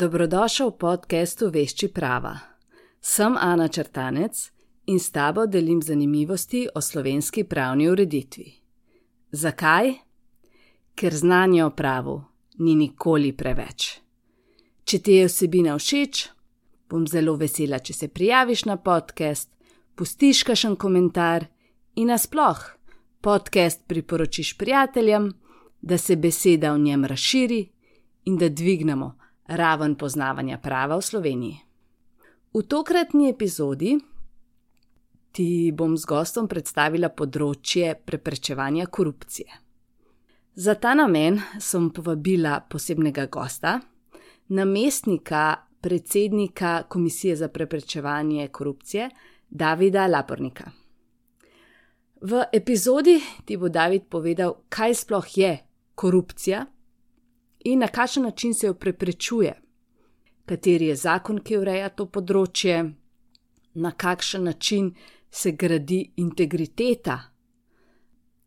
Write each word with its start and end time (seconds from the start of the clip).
Dobrodošel 0.00 0.72
v 0.72 0.80
podkastu 0.80 1.52
Vešči 1.52 1.92
prava. 1.92 2.32
Sem 3.04 3.36
Ana 3.36 3.68
Črtanec 3.68 4.32
in 4.88 4.96
s 4.96 5.12
tabo 5.12 5.44
delim 5.44 5.82
zanimivosti 5.84 6.64
o 6.74 6.80
slovenski 6.80 7.44
pravni 7.44 7.84
ureditvi. 7.84 8.46
Zakaj? 9.32 9.92
Ker 10.96 11.12
znanje 11.12 11.64
o 11.64 11.70
pravu 11.76 12.16
ni 12.64 12.78
nikoli 12.80 13.34
preveč. 13.36 14.00
Če 14.88 15.02
ti 15.04 15.20
je 15.20 15.28
vsebina 15.28 15.76
všeč, 15.76 16.24
bom 16.88 17.04
zelo 17.04 17.36
vesela, 17.36 17.84
če 17.84 17.92
se 17.92 18.08
prijaviš 18.08 18.64
na 18.72 18.80
podcast, 18.80 19.52
pustiš 19.92 20.46
kakšen 20.48 20.80
komentar 20.80 21.44
in 22.00 22.08
nasploh 22.08 22.64
podcast 23.20 23.84
priporočiš 23.84 24.56
prijateljem, 24.56 25.28
da 25.82 26.00
se 26.00 26.16
beseda 26.16 26.72
o 26.72 26.80
njem 26.80 27.04
razširi 27.04 27.66
in 28.24 28.40
da 28.40 28.48
dvignemo 28.48 29.19
raven 29.50 29.94
poznavanja 29.94 30.58
prava 30.58 30.96
v 30.96 31.02
Sloveniji. 31.02 31.58
V 32.54 32.62
tokratni 32.62 33.30
epizodi 33.30 33.98
ti 35.32 35.70
bom 35.74 35.96
z 35.96 36.06
gostom 36.06 36.48
predstavila 36.50 37.10
področje 37.10 37.94
preprečevanja 37.94 38.86
korupcije. 38.86 39.50
Za 40.54 40.74
ta 40.74 40.94
namen 40.98 41.38
sem 41.62 41.90
povabila 41.94 42.58
posebnega 42.66 43.26
gosta, 43.30 43.78
namestnika 44.50 45.44
predsednika 45.80 46.82
Komisije 46.88 47.36
za 47.36 47.48
preprečevanje 47.48 48.48
korupcije 48.48 49.08
Davida 49.48 50.06
Lapornika. 50.06 50.70
V 52.20 52.42
epizodi 52.52 53.16
ti 53.44 53.56
bo 53.56 53.68
David 53.68 54.10
povedal, 54.10 54.66
kaj 54.68 54.94
sploh 54.94 55.38
je 55.38 55.54
korupcija 55.94 56.66
in 57.64 57.78
na 57.78 57.88
kakšen 57.88 58.22
način 58.22 58.54
se 58.54 58.66
jo 58.66 58.74
preprečuje, 58.74 59.54
kateri 60.46 60.86
je 60.86 60.96
zakon, 60.96 61.40
ki 61.40 61.58
ureja 61.58 61.88
to 61.88 62.06
področje, 62.06 62.94
na 63.74 63.90
kakšen 63.90 64.44
način 64.44 64.94
se 65.30 65.52
gradi 65.52 66.00
integriteta, 66.16 67.18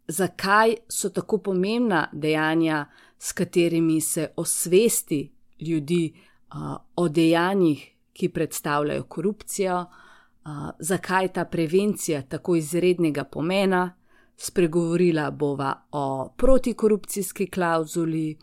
zakaj 0.07 0.75
so 0.89 1.09
tako 1.09 1.37
pomembna 1.37 2.09
dejanja, 2.11 2.85
s 3.19 3.31
katerimi 3.31 4.01
se 4.01 4.27
osvesti 4.35 5.21
ljudi 5.61 6.13
uh, 6.13 6.75
o 6.95 7.07
dejanjih, 7.07 7.85
ki 8.13 8.29
predstavljajo 8.29 9.03
korupcijo, 9.03 9.77
uh, 9.79 10.69
zakaj 10.79 11.23
je 11.23 11.33
ta 11.33 11.45
prevencija 11.45 12.21
tako 12.21 12.55
izrednega 12.55 13.23
pomena. 13.23 13.93
Spregovorila 14.37 15.31
bova 15.31 15.85
o 15.91 16.33
protikorupcijski 16.37 17.47
klauzuli, 17.47 18.37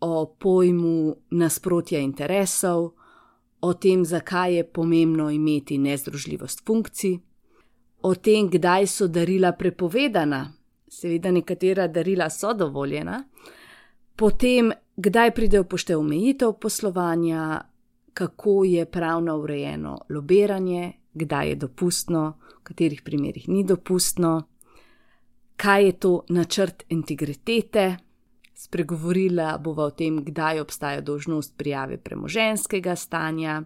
o 0.00 0.36
pojmu 0.38 1.14
nasprotja 1.30 2.00
interesov, 2.00 2.92
o 3.60 3.74
tem, 3.74 4.04
zakaj 4.04 4.54
je 4.56 4.64
pomembno 4.64 5.30
imeti 5.30 5.78
nezdružljivost 5.78 6.66
funkcij, 6.66 7.18
o 8.02 8.14
tem, 8.14 8.48
kdaj 8.50 8.86
so 8.86 9.08
darila 9.08 9.52
prepovedana, 9.52 10.52
seveda 10.88 11.30
nekatera 11.30 11.88
darila 11.88 12.30
so 12.30 12.54
dovoljena, 12.54 13.24
potem, 14.16 14.72
kdaj 14.96 15.34
pride 15.34 15.60
v 15.60 15.68
poštev 15.68 16.00
omejitev 16.00 16.52
poslovanja, 16.60 17.60
kako 18.14 18.64
je 18.64 18.86
pravno 18.86 19.36
urejeno 19.38 19.98
lobiranje, 20.08 20.92
kdaj 21.14 21.48
je 21.48 21.54
dopustno, 21.54 22.38
v 22.60 22.62
katerih 22.62 23.02
primerjih 23.02 23.48
ni 23.48 23.64
dopustno, 23.64 24.42
kaj 25.56 25.84
je 25.84 25.92
to 25.92 26.12
načrt 26.28 26.84
integritete. 26.88 27.96
Spregovorila 28.60 29.58
bova 29.58 29.86
o 29.88 29.90
tem, 29.90 30.18
kdaj 30.24 30.60
obstaja 30.60 31.00
dožnost 31.00 31.54
prijave 31.56 31.96
premoženskega 31.96 32.96
stanja, 32.96 33.62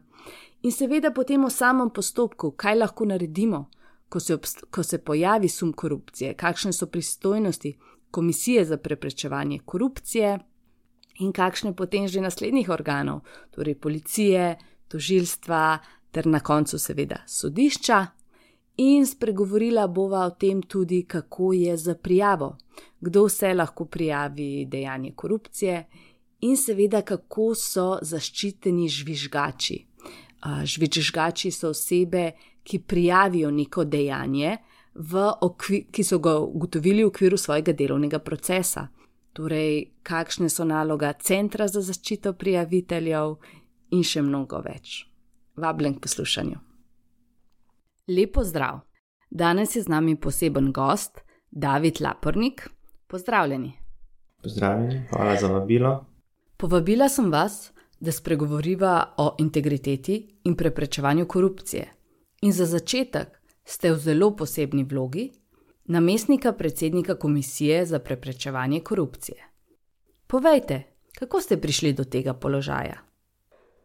in 0.62 0.72
seveda 0.72 1.10
potem 1.10 1.44
o 1.44 1.50
samem 1.50 1.90
postopku, 1.90 2.52
kaj 2.54 2.78
lahko 2.78 3.08
naredimo, 3.10 3.64
ko 4.08 4.20
se, 4.20 4.38
ko 4.70 4.82
se 4.82 4.98
pojavi 4.98 5.48
sum 5.48 5.72
korupcije, 5.72 6.34
kakšne 6.34 6.72
so 6.72 6.86
pristojnosti 6.86 7.74
Komisije 8.14 8.64
za 8.64 8.76
preprečevanje 8.76 9.58
korupcije 9.64 10.38
in 11.18 11.32
kakšne 11.32 11.74
potem 11.74 12.06
že 12.08 12.20
naslednjih 12.20 12.68
organov, 12.70 13.24
torej 13.50 13.74
policije, 13.74 14.54
tožilstva 14.88 15.78
ter 16.10 16.26
na 16.26 16.40
koncu 16.40 16.78
seveda 16.78 17.24
sodišča. 17.26 18.06
In 18.76 19.06
spregovorila 19.06 19.86
bova 19.86 20.24
o 20.26 20.30
tem 20.30 20.62
tudi, 20.62 21.04
kako 21.06 21.52
je 21.52 21.76
za 21.76 21.94
prijavo, 21.94 22.56
kdo 23.00 23.24
vse 23.24 23.54
lahko 23.54 23.84
prijavi 23.84 24.66
dejanje 24.66 25.12
korupcije, 25.16 25.84
in 26.40 26.56
seveda, 26.56 27.02
kako 27.02 27.54
so 27.54 27.86
zaščiteni 28.02 28.88
žvižgači. 28.88 29.78
Žvižgači 30.64 31.50
so 31.50 31.70
osebe, 31.70 32.32
ki 32.64 32.78
prijavijo 32.78 33.50
neko 33.50 33.84
dejanje, 33.84 34.56
okvir, 35.40 35.86
ki 35.92 36.04
so 36.04 36.18
ga 36.18 36.36
ugotovili 36.38 37.04
v 37.04 37.12
okviru 37.12 37.36
svojega 37.36 37.72
delovnega 37.72 38.18
procesa. 38.18 38.88
Torej, 39.32 39.90
kakšne 40.02 40.48
so 40.48 40.64
naloga 40.64 41.12
Centra 41.12 41.68
za 41.68 41.80
zaščito 41.82 42.32
prijaviteljev 42.38 43.34
in 43.90 44.02
še 44.02 44.22
mnogo 44.22 44.60
več. 44.62 45.04
Vabljen 45.56 45.98
k 45.98 46.06
poslušanju. 46.06 46.73
Lepo 48.08 48.44
zdrav! 48.44 48.80
Danes 49.30 49.76
je 49.76 49.82
z 49.82 49.88
nami 49.88 50.16
poseben 50.16 50.72
gost, 50.72 51.20
David 51.50 52.00
Lapornik. 52.00 52.68
Pozdravljeni. 53.06 53.72
Pozdravljeni, 54.42 55.02
hvala 55.10 55.36
za 55.40 55.46
vabilo. 55.46 56.06
Povabila 56.56 57.08
sem 57.08 57.30
vas, 57.32 57.72
da 58.00 58.12
spregovoriva 58.12 59.14
o 59.16 59.36
integriteti 59.38 60.40
in 60.44 60.56
preprečevanju 60.56 61.26
korupcije. 61.26 61.86
In 62.42 62.52
za 62.52 62.66
začetek 62.66 63.40
ste 63.64 63.92
v 63.92 63.98
zelo 63.98 64.36
posebni 64.36 64.84
vlogi 64.84 65.32
namestnika 65.84 66.52
predsednika 66.52 67.14
Komisije 67.14 67.86
za 67.86 67.98
preprečevanje 67.98 68.80
korupcije. 68.80 69.36
Povejte, 70.26 70.82
kako 71.18 71.40
ste 71.40 71.60
prišli 71.60 71.92
do 71.92 72.04
tega 72.04 72.34
položaja? 72.34 73.13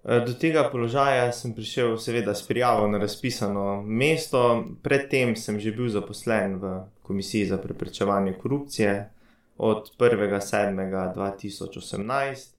E, 0.04 0.20
do 0.26 0.34
tega 0.34 0.70
položaja 0.72 1.32
sem 1.32 1.54
prišel, 1.54 1.98
seveda, 2.00 2.36
s 2.36 2.48
prijavo 2.48 2.88
na 2.88 2.98
razpisano 2.98 3.84
mesto. 3.84 4.66
Predtem 4.84 5.36
sem 5.36 5.60
že 5.60 5.72
bil 5.72 5.90
zaposlen 5.90 6.60
v 6.60 6.82
Komisiji 7.04 7.46
za 7.46 7.58
preprečevanje 7.58 8.34
korupcije 8.34 9.10
od 9.58 9.92
1.7.2018. 10.00 12.56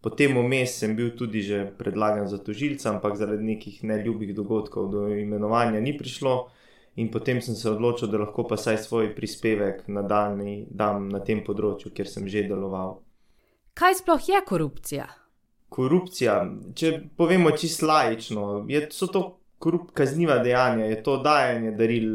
Potem 0.00 0.38
vmes 0.38 0.78
sem 0.78 0.96
bil 0.96 1.10
tudi 1.16 1.42
že 1.42 1.72
predlagan 1.78 2.28
za 2.28 2.38
tožilca, 2.38 2.90
ampak 2.90 3.16
zaradi 3.16 3.42
nekih 3.42 3.84
neljubih 3.84 4.34
dogodkov 4.34 4.90
do 4.90 5.08
imenovanja 5.08 5.80
ni 5.80 5.98
prišlo. 5.98 6.48
In 6.96 7.10
potem 7.10 7.40
sem 7.42 7.54
se 7.58 7.70
odločil, 7.70 8.08
da 8.08 8.18
lahko 8.18 8.44
pa 8.46 8.56
saj 8.56 8.78
svoj 8.78 9.14
prispevek 9.16 9.88
nadaljni 9.88 10.66
dam 10.70 11.08
na 11.08 11.18
tem 11.18 11.42
področju, 11.42 11.90
kjer 11.90 12.06
sem 12.06 12.28
že 12.28 12.42
deloval. 12.46 13.00
Kaj 13.74 13.94
sploh 13.98 14.28
je 14.28 14.40
korupcija? 14.46 15.23
Korupcija, 15.74 16.36
če 16.78 16.92
povemo 17.18 17.50
čisto 17.58 17.88
lajično, 17.90 18.44
je, 18.70 18.84
so 18.94 19.08
to 19.10 19.24
korup, 19.58 19.88
kazniva 19.96 20.38
dejanja, 20.38 20.86
je 20.86 21.00
to 21.02 21.16
dajanje 21.22 21.72
daril, 21.74 22.12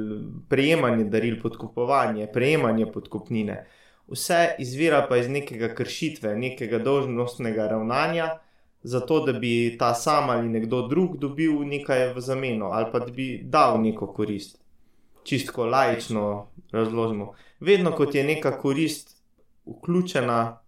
prejemanje 0.50 1.10
daril, 1.12 1.36
podkupovanje, 1.42 2.30
prejemanje 2.34 2.88
podkupnine 2.94 3.58
vse 4.10 4.56
izvira 4.60 5.06
pa 5.10 5.18
iz 5.18 5.30
nekega 5.30 5.74
kršitve, 5.76 6.36
nekega 6.36 6.80
dolžnostnega 6.80 7.68
ravnanja, 7.68 8.30
zato 8.84 9.20
da 9.26 9.34
bi 9.34 9.76
ta 9.80 9.94
sam 9.94 10.30
ali 10.30 10.50
nekdo 10.50 10.88
drug 10.88 11.18
dobil 11.18 11.60
nekaj 11.68 12.14
v 12.14 12.22
zameno 12.22 12.66
ali 12.66 12.92
pa 12.92 13.00
da 13.00 13.12
bi 13.12 13.42
dal 13.44 13.82
neko 13.82 14.14
korist. 14.14 14.58
Čistko 15.24 15.66
lajično 15.66 16.48
razložimo. 16.72 17.34
Vedno, 17.60 17.92
ko 17.92 18.06
je 18.14 18.24
neka 18.24 18.58
korist 18.58 19.18
vključena, 19.66 20.60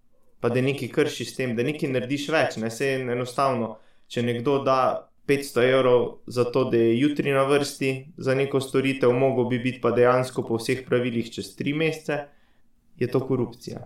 pa 0.42 0.50
da 0.50 0.62
nekaj 0.62 0.90
krši 0.90 1.26
s 1.26 1.38
tem, 1.38 1.56
da 1.56 1.64
nekaj 1.64 1.90
narediš 1.94 2.28
več, 2.34 2.58
ne 2.62 2.72
se 2.74 2.96
enostavno, 3.00 3.78
če 4.08 4.26
nekdo 4.26 4.60
da. 4.66 5.08
500 5.30 5.64
evrov 5.70 6.06
za 6.28 6.44
to, 6.44 6.64
da 6.68 6.78
je 6.78 7.00
jutri 7.00 7.32
na 7.32 7.44
vrsti 7.48 8.14
za 8.18 8.34
neko 8.36 8.60
storitev, 8.60 9.14
mogo 9.14 9.46
bi 9.48 9.60
biti 9.60 9.80
pa 9.82 9.92
dejansko 9.96 10.44
po 10.44 10.58
vseh 10.58 10.82
pravilih 10.88 11.30
čez 11.32 11.54
3 11.60 11.76
mesece, 11.78 12.18
je 13.00 13.08
to 13.08 13.22
korupcija. 13.28 13.86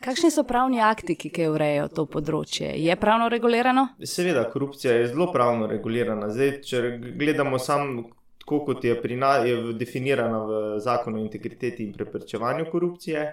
Kakšni 0.00 0.30
so 0.30 0.44
pravni 0.48 0.80
akti, 0.80 1.14
ki 1.14 1.46
urejajo 1.52 1.88
to 1.92 2.06
področje? 2.08 2.70
Je 2.80 2.94
pravno 2.96 3.28
regulirano? 3.28 3.86
Seveda, 4.00 4.46
korupcija 4.48 4.94
je 4.96 5.10
zelo 5.12 5.26
pravno 5.32 5.68
regulirana. 5.68 6.30
Zdaj, 6.32 6.52
če 6.64 6.80
gledamo 7.20 7.58
samo, 7.60 8.06
kot 8.46 8.84
je, 8.84 8.96
je 8.96 9.56
definirana 9.76 10.38
v 10.44 10.60
zakonu 10.80 11.20
o 11.20 11.24
integriteti 11.24 11.84
in 11.84 11.92
preprečevanju 11.92 12.70
korupcije, 12.72 13.26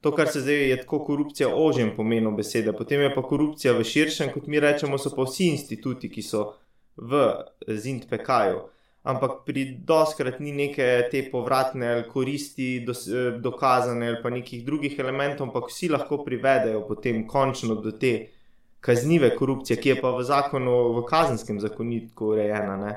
to, 0.00 0.12
kar 0.14 0.28
se 0.30 0.40
zdaj 0.40 0.68
je 0.70 0.80
tako 0.80 1.02
korupcija 1.04 1.48
v 1.48 1.60
ožjem 1.66 1.92
pomenu 1.96 2.32
besede, 2.36 2.72
potem 2.72 3.00
je 3.00 3.12
pa 3.14 3.22
korupcija 3.22 3.74
v 3.74 3.84
širšem, 3.84 4.32
kot 4.34 4.46
mi 4.46 4.60
rečemo, 4.60 4.98
so 4.98 5.14
pa 5.14 5.26
vsi 5.26 5.52
instituti, 5.54 6.10
ki 6.10 6.22
so 6.22 6.44
v 6.96 7.26
ZINT-PK-ju 7.66 8.66
ampak 9.08 9.44
pri 9.46 9.78
doskrat 9.84 10.40
ni 10.40 10.52
neke 10.52 11.08
te 11.10 11.22
povratne 11.32 12.04
koristi, 12.12 12.84
dos, 12.84 13.06
eh, 13.08 13.38
dokazane 13.40 14.08
ali 14.08 14.22
pa 14.22 14.30
nekih 14.30 14.64
drugih 14.64 14.98
elementov, 14.98 15.48
ampak 15.48 15.70
vsi 15.70 15.88
lahko 15.88 16.24
privedejo 16.24 16.84
potem 16.88 17.26
končno 17.26 17.74
do 17.74 17.92
te 17.92 18.28
kaznive 18.80 19.34
korupcije, 19.36 19.76
ki 19.80 19.88
je 19.88 20.00
pa 20.00 20.10
v 20.10 20.24
zakonu, 20.24 20.74
v 21.00 21.04
kazenskem 21.06 21.60
zakoniku 21.60 22.34
urejena. 22.34 22.76
Ne? 22.76 22.92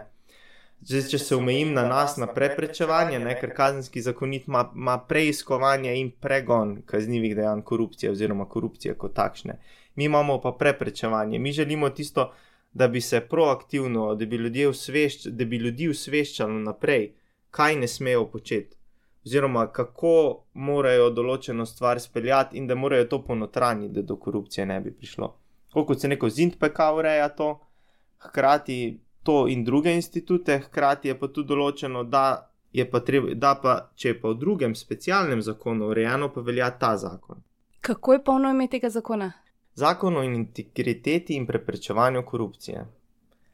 Zdaj, 0.81 1.01
če 1.11 1.17
se 1.21 1.35
omejim 1.35 1.75
na 1.75 1.83
nas, 1.85 2.15
na 2.17 2.25
preprečevanje, 2.25 3.19
ne, 3.21 3.35
ker 3.37 3.51
kazenski 3.53 4.01
zakonit 4.01 4.47
ima, 4.47 4.63
ima 4.75 4.97
preiskovanje 4.97 5.93
in 5.99 6.09
pregon 6.11 6.79
kaznjivih 6.89 7.35
dejanj 7.37 7.61
korupcije 7.61 8.11
oziroma 8.11 8.47
korupcije 8.49 8.95
kot 8.97 9.13
takšne. 9.13 9.59
Mi 9.95 10.07
imamo 10.09 10.39
pa 10.41 10.51
preprečevanje. 10.51 11.39
Mi 11.39 11.51
želimo 11.51 11.89
tisto, 11.89 12.31
da 12.73 12.87
bi 12.87 13.01
se 13.01 13.19
proaktivno, 13.21 14.15
da 14.15 14.25
bi, 14.25 14.65
usvešč, 14.65 15.25
da 15.25 15.45
bi 15.45 15.57
ljudi 15.57 15.89
usveščali 15.89 16.63
naprej, 16.63 17.11
kaj 17.51 17.75
ne 17.75 17.87
smejo 17.87 18.25
početi. 18.31 18.77
Oziroma, 19.25 19.67
kako 19.67 20.43
morajo 20.53 21.09
določeno 21.13 21.65
stvar 21.65 21.99
speljati, 22.01 22.57
in 22.57 22.67
da 22.67 22.75
morajo 22.75 23.05
to 23.05 23.21
ponotraniti, 23.25 23.93
da 23.93 24.01
do 24.01 24.17
korupcije 24.17 24.65
ne 24.65 24.79
bi 24.81 24.93
prišlo. 24.97 25.35
Kot 25.73 26.01
se 26.01 26.07
neko 26.07 26.29
zindpeka 26.29 26.89
ureja 26.95 27.29
to, 27.29 27.59
hkrati 28.17 28.99
to 29.23 29.47
in 29.47 29.63
druge 29.63 29.93
institute, 29.93 30.59
hkrati 30.59 31.07
je 31.07 31.19
pa 31.19 31.27
tudi 31.27 31.47
določeno, 31.47 32.03
da 32.03 32.51
je 32.73 32.85
pa 32.89 32.99
treba, 32.99 33.35
da 33.35 33.55
pa 33.61 33.75
če 33.95 34.13
je 34.13 34.19
pa 34.21 34.31
v 34.31 34.39
drugem 34.39 34.75
specialnem 34.75 35.41
zakonu 35.41 35.91
urejeno, 35.91 36.31
pa 36.33 36.41
velja 36.41 36.71
ta 36.79 36.95
zakon. 36.97 37.43
Kako 37.81 38.13
je 38.13 38.23
polno 38.23 38.49
ime 38.49 38.67
tega 38.67 38.89
zakona? 38.89 39.31
Zakon 39.75 40.17
o 40.17 40.23
integriteti 40.23 41.35
in 41.35 41.45
preprečevanju 41.47 42.25
korupcije. 42.25 42.85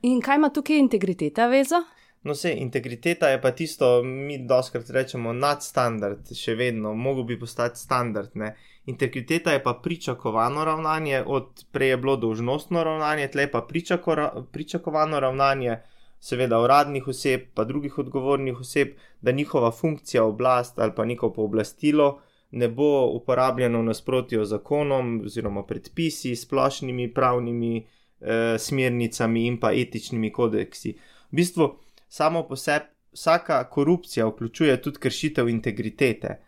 In 0.01 0.21
kaj 0.21 0.35
ima 0.35 0.49
tukaj 0.53 0.79
integriteta 0.79 1.47
vezo? 1.47 1.83
No, 2.23 2.35
se 2.35 2.51
integriteta 2.53 3.29
je 3.29 3.41
pa 3.41 3.51
tisto, 3.51 4.03
mi 4.03 4.37
doskrat 4.47 4.89
rečemo 4.89 5.33
nadstandard, 5.33 6.33
še 6.35 6.55
vedno, 6.55 6.93
mogo 6.93 7.23
bi 7.23 7.39
postati 7.39 7.79
standard. 7.79 8.33
Ne? 8.35 8.55
Integriteta 8.87 9.51
je 9.51 9.63
pa 9.63 9.73
pričakovano 9.83 10.65
ravnanje, 10.65 11.23
od 11.25 11.65
prej 11.71 11.89
je 11.89 11.97
bilo 11.97 12.15
dolžnostno 12.15 12.83
ravnanje, 12.83 13.27
tle 13.27 13.51
pa 13.51 13.61
pričako, 13.61 14.15
pričakovano 14.51 15.19
ravnanje, 15.19 15.77
seveda 16.19 16.61
uradnih 16.61 17.07
oseb, 17.07 17.41
pa 17.53 17.63
drugih 17.63 17.97
odgovornih 17.99 18.59
oseb, 18.59 18.95
da 19.21 19.31
njihova 19.31 19.71
funkcija, 19.71 20.23
oblast 20.23 20.79
ali 20.79 20.95
pa 20.95 21.05
njihovo 21.05 21.33
pooblastilo 21.33 22.21
ne 22.51 22.67
bo 22.67 23.05
uporabljeno 23.05 23.79
v 23.79 23.83
nasprotju 23.83 24.45
z 24.45 24.49
zakonom 24.49 25.21
oziroma 25.25 25.65
predpisi, 25.65 26.35
splošnimi 26.35 27.13
pravnimi 27.13 27.77
eh, 28.21 28.55
smernicami 28.59 29.45
in 29.47 29.59
pa 29.59 29.71
etičnimi 29.71 30.31
kodeksi. 30.31 30.95
V 31.31 31.35
bistvu, 31.35 31.75
samo 32.07 32.47
po 32.47 32.55
sebi, 32.55 32.85
vsaka 33.11 33.69
korupcija 33.69 34.27
vključuje 34.27 34.81
tudi 34.81 34.99
kršitev 34.99 35.49
integritete 35.49 36.46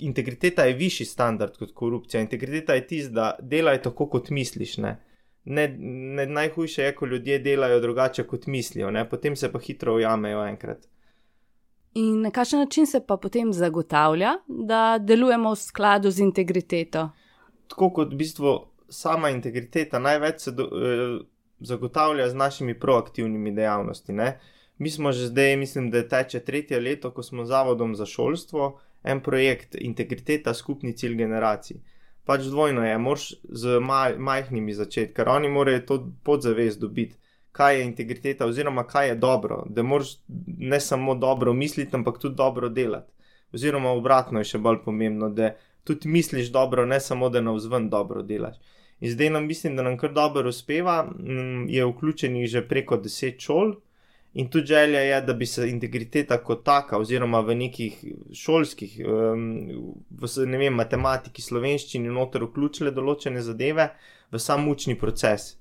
integriteta 0.00 0.64
je 0.64 0.74
višji 0.74 1.06
standard 1.06 1.56
kot 1.58 1.72
korupcija. 1.74 2.20
Integriteta 2.20 2.74
je 2.74 2.86
tisto, 2.86 3.12
da 3.12 3.36
delaj 3.40 3.82
tako, 3.82 4.08
kot 4.08 4.30
misliš. 4.30 4.76
Ne? 4.76 4.98
Ne, 5.44 5.68
ne, 5.78 6.26
najhujše 6.26 6.82
je, 6.82 6.94
ko 6.94 7.06
ljudje 7.06 7.38
delajo 7.38 7.80
drugače, 7.80 8.26
kot 8.26 8.46
mislijo, 8.46 8.90
ne? 8.90 9.08
potem 9.08 9.36
se 9.36 9.52
pa 9.52 9.58
hitro 9.58 9.94
ujamejo 9.94 10.44
enkrat. 10.46 10.88
In 11.94 12.20
na 12.22 12.30
kakšen 12.30 12.58
način 12.58 12.86
se 12.86 13.00
pa 13.06 13.16
potem 13.16 13.52
zagotavlja, 13.52 14.34
da 14.46 14.98
delujemo 15.00 15.52
v 15.52 15.56
skladu 15.56 16.10
z 16.10 16.20
integriteto? 16.20 17.08
Tako 17.68 17.90
kot 17.90 18.12
v 18.12 18.18
bistvu 18.20 18.52
sama 18.88 19.30
integriteta 19.30 19.98
največ 19.98 20.40
se 20.40 20.52
do, 20.52 20.64
eh, 20.64 21.24
zagotavlja 21.60 22.28
z 22.28 22.34
našimi 22.34 22.78
proaktivnimi 22.80 23.54
dejavnostmi. 23.54 24.32
Mi 24.78 24.90
smo 24.90 25.12
že 25.12 25.26
zdaj, 25.26 25.56
mislim, 25.56 25.90
da 25.90 26.08
teče 26.08 26.40
tretje 26.40 26.80
leto, 26.80 27.10
ko 27.10 27.22
smo 27.22 27.44
zavodom 27.44 27.94
za 27.94 28.06
šolstvo 28.06 28.78
en 29.02 29.20
projekt, 29.22 29.74
integriteta, 29.74 30.54
skupni 30.54 30.92
cilj 30.96 31.16
generacij. 31.16 31.80
Pač 32.24 32.44
dvojno 32.44 32.84
je, 32.84 32.98
moraš 32.98 33.28
z 33.48 33.78
maj, 33.80 34.18
majhnimi 34.18 34.74
začeti, 34.74 35.14
ker 35.16 35.28
oni 35.32 35.48
morajo 35.48 35.80
to 35.86 35.98
podzavest 36.24 36.80
dobiti, 36.80 37.16
kaj 37.52 37.78
je 37.78 37.84
integriteta, 37.84 38.46
oziroma 38.46 38.84
kaj 38.86 39.08
je 39.08 39.14
dobro, 39.14 39.62
da 39.66 39.82
moraš 39.82 40.18
ne 40.58 40.80
samo 40.80 41.14
dobro 41.14 41.52
misliti, 41.52 41.96
ampak 41.96 42.18
tudi 42.18 42.36
dobro 42.36 42.68
delati. 42.68 43.12
Oziroma 43.52 43.90
obratno 43.96 44.42
je 44.42 44.50
še 44.50 44.58
bolj 44.58 44.82
pomembno, 44.84 45.30
da 45.32 45.54
tudi 45.88 46.08
misliš 46.08 46.52
dobro, 46.52 46.84
ne 46.86 47.00
samo 47.00 47.30
da 47.32 47.40
na 47.40 47.54
vzven 47.56 47.88
dobro 47.88 48.22
delaš. 48.22 48.58
In 49.00 49.10
zdaj 49.10 49.30
nam 49.30 49.46
mislim, 49.46 49.76
da 49.76 49.82
nam 49.82 49.96
kar 49.96 50.12
dobro 50.12 50.48
uspeva, 50.48 51.02
mm, 51.02 51.68
je 51.68 51.86
vključenih 51.86 52.46
že 52.46 52.68
preko 52.68 52.96
deset 52.96 53.40
šol. 53.40 53.74
In 54.32 54.48
tudi 54.50 54.66
želja 54.66 55.00
je, 55.00 55.20
da 55.20 55.32
bi 55.34 55.46
se 55.46 55.68
integriteta 55.68 56.36
kot 56.44 56.64
taka, 56.64 56.98
oziroma 56.98 57.40
v 57.40 57.54
nekih 57.54 57.94
šolskih, 58.36 58.98
v 59.00 60.28
ne 60.46 60.58
vem, 60.60 60.74
matematiki, 60.76 61.42
slovenščini, 61.42 62.12
noter 62.12 62.44
vključile 62.44 62.92
določene 62.92 63.40
zadeve 63.42 63.88
v 64.30 64.40
sam 64.42 64.68
učni 64.68 64.98
proces. 65.00 65.54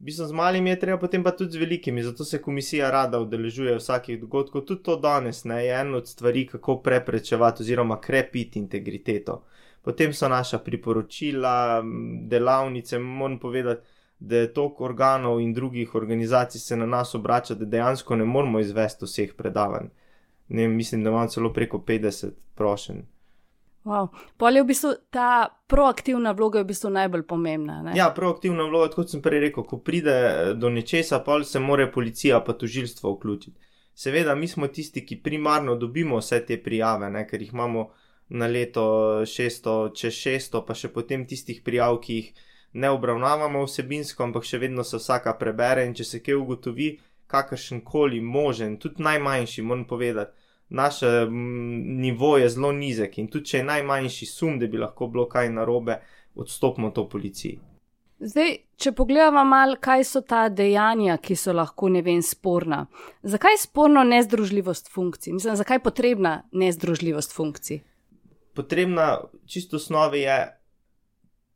Mislim, 0.00 0.28
z 0.28 0.36
malimi 0.36 0.70
je 0.70 0.80
treba, 0.80 0.98
potem 0.98 1.22
pa 1.24 1.30
tudi 1.36 1.52
z 1.52 1.60
velikimi, 1.60 2.02
zato 2.02 2.24
se 2.24 2.40
komisija 2.42 2.90
rada 2.90 3.20
udeležuje 3.20 3.76
vsakih 3.76 4.18
dogodkov. 4.20 4.64
Tudi 4.68 4.82
to 4.82 4.96
danes 5.00 5.44
ne, 5.44 5.62
je 5.64 5.76
ena 5.80 5.96
od 5.96 6.08
stvari, 6.08 6.46
kako 6.46 6.80
preprečevati 6.82 7.62
oziroma 7.62 8.00
krepiti 8.00 8.58
integriteto. 8.58 9.42
Potem 9.84 10.12
so 10.12 10.28
naša 10.28 10.58
priporočila, 10.58 11.84
delavnice, 12.28 12.98
moram 12.98 13.38
povedati 13.38 13.93
da 14.24 14.36
je 14.36 14.52
toliko 14.52 14.84
organov 14.84 15.40
in 15.40 15.52
drugih 15.54 15.94
organizacij 15.94 16.60
se 16.60 16.76
na 16.76 16.86
nas 16.86 17.14
obrača, 17.14 17.54
da 17.54 17.64
dejansko 17.64 18.16
ne 18.16 18.24
moramo 18.24 18.60
izvesti 18.60 19.04
vseh 19.04 19.34
predavanj. 19.36 19.90
Ne, 20.48 20.68
mislim, 20.68 21.04
da 21.04 21.10
imamo 21.10 21.28
celo 21.28 21.52
preko 21.52 21.78
50 21.78 22.30
prošen. 22.54 23.02
Wow. 23.84 24.08
Pol 24.36 24.56
je 24.56 24.62
v 24.62 24.66
bistvu 24.66 24.90
ta 25.12 25.48
proaktivna 25.68 26.32
vloga 26.32 26.62
v 26.62 26.70
bistvu 26.72 26.90
najbolj 26.90 27.26
pomembna. 27.28 27.82
Ne? 27.82 27.92
Ja, 27.96 28.08
proaktivna 28.16 28.64
vloga, 28.64 28.88
kot 28.94 29.12
sem 29.12 29.20
prej 29.22 29.42
rekel, 29.44 29.66
ko 29.68 29.78
pride 29.84 30.54
do 30.56 30.70
nečesa, 30.72 31.20
pa 31.20 31.36
se 31.44 31.60
mora 31.60 31.90
policija 31.92 32.40
pa 32.40 32.56
tožilstvo 32.56 33.12
vključiti. 33.18 33.60
Seveda, 33.94 34.34
mi 34.34 34.48
smo 34.48 34.66
tisti, 34.72 35.04
ki 35.06 35.20
primarno 35.22 35.76
dobimo 35.76 36.16
vse 36.16 36.40
te 36.46 36.56
prijave, 36.62 37.10
ne, 37.12 37.26
ker 37.28 37.44
jih 37.44 37.52
imamo 37.52 37.90
na 38.28 38.48
leto 38.48 38.86
600, 39.28 39.92
čez 39.94 40.16
600, 40.16 40.64
pa 40.66 40.74
še 40.74 40.88
potem 40.88 41.28
tistih 41.28 41.60
prijav, 41.62 42.00
ki 42.00 42.16
jih 42.16 42.32
ne 42.74 42.90
obravnavamo 42.90 43.64
vsebinsko, 43.64 44.24
ampak 44.24 44.46
še 44.46 44.58
vedno 44.58 44.84
se 44.84 44.98
vsaka 44.98 45.34
prebere 45.38 45.86
in 45.86 45.94
če 45.94 46.04
se 46.04 46.22
kaj 46.22 46.38
ugotovi, 46.38 46.88
kakršen 47.30 47.84
koli 47.86 48.20
možen, 48.20 48.78
tudi 48.78 49.02
najmanjši, 49.02 49.62
moram 49.62 49.84
povedati, 49.88 50.32
naš 50.68 51.00
nivo 51.30 52.36
je 52.38 52.48
zelo 52.48 52.72
nizek 52.72 53.18
in 53.18 53.28
tudi 53.30 53.52
če 53.52 53.60
je 53.60 53.68
najmanjši 53.70 54.26
sum, 54.26 54.58
da 54.58 54.66
bi 54.66 54.80
lahko 54.80 55.06
bilo 55.06 55.28
kaj 55.30 55.52
narobe, 55.54 56.00
odstopimo 56.34 56.90
to 56.90 57.06
policiji. 57.08 57.60
Zdaj, 58.24 58.56
če 58.80 58.92
pogledamo 58.96 59.42
malo, 59.44 59.76
kaj 59.82 60.04
so 60.08 60.22
ta 60.24 60.46
dejanja, 60.48 61.18
ki 61.22 61.36
so 61.36 61.52
lahko 61.52 61.90
ne 61.92 62.00
vem 62.02 62.22
sporna. 62.22 62.84
Zakaj 63.22 63.54
je 63.54 63.62
sporno 63.66 64.04
nezdružljivost 64.06 64.88
funkcij? 64.90 65.34
Mislim, 65.34 65.56
zakaj 65.60 65.78
je 65.78 65.84
potrebna 65.84 66.34
nezdružljivost 66.52 67.34
funkcij? 67.34 67.82
Potrebna 68.54 69.08
čisto 69.46 69.76
osnovi 69.76 70.22
je 70.24 70.38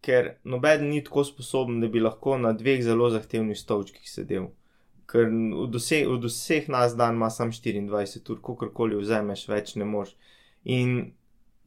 ker 0.00 0.34
noben 0.44 0.88
ni 0.90 1.02
tako 1.04 1.24
sposoben, 1.24 1.80
da 1.80 1.88
bi 1.88 2.00
lahko 2.00 2.38
na 2.38 2.52
dveh 2.52 2.82
zelo 2.84 3.10
zahtevnih 3.10 3.58
stolčkih 3.58 4.10
sedel. 4.10 4.48
Ker 5.08 5.30
od 5.64 5.74
vseh, 5.74 6.08
od 6.08 6.24
vseh 6.28 6.68
nas 6.68 6.96
dan 6.96 7.16
ima 7.16 7.30
samo 7.30 7.52
24 7.52 8.32
ur, 8.32 8.42
kako 8.42 8.70
koli 8.74 8.98
vzameš, 9.00 9.46
več 9.48 9.74
ne 9.80 9.88
moš. 9.88 10.14
In 10.64 10.98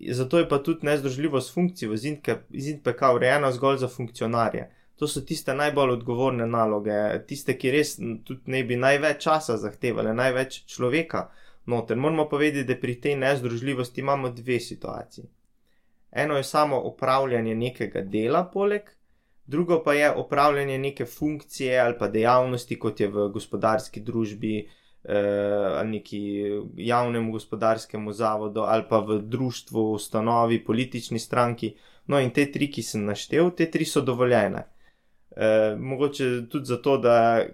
zato 0.10 0.40
je 0.40 0.50
pa 0.50 0.62
tudi 0.64 0.86
nezdružljivost 0.86 1.54
funkcij 1.54 1.90
v 1.90 1.98
ZNPK 1.98 3.12
urejena 3.16 3.52
zgolj 3.52 3.82
za 3.82 3.88
funkcionarje. 3.88 4.70
To 5.02 5.08
so 5.08 5.22
tiste 5.26 5.54
najbolj 5.58 5.96
odgovorne 5.96 6.46
naloge, 6.46 6.94
tiste, 7.28 7.56
ki 7.58 7.72
res 7.74 7.96
tudi 7.98 8.54
ne 8.54 8.62
bi 8.64 8.78
največ 8.78 9.24
časa 9.24 9.58
zahtevali, 9.58 10.14
največ 10.14 10.60
človeka 10.70 11.24
noter. 11.66 11.98
Moramo 11.98 12.28
povedati, 12.30 12.68
da 12.70 12.78
pri 12.78 13.00
tej 13.02 13.16
nezdružljivosti 13.24 14.02
imamo 14.02 14.30
dve 14.30 14.60
situaciji. 14.60 15.26
Eno 16.12 16.38
je 16.38 16.44
samo 16.44 16.82
upravljanje 16.82 17.56
nekega 17.56 18.02
dela, 18.02 18.44
poleg, 18.54 18.82
drugo 19.46 19.84
pa 19.84 19.94
je 19.94 20.16
upravljanje 20.16 20.78
neke 20.78 21.06
funkcije 21.06 21.80
ali 21.80 21.96
pa 22.00 22.08
dejavnosti, 22.08 22.80
kot 22.80 23.00
je 23.00 23.08
v 23.08 23.30
gospodarski 23.30 24.00
družbi 24.00 24.58
eh, 24.60 25.16
ali 25.78 25.90
neki 25.90 26.22
javnem 26.76 27.32
gospodarskem 27.32 28.14
zavodu 28.14 28.62
ali 28.62 28.84
pa 28.90 29.00
v 29.00 29.22
društvu, 29.22 29.92
ustanovi, 29.92 30.64
politični 30.66 31.20
stranki. 31.20 31.76
No, 32.08 32.20
in 32.20 32.30
te 32.30 32.52
tri, 32.52 32.68
ki 32.72 32.84
sem 32.84 33.06
naštel, 33.06 33.52
te 33.56 33.70
tri 33.72 33.86
so 33.86 34.02
dovoljene. 34.02 34.66
E, 35.36 35.76
mogoče 35.80 36.50
tudi 36.50 36.66
zato, 36.66 36.98
da 36.98 37.46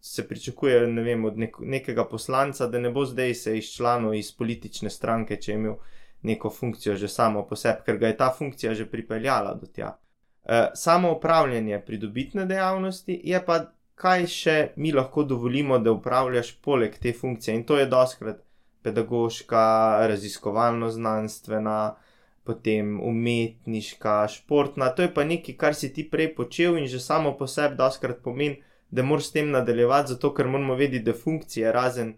se 0.00 0.28
pričakuje 0.28 0.86
ne 0.86 1.02
vem, 1.02 1.24
od 1.24 1.38
nek 1.38 1.56
nekega 1.60 2.04
poslanca, 2.04 2.66
da 2.66 2.78
ne 2.78 2.90
bo 2.90 3.04
zdaj 3.06 3.34
se 3.34 3.58
izčlanil 3.58 4.14
iz 4.14 4.32
politične 4.36 4.90
stranke, 4.90 5.36
če 5.36 5.52
je 5.52 5.58
imel 5.58 5.76
neko 6.22 6.50
funkcijo 6.50 6.96
že 6.96 7.08
samo 7.08 7.46
po 7.46 7.56
sebi, 7.56 7.84
ker 7.86 7.98
ga 7.98 8.06
je 8.06 8.16
ta 8.16 8.30
funkcija 8.38 8.74
že 8.74 8.86
pripeljala 8.86 9.54
do 9.54 9.66
tja. 9.66 9.96
E, 10.44 10.66
samo 10.74 11.12
upravljanje 11.12 11.82
pridobitne 11.86 12.46
dejavnosti 12.46 13.20
je 13.24 13.44
pa, 13.46 13.60
kaj 13.94 14.26
še 14.26 14.56
mi 14.76 14.92
lahko 14.92 15.24
dovolimo, 15.24 15.78
da 15.78 15.92
upravljaš 15.92 16.54
poleg 16.64 16.96
te 16.98 17.12
funkcije 17.12 17.56
in 17.56 17.64
to 17.64 17.76
je 17.78 17.86
doskrat 17.86 18.40
pedagoška, 18.82 19.64
raziskovalno-znanstvena, 20.08 21.96
potem 22.44 23.00
umetniška, 23.04 24.28
športna. 24.28 24.88
To 24.96 25.04
je 25.04 25.14
pa 25.14 25.24
nekaj, 25.24 25.56
kar 25.60 25.76
si 25.76 25.92
ti 25.92 26.06
prej 26.10 26.32
počel 26.34 26.78
in 26.80 26.88
že 26.88 27.00
samo 27.00 27.36
po 27.36 27.46
sebi 27.46 27.76
doskrat 27.76 28.22
pomeni, 28.24 28.62
da 28.90 29.02
moraš 29.02 29.28
s 29.28 29.32
tem 29.32 29.50
nadaljevati, 29.50 30.14
zato 30.14 30.32
ker 30.34 30.48
moramo 30.48 30.74
vedeti, 30.74 31.04
da 31.04 31.12
funkcije 31.12 31.72
razen 31.72 32.14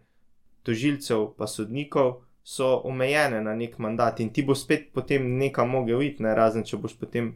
tožilcev 0.63 1.35
pa 1.37 1.47
sodnikov 1.47 2.23
so 2.43 2.81
omejene 2.85 3.41
na 3.41 3.55
nek 3.55 3.79
mandat 3.79 4.21
in 4.21 4.33
ti 4.33 4.43
bo 4.43 4.55
spet 4.55 4.91
potem 4.93 5.37
nekam 5.39 5.71
mogel 5.71 6.03
iti, 6.03 6.23
ne 6.23 6.35
razen 6.35 6.65
če 6.67 6.77
boš 6.77 6.97
potem 6.99 7.33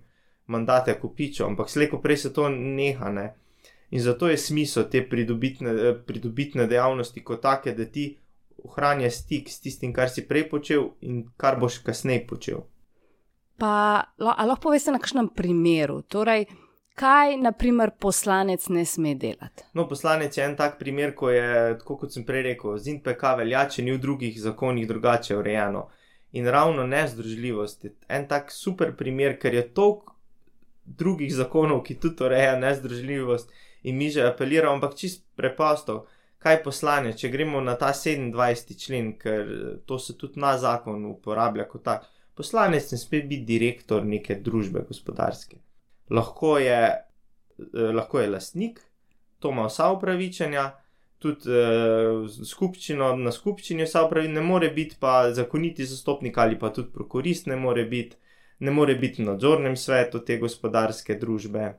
mandate 0.46 0.94
kupičal, 1.00 1.50
ampak 1.50 1.70
slejko 1.70 2.00
prej 2.02 2.16
se 2.16 2.32
to 2.32 2.48
neha. 2.48 3.10
Ne? 3.10 3.26
In 3.90 4.02
zato 4.02 4.28
je 4.28 4.38
smisel 4.38 4.88
te 4.90 5.02
pridobitne, 5.08 5.94
pridobitne 6.06 6.66
dejavnosti 6.66 7.22
kot 7.24 7.42
take, 7.42 7.74
da 7.74 7.86
ti 7.86 8.16
ohranjaš 8.64 9.22
stik 9.22 9.50
s 9.50 9.60
tistim, 9.62 9.92
kar 9.94 10.10
si 10.10 10.26
prej 10.26 10.48
počel 10.50 10.90
in 11.00 11.24
kar 11.36 11.58
boš 11.60 11.78
kasneje 11.86 12.26
počel. 12.26 12.64
Pa 13.56 14.04
lahko 14.18 14.68
poveste 14.68 14.92
na 14.92 15.00
kakšnem 15.00 15.30
primeru, 15.32 16.02
torej, 16.02 16.48
kaj 16.96 17.36
naprimer 17.36 17.90
poslanec 18.00 18.68
ne 18.68 18.84
sme 18.84 19.14
delati? 19.14 19.64
No, 19.74 19.84
poslanec 19.88 20.36
je 20.36 20.44
en 20.44 20.56
tak 20.56 20.78
primer, 20.78 21.12
ko 21.14 21.30
je, 21.30 21.76
kot 21.84 22.12
sem 22.12 22.24
prej 22.24 22.42
rekel, 22.50 22.78
z 22.80 22.96
NPK 22.96 23.36
velja, 23.42 23.66
če 23.68 23.84
ni 23.84 23.92
v 23.92 24.00
drugih 24.00 24.38
zakonih 24.40 24.88
drugače 24.88 25.36
urejeno. 25.36 25.86
In 26.32 26.48
ravno 26.48 26.86
nezdružljivost 26.88 27.84
je 27.84 27.92
en 28.08 28.26
tak 28.28 28.50
super 28.52 28.94
primer, 28.96 29.36
ker 29.40 29.54
je 29.54 29.66
toliko 29.76 30.16
drugih 30.86 31.34
zakonov, 31.34 31.82
ki 31.84 31.98
tudi 32.00 32.24
ureja 32.24 32.56
nezdružljivost 32.60 33.52
in 33.82 33.96
mi 33.96 34.10
že 34.10 34.24
apeliramo, 34.26 34.78
ampak 34.78 34.96
čist 34.96 35.24
preprosto, 35.36 36.06
kaj 36.38 36.62
poslane, 36.62 37.12
če 37.12 37.28
gremo 37.28 37.60
na 37.60 37.76
ta 37.76 37.92
27. 37.92 38.78
člen, 38.78 39.12
ker 39.18 39.52
to 39.86 39.98
se 39.98 40.16
tudi 40.16 40.40
na 40.40 40.56
zakon 40.58 41.04
uporablja 41.12 41.68
kot 41.68 41.84
tak. 41.84 42.08
Poslanec 42.36 42.90
ne 42.92 42.98
sme 42.98 43.22
biti 43.22 43.44
direktor 43.44 44.04
neke 44.04 44.40
družbe 44.40 44.84
gospodarske. 44.88 45.65
Lahko 46.10 46.58
je, 46.58 46.82
eh, 46.92 47.92
lahko 47.94 48.20
je 48.20 48.30
lastnik, 48.30 48.80
to 49.38 49.50
ima 49.50 49.66
vsa 49.66 49.90
upravičenja, 49.92 50.70
tudi 51.18 51.50
eh, 51.50 52.44
skupščino, 52.44 53.14
na 53.16 53.32
skupščini 53.32 53.88
vsa 53.88 54.04
upravičenja, 54.06 54.40
ne 54.40 54.46
more 54.46 54.70
biti 54.70 54.96
pa 55.00 55.32
zakoniti 55.32 55.86
zastopnik 55.86 56.38
ali 56.38 56.58
pa 56.58 56.70
tudi 56.70 56.92
prokurist 56.92 57.46
ne 57.46 57.56
more 57.56 57.84
biti 57.84 58.16
ne 58.58 58.70
more 58.70 58.94
biti 58.94 59.22
v 59.22 59.26
nadzornem 59.26 59.76
svetu 59.76 60.20
te 60.24 60.38
gospodarske 60.38 61.18
družbe. 61.20 61.74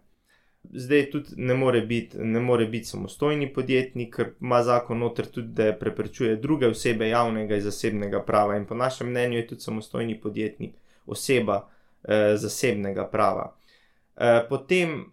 Zdaj 0.67 1.03
tudi 1.11 1.37
ne 1.37 1.55
more 1.55 1.81
biti, 1.81 2.17
ne 2.19 2.39
more 2.39 2.65
biti 2.67 2.89
samostojni 2.89 3.47
podjetnik, 3.53 4.15
ker 4.15 4.33
ima 4.41 4.61
zakon 4.63 4.99
noter 4.99 5.29
tudi, 5.31 5.53
da 5.55 5.71
preprečuje 5.79 6.35
druge 6.35 6.67
osebe 6.67 7.07
javnega 7.09 7.55
in 7.55 7.63
zasebnega 7.63 8.21
prava. 8.25 8.57
In 8.57 8.65
po 8.65 8.75
našem 8.75 9.09
mnenju 9.09 9.37
je 9.37 9.47
tudi 9.47 9.61
samostojni 9.61 10.19
podjetnik 10.21 10.75
oseba 11.05 11.61
eh, 12.03 12.35
zasebnega 12.37 13.07
prava. 13.07 13.53
Eh, 14.17 14.45
potem 14.49 15.05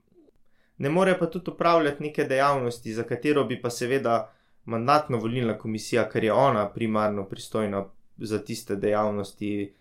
ne 0.77 0.89
more 0.89 1.19
pa 1.19 1.27
tudi 1.27 1.51
upravljati 1.51 2.03
neke 2.03 2.25
dejavnosti, 2.25 2.95
za 2.95 3.03
katero 3.03 3.45
bi 3.45 3.61
pa 3.61 3.71
seveda 3.71 4.33
mandatno 4.65 5.19
volilna 5.19 5.59
komisija, 5.59 6.09
ker 6.09 6.25
je 6.25 6.33
ona 6.33 6.69
primarno 6.69 7.25
pristojna 7.29 7.85
za 8.17 8.39
tiste 8.45 8.77
dejavnosti, 8.77 9.75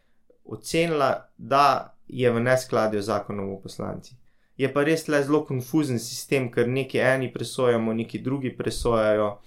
ocenila, 0.43 1.29
da 1.37 1.95
je 2.07 2.31
v 2.31 2.39
neskladju 2.39 3.01
z 3.01 3.05
zakonom 3.05 3.49
o 3.49 3.59
poslancih. 3.61 4.17
Je 4.57 4.73
pa 4.73 4.83
res 4.83 5.07
le 5.07 5.23
zelo 5.23 5.45
konfuzen 5.45 5.99
sistem, 5.99 6.51
ker 6.51 6.67
neki 6.67 6.99
eni 6.99 7.31
presojamo, 7.33 7.93
neki 7.93 8.19
drugi 8.19 8.51
presojajo, 8.57 9.37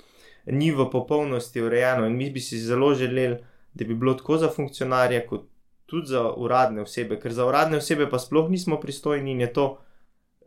ni 0.47 0.71
v 0.73 0.88
popolnosti 0.90 1.62
urejeno 1.62 2.06
in 2.06 2.16
mi 2.16 2.30
bi 2.30 2.40
si 2.40 2.59
zelo 2.59 2.95
želeli, 2.95 3.38
da 3.75 3.85
bi 3.85 3.95
bilo 3.95 4.14
tako 4.14 4.38
za 4.38 4.49
funkcionarje, 4.49 5.26
kot 5.26 5.45
tudi 5.87 6.12
za 6.12 6.23
uradne 6.33 6.83
osebe, 6.83 7.21
ker 7.21 7.33
za 7.33 7.47
uradne 7.47 7.78
osebe 7.83 8.11
pa 8.11 8.19
sploh 8.19 8.50
nismo 8.50 8.81
pristojni 8.81 9.33
in 9.33 9.40
je 9.40 9.52
to 9.52 9.66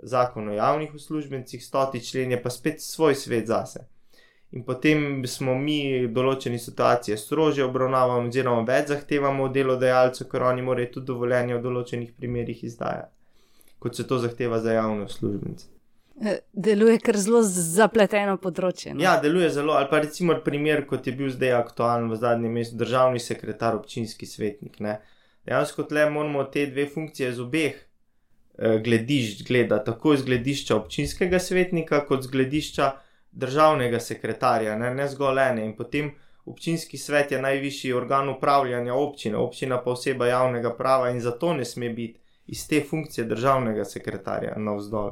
zakon 0.03 0.49
o 0.49 0.53
javnih 0.53 0.95
uslužbencih, 0.95 1.63
stoti 1.65 2.03
člen 2.05 2.31
je 2.31 2.43
pa 2.43 2.49
spet 2.49 2.81
svoj 2.81 3.15
svet 3.15 3.47
zase 3.47 3.87
in 4.51 4.63
potem 4.65 5.25
smo 5.29 5.53
mi 5.55 6.07
določene 6.09 6.57
situacije 6.61 7.17
strože 7.21 7.65
obravnavali, 7.67 8.29
oziroma 8.31 8.65
več 8.65 8.89
zahtevamo 8.93 9.45
od 9.45 9.57
delodajalcev, 9.57 10.29
ker 10.31 10.45
oni 10.49 10.65
morajo 10.65 10.93
tudi 10.95 11.11
dovoljenje 11.11 11.57
v 11.57 11.65
določenih 11.67 12.15
primerjih 12.17 12.63
izdajati, 12.71 13.13
kot 13.79 13.99
se 13.99 14.07
to 14.09 14.17
zahteva 14.23 14.61
za 14.63 14.73
javne 14.79 15.05
uslužbence. 15.05 15.69
Eh, 16.19 16.41
deluje 16.51 16.97
kar 16.99 17.15
zelo 17.15 17.39
zapleteno 17.45 18.33
področje. 18.41 18.91
No? 18.91 18.99
Ja, 18.99 19.13
deluje 19.23 19.53
zelo. 19.55 19.77
Ali 19.79 19.87
pa 19.91 20.01
recimo 20.03 20.35
primer, 20.43 20.81
kot 20.89 21.07
je 21.07 21.13
bil 21.15 21.29
zdaj 21.31 21.53
aktualen 21.61 22.09
v 22.11 22.17
zadnjem 22.19 22.57
mestu, 22.59 22.75
državni 22.81 23.21
sekretar, 23.23 23.77
občinski 23.77 24.27
svetnik. 24.27 24.81
Dejansko 25.45 25.83
tle 25.83 26.09
moramo 26.09 26.43
te 26.43 26.65
dve 26.65 26.85
funkcije 26.85 27.31
z 27.33 27.41
obeh 27.41 27.75
eh, 27.75 28.79
gledišč 28.83 29.43
gledati, 29.47 29.85
tako 29.85 30.13
iz 30.13 30.23
gledišča 30.23 30.75
občinskega 30.75 31.39
svetnika, 31.39 32.05
kot 32.05 32.23
z 32.23 32.31
gledišča 32.31 32.91
državnega 33.31 33.99
sekretarja, 33.99 34.75
ne, 34.77 34.93
ne 34.95 35.07
zgolj 35.07 35.39
ene. 35.49 35.65
In 35.65 35.75
potem 35.75 36.11
občinski 36.45 36.97
svet 36.97 37.31
je 37.31 37.41
najvišji 37.41 37.93
organ 37.93 38.29
upravljanja 38.29 38.93
občine, 38.93 39.37
občina 39.37 39.83
pa 39.83 39.91
oseba 39.91 40.27
javnega 40.27 40.73
prava 40.75 41.09
in 41.09 41.21
zato 41.21 41.53
ne 41.53 41.65
sme 41.65 41.89
biti 41.89 42.19
iz 42.47 42.67
te 42.67 42.83
funkcije 42.89 43.25
državnega 43.25 43.85
sekretarja 43.85 44.55
navzdol. 44.57 45.11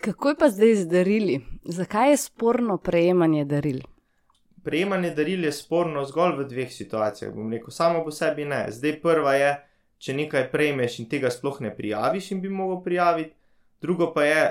Kako 0.00 0.28
je 0.28 0.36
pa 0.36 0.48
zdaj 0.48 0.74
z 0.74 0.86
darili? 0.86 1.40
Zakaj 1.64 2.10
je 2.10 2.16
sporno 2.16 2.78
prejemanje 2.78 3.44
daril? 3.44 3.80
Prejemanje 4.64 5.10
daril 5.16 5.44
je 5.44 5.52
sporno 5.52 6.04
zgolj 6.04 6.36
v 6.38 6.46
dveh 6.48 6.72
situacijah. 6.72 7.32
Bom 7.34 7.52
rekel, 7.52 7.72
samo 7.72 8.04
po 8.04 8.12
sebi 8.12 8.44
ne. 8.44 8.66
Zdaj 8.68 8.98
prva 9.02 9.34
je, 9.34 9.52
če 10.00 10.16
nekaj 10.16 10.48
prejmeš 10.52 10.98
in 11.02 11.08
tega 11.08 11.30
sploh 11.32 11.60
ne 11.64 11.70
prijaviš 11.76 12.30
in 12.34 12.40
bi 12.40 12.48
mogel 12.48 12.82
prijaviti, 12.84 13.34
drugo 13.80 14.10
pa 14.14 14.24
je, 14.24 14.42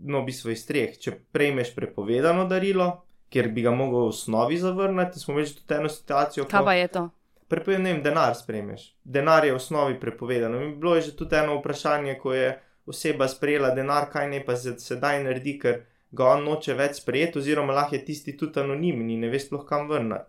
no, 0.00 0.20
v 0.20 0.28
bistvu 0.28 0.52
iz 0.52 0.64
treh. 0.68 0.96
Če 0.98 1.16
prejmeš 1.32 1.74
prepovedano 1.76 2.46
darilo, 2.48 2.90
ker 3.32 3.48
bi 3.54 3.64
ga 3.64 3.72
mogel 3.76 4.08
v 4.08 4.14
osnovi 4.14 4.58
zavrniti, 4.60 5.20
smo 5.20 5.36
več 5.38 5.54
tudi 5.58 5.76
eno 5.78 5.92
situacijo. 5.92 6.48
Kaj 6.50 6.66
pa 6.66 6.76
je 6.76 6.88
to? 6.96 7.06
Prepovedano, 7.50 7.84
ne 7.84 7.94
vem, 7.94 8.02
denar 8.04 8.34
sprejmeš. 8.38 8.90
Denar 9.04 9.44
je 9.46 9.54
v 9.54 9.60
osnovi 9.60 10.00
prepovedano. 10.00 10.60
In 10.64 10.76
bilo 10.80 10.96
je 10.96 11.08
že 11.10 11.16
tudi 11.18 11.36
eno 11.36 11.58
vprašanje, 11.58 12.18
ko 12.22 12.34
je 12.34 12.52
oseba 12.86 13.28
sprejela 13.28 13.70
denar, 13.74 14.08
kaj 14.12 14.28
ne 14.30 14.44
pa 14.44 14.56
se 14.56 14.76
sedaj 14.78 15.24
naredi, 15.24 15.58
ker 15.58 15.82
ga 16.10 16.32
on 16.34 16.44
noče 16.44 16.74
več 16.74 17.00
sprejeti, 17.02 17.38
oziroma 17.38 17.74
lahko 17.76 17.96
je 17.96 18.04
tisti 18.04 18.36
tudi 18.36 18.60
anonimni 18.60 19.16
ne 19.16 19.30
veš, 19.30 19.48
sploh 19.48 19.64
kam 19.68 19.88
vrniti. 19.88 20.26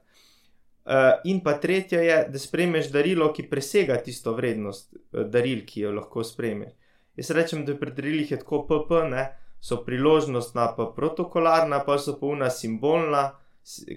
Uh, 0.81 1.19
in 1.29 1.43
pa 1.45 1.53
tretje 1.61 1.99
je, 2.01 2.15
da 2.33 2.39
sprejmeš 2.41 2.87
darilo, 2.89 3.27
ki 3.33 3.45
presega 3.49 3.99
tisto 4.01 4.33
vrednost 4.33 4.95
uh, 4.95 5.27
daril, 5.29 5.61
ki 5.65 5.83
jo 5.85 5.91
lahko 5.93 6.23
sprejmeš. 6.25 6.73
Jaz 7.21 7.29
rečem, 7.37 7.61
da 7.67 7.75
pri 7.77 7.93
darilih 7.93 8.31
je 8.31 8.39
tako 8.41 8.63
PP, 8.69 9.03
ne, 9.11 9.27
so 9.61 9.83
priložnostna, 9.85 10.71
pa 10.77 10.87
protokolarna, 10.95 11.83
pa 11.85 11.99
so 12.01 12.15
pa 12.19 12.25
una 12.25 12.49
simbolna, 12.49 13.27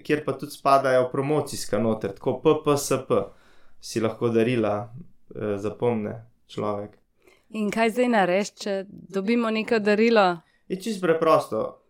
kjer 0.03 0.21
pa 0.25 0.35
tudi 0.37 0.53
spadajo 0.53 1.09
promocijska 1.11 1.79
noter, 1.81 2.13
tako 2.13 2.37
PPSP 2.43 3.11
si 3.81 3.99
lahko 3.99 4.29
darila, 4.29 4.93
eh, 5.35 5.57
zapomne 5.57 6.25
človek. 6.47 6.91
In 7.49 7.71
kaj 7.71 7.89
zdaj 7.89 8.07
nareš, 8.09 8.51
če 8.61 8.85
dobimo 8.89 9.49
neko 9.49 9.79
darilo? 9.79 10.41
Je 10.67 10.81
čisto 10.81 11.05
preprosto. 11.05 11.81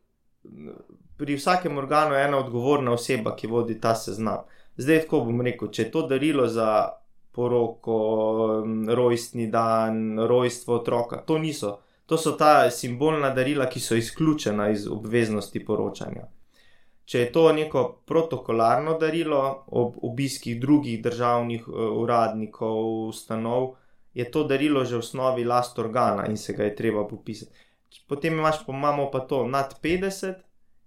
Pri 1.17 1.35
vsakem 1.35 1.77
organu 1.77 2.15
je 2.15 2.25
ena 2.25 2.37
odgovorna 2.37 2.91
oseba, 2.91 3.35
ki 3.35 3.47
vodi 3.47 3.79
ta 3.81 3.95
seznam. 3.95 4.43
Zdaj, 4.77 5.05
tako 5.05 5.23
bom 5.29 5.41
rekel, 5.41 5.71
če 5.71 5.87
je 5.87 5.91
to 5.91 6.07
darilo 6.07 6.47
za 6.47 6.91
poroko, 7.31 7.97
rojstni 8.87 9.47
dan, 9.51 10.19
rojstvo 10.19 10.75
otroka, 10.81 11.23
to 11.23 11.37
niso 11.39 11.79
To 12.05 12.17
so 12.17 12.31
ta 12.37 12.69
simbolna 12.69 13.29
darila, 13.33 13.65
ki 13.65 13.79
so 13.79 13.95
izključena 13.95 14.69
iz 14.69 14.87
obveznosti 14.87 15.63
poročanja. 15.65 16.27
Če 17.05 17.19
je 17.19 17.31
to 17.31 17.45
neko 17.53 17.83
protokolarno 18.05 18.97
darilo 19.01 19.39
ob 19.67 19.97
obiskih 20.01 20.59
drugih 20.61 21.01
državnih 21.01 21.67
uh, 21.67 21.75
uradnikov, 22.01 23.09
ustanov, 23.09 23.73
je 24.13 24.25
to 24.31 24.43
darilo 24.47 24.85
že 24.85 24.95
v 24.95 25.03
osnovi 25.03 25.43
last 25.43 25.79
organa 25.79 26.25
in 26.29 26.37
se 26.37 26.53
ga 26.53 26.63
je 26.63 26.75
treba 26.75 27.07
popisati. 27.07 27.51
Potem 28.07 28.33
imaš, 28.33 28.65
pa 28.65 28.73
imamo 28.73 29.09
pa 29.11 29.19
to 29.19 29.47
nad 29.47 29.79
50 29.83 30.33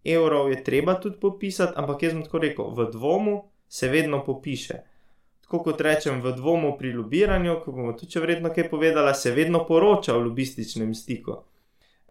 evrov, 0.05 0.51
je 0.51 0.65
treba 0.65 1.01
tudi 1.01 1.21
popisati, 1.21 1.73
ampak 1.77 2.03
jaz 2.03 2.13
sem 2.13 2.23
tako 2.23 2.39
rekel, 2.39 2.71
v 2.75 2.91
dvomu 2.93 3.43
se 3.69 3.89
vedno 3.89 4.25
popiše 4.25 4.83
tako 5.49 5.63
kot 5.65 5.81
rečem, 5.81 6.21
v 6.21 6.35
dvomu 6.37 6.75
pri 6.79 6.93
lobiranju, 6.93 7.55
ko 7.65 7.73
bomo 7.73 7.95
tudi 7.97 8.13
če 8.13 8.21
vredno 8.21 8.51
kaj 8.53 8.67
povedala, 8.69 9.15
se 9.17 9.31
vedno 9.33 9.63
poroča 9.65 10.13
o 10.13 10.21
lobističnem 10.21 10.93
stiku. 10.95 11.39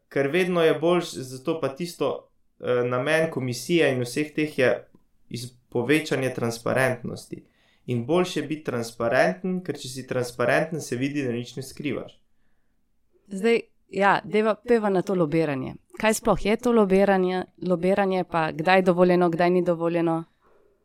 Ker 0.09 0.31
vedno 0.33 0.63
je 0.65 0.73
boljš, 0.73 1.11
zato 1.29 1.59
pa 1.61 1.69
tisto 1.69 2.09
eh, 2.57 2.81
namen 2.81 3.29
komisije 3.29 3.91
in 3.93 4.01
vseh 4.01 4.33
teh 4.33 4.57
je 4.57 4.71
povečanje 5.69 6.33
transparentnosti. 6.33 7.43
In 7.93 8.05
boljše 8.09 8.41
biti 8.41 8.65
transparenten, 8.65 9.61
ker 9.61 9.77
če 9.77 9.91
si 9.91 10.07
transparenten, 10.07 10.81
se 10.81 10.97
vidi, 10.97 11.21
da 11.21 11.31
nič 11.31 11.53
ne 11.59 11.63
skrivaš. 11.63 12.17
Zdaj, 13.29 13.66
ja, 13.89 14.19
deva 14.23 14.55
peva 14.55 14.89
na 14.89 15.01
to 15.01 15.15
lobiranje. 15.15 15.75
Kaj 15.99 16.13
sploh 16.13 16.45
je 16.45 16.57
to 16.57 16.71
lobiranje, 16.71 17.45
lobiranje 17.61 18.23
pa 18.31 18.51
kdaj 18.51 18.77
je 18.77 18.81
dovoljeno, 18.81 19.29
kdaj 19.29 19.49
ni 19.49 19.63
dovoljeno? 19.63 20.23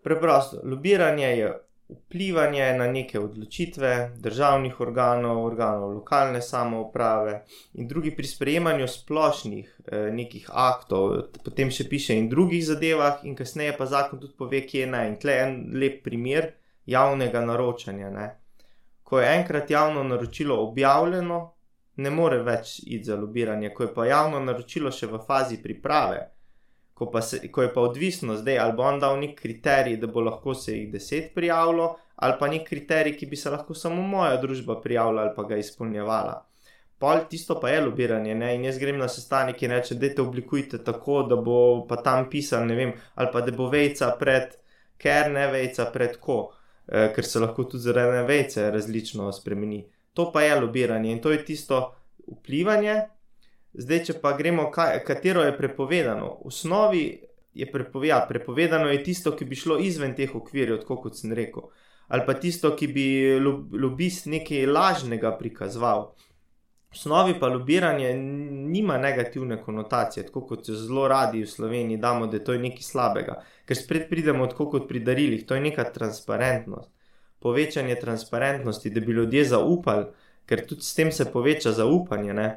Preprosto, 0.03 0.61
lobiranje 0.65 1.27
je 1.27 1.53
vplivanje 1.89 2.75
na 2.79 2.87
neke 2.87 3.21
odločitve 3.21 4.11
državnih 4.17 4.81
organov, 4.81 5.45
organov 5.45 5.93
lokalne 5.93 6.43
samouprave 6.43 7.45
in 7.75 7.89
drugi 7.89 8.17
pri 8.17 8.27
sprejemanju 8.27 8.89
splošnih 8.89 9.81
eh, 9.87 10.11
nekih 10.13 10.51
aktov, 10.53 11.17
potem 11.45 11.71
še 11.71 11.89
piše 11.89 12.17
in 12.17 12.29
drugih 12.29 12.65
zadevah, 12.67 13.25
in 13.25 13.37
kasneje 13.37 13.77
pa 13.79 13.87
zakon 13.87 14.21
tudi 14.21 14.35
pove, 14.39 14.63
kje 14.67 14.81
je 14.81 14.91
naj. 14.95 15.09
In 15.09 15.19
tle 15.21 15.39
en 15.45 15.57
lep 15.79 16.03
primer 16.05 16.53
javnega 16.87 17.45
naročanja. 17.45 18.11
Ne? 18.11 18.29
Ko 19.03 19.21
je 19.21 19.35
enkrat 19.37 19.71
javno 19.71 20.05
naročilo 20.05 20.57
objavljeno, 20.65 21.43
ne 21.97 22.11
more 22.11 22.39
več 22.43 22.79
iti 22.87 23.05
za 23.05 23.17
lobiranje, 23.17 23.71
ko 23.75 23.83
je 23.83 23.95
pa 23.95 24.07
javno 24.07 24.41
naročilo 24.41 24.91
še 24.91 25.07
v 25.07 25.21
fazi 25.27 25.63
priprave 25.63 26.31
ko, 27.03 27.11
pa 27.11 27.23
se, 27.23 27.49
ko 27.53 27.63
je 27.63 27.75
pa 27.75 27.81
odvisno 27.81 28.37
zdaj, 28.37 28.59
ali 28.59 28.77
bo 28.77 28.83
on 28.83 29.01
dal 29.01 29.19
nek 29.19 29.35
kriterij, 29.41 29.97
da 29.97 30.07
bo 30.07 30.21
lahko 30.21 30.55
se 30.55 30.77
jih 30.77 30.93
deset 30.93 31.35
prijavilo, 31.35 31.97
ali 32.17 32.39
pa 32.39 32.49
nek 32.49 32.69
kriterij, 32.69 33.17
ki 33.19 33.27
bi 33.27 33.37
se 33.37 33.51
lahko 33.51 33.75
samo 33.75 34.03
moja 34.03 34.37
družba 34.41 34.81
prijavila 34.81 35.23
ali 35.23 35.35
pa 35.37 35.43
ga 35.43 35.57
izpolnjevala. 35.57 36.37
Pol 36.99 37.25
tisto 37.31 37.59
pa 37.61 37.71
je 37.71 37.81
lobiranje, 37.83 38.35
ne? 38.35 38.55
in 38.55 38.65
jaz 38.65 38.79
grem 38.79 38.99
na 38.99 39.09
sestanek 39.09 39.63
in 39.63 39.75
rečem, 39.75 39.99
da 39.99 40.13
te 40.15 40.23
oblikujte 40.23 40.79
tako, 40.85 41.23
da 41.27 41.37
bo 41.37 41.87
pa 41.89 41.99
tam 42.03 42.29
pisal, 42.31 42.67
ne 42.67 42.77
vem, 42.79 42.93
ali 43.15 43.33
pa 43.33 43.41
da 43.43 43.55
bo 43.57 43.67
vejca 43.73 44.13
pred, 44.21 44.55
ker 45.03 45.33
ne 45.33 45.49
vejca 45.51 45.89
pred 45.91 46.15
ko, 46.23 46.39
e, 46.87 47.09
ker 47.17 47.27
se 47.27 47.43
lahko 47.43 47.65
tudi 47.65 47.89
zaradi 47.89 48.23
vejce 48.29 48.71
različno 48.71 49.33
spremeni. 49.35 49.83
To 50.13 50.29
pa 50.33 50.43
je 50.43 50.61
lobiranje 50.61 51.13
in 51.13 51.21
to 51.21 51.33
je 51.33 51.45
tisto 51.45 51.95
vplivanje, 52.27 53.01
Zdaj, 53.73 54.01
če 54.05 54.15
pa 54.21 54.35
gremo, 54.37 54.67
kaj, 54.73 54.99
katero 55.07 55.45
je 55.47 55.55
prepovedano. 55.57 56.35
V 56.43 56.51
osnovi 56.51 57.05
je 57.57 57.69
prepove, 57.73 58.11
ja, 58.11 58.19
prepovedano 58.29 58.91
je 58.93 59.01
tisto, 59.05 59.33
ki 59.37 59.47
bi 59.49 59.57
šlo 59.57 59.79
izven 59.81 60.13
teh 60.17 60.35
okvirjev, 60.37 60.83
kot 60.89 61.17
sem 61.17 61.33
rekel, 61.37 61.71
ali 62.13 62.27
pa 62.27 62.37
tisto, 62.37 62.75
ki 62.77 62.91
bi 62.93 63.07
lobist 63.41 64.29
nekaj 64.29 64.69
lažnega 64.69 65.33
prikazoval. 65.39 66.11
V 66.93 66.99
osnovi 66.99 67.39
pa 67.41 67.49
lobiranje 67.49 68.13
nima 68.13 68.99
negativne 69.01 69.57
konotacije, 69.63 70.27
tako 70.29 70.45
kot 70.51 70.69
se 70.69 70.77
zelo 70.77 71.07
radi 71.09 71.41
v 71.41 71.49
Sloveniji 71.49 72.01
damo, 72.01 72.29
da 72.29 72.37
je 72.37 72.45
to 72.45 72.59
nekaj 72.61 72.85
slabega, 72.85 73.39
ker 73.65 73.79
spet 73.79 74.11
pridemo 74.11 74.51
tako 74.53 74.69
kot 74.75 74.89
pri 74.89 75.01
darilih, 75.01 75.47
to 75.49 75.57
je 75.57 75.65
neka 75.65 75.89
transparentnost, 75.97 76.93
povečanje 77.43 77.99
transparentnosti, 78.01 78.91
da 78.91 79.01
bi 79.01 79.13
ljudje 79.13 79.45
zaupali, 79.55 80.07
ker 80.47 80.67
tudi 80.67 80.83
s 80.83 80.95
tem 80.95 81.13
se 81.13 81.27
poveča 81.33 81.73
zaupanje. 81.73 82.35
Ne? 82.35 82.51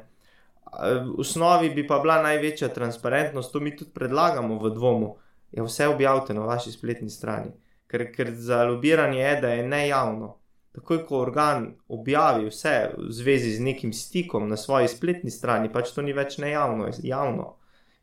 v 0.82 1.20
osnovi 1.20 1.70
bi 1.70 1.86
pa 1.86 1.98
bila 1.98 2.22
največja 2.22 2.68
transparentnost, 2.68 3.52
to 3.52 3.60
mi 3.60 3.76
tudi 3.76 3.90
predlagamo 3.94 4.58
v 4.58 4.70
dvomu, 4.70 5.16
je 5.52 5.62
vse 5.62 5.88
objavite 5.88 6.34
na 6.34 6.44
vaši 6.44 6.72
spletni 6.72 7.10
strani. 7.10 7.52
Ker, 7.86 8.10
ker 8.12 8.34
za 8.34 8.64
lobiranje 8.64 9.20
je, 9.20 9.40
da 9.40 9.48
je 9.48 9.68
nejavno. 9.68 10.36
Takoj, 10.74 11.06
ko 11.06 11.20
organ 11.22 11.70
objavi 11.88 12.50
vse 12.50 12.90
v 12.98 13.12
zvezi 13.12 13.54
z 13.56 13.62
nekim 13.62 13.92
stikom 13.92 14.48
na 14.48 14.56
svoji 14.56 14.88
spletni 14.88 15.30
strani, 15.30 15.72
pač 15.72 15.94
to 15.94 16.02
ni 16.02 16.12
več 16.12 16.36
nejavno, 16.38 16.90
je 16.90 17.08
javno. 17.08 17.54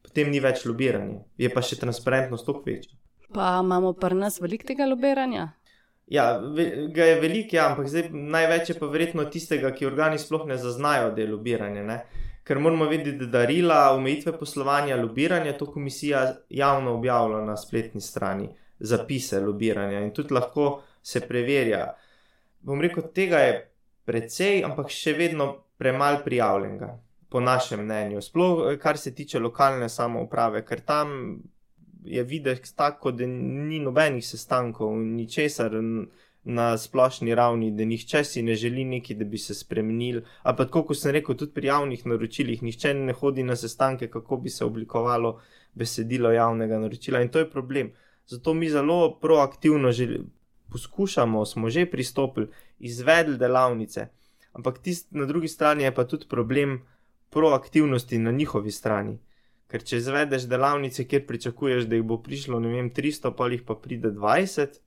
Potem 0.01 0.31
ni 0.31 0.39
več 0.39 0.65
lobiranje, 0.65 1.21
je 1.37 1.51
pa 1.53 1.61
še 1.61 1.77
transparentnost 1.77 2.45
toliko 2.47 2.71
večja. 2.71 2.97
Pa 3.33 3.59
imamo 3.61 3.93
pri 3.93 4.17
nas 4.17 4.39
veliko 4.41 4.65
tega 4.67 4.87
lobiranja? 4.89 5.51
Ja, 6.07 6.41
ga 6.93 7.05
je 7.07 7.19
veliko, 7.21 7.55
ja, 7.55 7.69
ampak 7.71 7.87
zdaj 7.87 8.09
največ 8.11 8.73
je 8.73 8.75
pa 8.79 8.89
verjetno 8.91 9.23
tistega, 9.31 9.71
ki 9.71 9.87
organi 9.87 10.19
sploh 10.19 10.43
ne 10.49 10.57
zaznajo, 10.59 11.13
da 11.15 11.23
je 11.23 11.31
lobiranje. 11.31 11.83
Ne? 11.83 12.01
ker 12.43 12.59
moramo 12.59 12.85
vedeti, 12.85 13.17
da 13.17 13.39
darila, 13.39 13.93
omejitve 13.95 14.37
poslovanja, 14.39 14.95
lobiranje, 14.95 15.57
to 15.57 15.71
komisija 15.71 16.35
javno 16.49 16.93
objavlja 16.93 17.41
na 17.45 17.57
spletni 17.57 18.01
strani, 18.01 18.49
zapise 18.79 19.39
lobiranja 19.39 20.01
in 20.03 20.11
tudi 20.13 20.33
lahko 20.33 20.81
se 21.01 21.21
preverja. 21.27 21.93
Bom 22.59 22.81
rekel, 22.81 23.03
tega 23.15 23.39
je 23.39 23.55
precej, 24.05 24.63
ampak 24.63 24.91
še 24.91 25.15
vedno 25.15 25.47
premalo 25.79 26.19
prijavljenega, 26.25 26.91
po 27.29 27.39
našem 27.39 27.81
mnenju. 27.85 28.21
Sploh, 28.21 28.65
kar 28.79 28.97
se 28.97 29.15
tiče 29.15 29.39
lokalne 29.39 29.89
samouprave, 29.89 30.65
ker 30.67 30.83
tam 30.83 31.39
je 32.05 32.23
videti 32.23 32.75
tako, 32.75 33.11
da 33.11 33.27
ni 33.27 33.79
nobenih 33.79 34.25
sestankov, 34.27 34.97
ničesar 34.97 35.71
na 36.43 36.77
splošni 36.77 37.35
ravni, 37.35 37.71
da 37.71 37.85
nihče 37.85 38.23
si 38.23 38.41
ne 38.41 38.55
želi 38.55 38.83
nekaj, 38.85 39.15
da 39.15 39.25
bi 39.25 39.37
se 39.37 39.53
spremenil. 39.53 40.21
Ampak, 40.43 40.67
tako 40.67 40.83
kot 40.83 40.99
sem 40.99 41.11
rekel, 41.15 41.37
tudi 41.39 41.53
pri 41.53 41.67
javnih 41.67 42.05
naročilih, 42.05 42.63
nihče 42.63 42.93
ne 42.93 43.13
hodi 43.13 43.43
na 43.43 43.55
sestanke, 43.55 44.09
kako 44.11 44.37
bi 44.37 44.49
se 44.49 44.65
oblikovalo 44.65 45.39
besedilo 45.73 46.31
javnega 46.31 46.79
naročila 46.79 47.21
in 47.21 47.29
to 47.29 47.39
je 47.39 47.49
problem. 47.49 47.91
Zato 48.27 48.53
mi 48.53 48.69
zelo 48.69 49.19
proaktivno 49.19 49.91
poskušamo, 50.71 51.45
smo 51.45 51.69
že 51.69 51.85
pristopili, 51.85 52.47
izvedli 52.79 53.37
delavnice. 53.37 54.07
Ampak 54.53 54.79
tist, 54.79 55.11
na 55.11 55.25
drugi 55.25 55.47
strani 55.47 55.83
je 55.83 55.95
pa 55.95 56.03
tudi 56.03 56.25
problem 56.29 56.81
proaktivnosti 57.29 58.17
na 58.17 58.31
njihovi 58.31 58.71
strani. 58.71 59.19
Ker 59.73 59.81
če 59.81 59.97
izvedeš 59.97 60.45
delavnice, 60.45 61.07
kjer 61.09 61.23
pričakuješ, 61.25 61.87
da 61.89 61.97
jih 61.97 62.05
bo 62.05 62.19
prišlo, 62.21 62.59
ne 62.61 62.75
vem, 62.75 62.91
300, 62.93 63.31
pa 63.33 63.49
jih 63.49 63.63
pa 63.65 63.73
pride 63.73 64.11
20, 64.13 64.77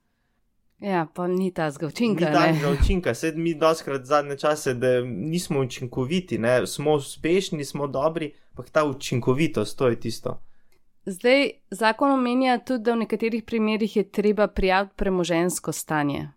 Ja, 0.80 1.06
pa 1.14 1.26
ni 1.26 1.50
ta 1.50 1.70
zgovčinka. 1.70 2.24
Ni 2.24 2.32
ta 2.32 2.52
zgovčinka, 2.52 3.14
sedaj 3.14 3.42
mi 3.42 3.54
doskrat 3.54 4.04
zadnje 4.04 4.36
čase, 4.36 4.74
da 4.74 5.00
nismo 5.00 5.60
učinkoviti, 5.60 6.38
ne? 6.38 6.66
smo 6.66 6.92
uspešni, 6.92 7.64
smo 7.64 7.86
dobri, 7.86 8.34
pa 8.54 8.62
ta 8.62 8.84
učinkovitost, 8.84 9.78
to 9.78 9.88
je 9.88 10.00
tisto. 10.00 10.40
Zdaj, 11.06 11.50
zakon 11.70 12.12
omenja 12.12 12.58
tudi, 12.58 12.84
da 12.84 12.92
v 12.92 13.06
nekaterih 13.06 13.44
primerjih 13.44 13.96
je 13.96 14.10
treba 14.10 14.46
prijaviti 14.46 14.94
premožensko 14.96 15.72
stanje. 15.72 16.28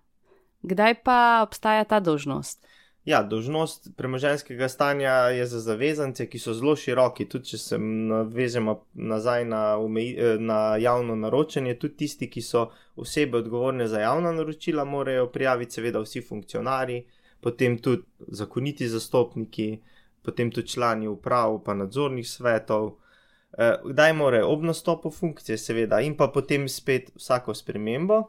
Kdaj 0.62 1.04
pa 1.04 1.42
obstaja 1.44 1.84
ta 1.84 2.00
dožnost? 2.00 2.68
Ja, 3.06 3.24
dožnost 3.24 3.88
premoženskega 3.98 4.68
stanja 4.70 5.12
je 5.12 5.46
za 5.46 5.60
zavezance, 5.60 6.26
ki 6.30 6.40
so 6.40 6.54
zelo 6.54 6.76
široki. 6.76 7.26
Tudi 7.30 7.54
če 7.54 7.58
se 7.58 7.78
navežemo 7.80 8.76
nazaj 8.94 9.46
na, 9.48 9.62
na 10.40 10.60
javno 10.78 11.16
naročanje, 11.16 11.78
tudi 11.80 11.96
tisti, 12.04 12.28
ki 12.30 12.42
so 12.42 12.66
osebe 13.00 13.40
odgovorne 13.40 13.88
za 13.88 14.02
javna 14.04 14.34
naročila, 14.36 14.86
morajo 14.86 15.30
prijaviti, 15.32 15.80
seveda, 15.80 16.04
vsi 16.04 16.22
funkcionarji, 16.22 17.06
potem 17.40 17.78
tudi 17.80 18.04
zakoniti 18.28 18.88
zastopniki, 18.88 19.70
potem 20.22 20.52
tudi 20.52 20.68
člani 20.68 21.08
uprav, 21.08 21.62
pa 21.64 21.74
nadzornih 21.74 22.28
svetov. 22.28 22.98
Eh, 23.58 23.80
kdaj 23.86 24.14
morajo 24.14 24.52
ob 24.52 24.68
nastopu 24.68 25.12
funkcije, 25.12 25.58
seveda, 25.58 26.02
in 26.02 26.18
pa 26.18 26.28
potem 26.28 26.68
spet 26.70 27.10
vsako 27.16 27.56
spremembo. 27.56 28.22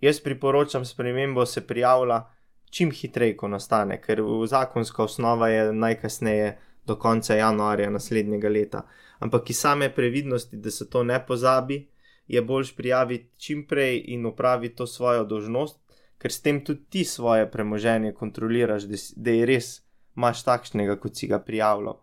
Jaz 0.00 0.20
priporočam 0.20 0.84
spremembo, 0.84 1.46
se 1.46 1.66
prijavlja 1.66 2.22
čim 2.70 2.90
hitreje, 2.90 3.36
ko 3.36 3.48
nastane, 3.48 4.00
ker 4.02 4.22
zakonska 4.48 5.02
osnova 5.04 5.48
je 5.48 5.72
najkasneje 5.72 6.56
do 6.86 6.96
konca 6.96 7.34
januarja 7.34 7.90
naslednjega 7.90 8.48
leta. 8.48 8.82
Ampak 9.18 9.50
iz 9.50 9.58
same 9.58 9.94
previdnosti, 9.94 10.56
da 10.56 10.70
se 10.70 10.90
to 10.90 11.02
ne 11.02 11.26
pozabi, 11.26 11.88
je 12.26 12.42
boljš 12.42 12.76
prijaviti 12.76 13.30
čim 13.38 13.66
prej 13.66 14.02
in 14.06 14.26
upraviti 14.26 14.76
to 14.76 14.86
svojo 14.86 15.24
dožnost, 15.24 15.78
ker 16.18 16.32
s 16.32 16.42
tem 16.42 16.64
tudi 16.64 16.84
ti 16.90 17.04
svoje 17.04 17.50
premoženje 17.50 18.12
kontroliraš, 18.12 18.82
da 19.16 19.30
je 19.30 19.46
res 19.46 19.82
imaš 20.16 20.42
takšnega, 20.44 20.96
kot 21.00 21.16
si 21.16 21.26
ga 21.26 21.38
prijavljal. 21.38 22.00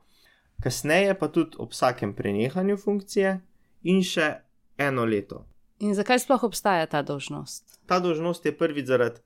Kasneje 0.63 1.17
pa 1.19 1.28
tudi 1.28 1.58
ob 1.60 1.71
vsakem 1.71 2.13
prenehanju 2.15 2.78
funkcije 2.78 3.39
in 3.84 4.04
še 4.04 4.30
eno 4.78 5.06
leto. 5.06 5.43
In 5.80 5.95
zakaj 5.95 6.21
sploh 6.23 6.43
obstaja 6.43 6.86
ta 6.88 7.02
dožnost? 7.02 7.80
Ta 7.86 7.99
dožnost 7.99 8.45
je 8.45 8.58
prvi 8.58 8.86
zaradi 8.86 9.19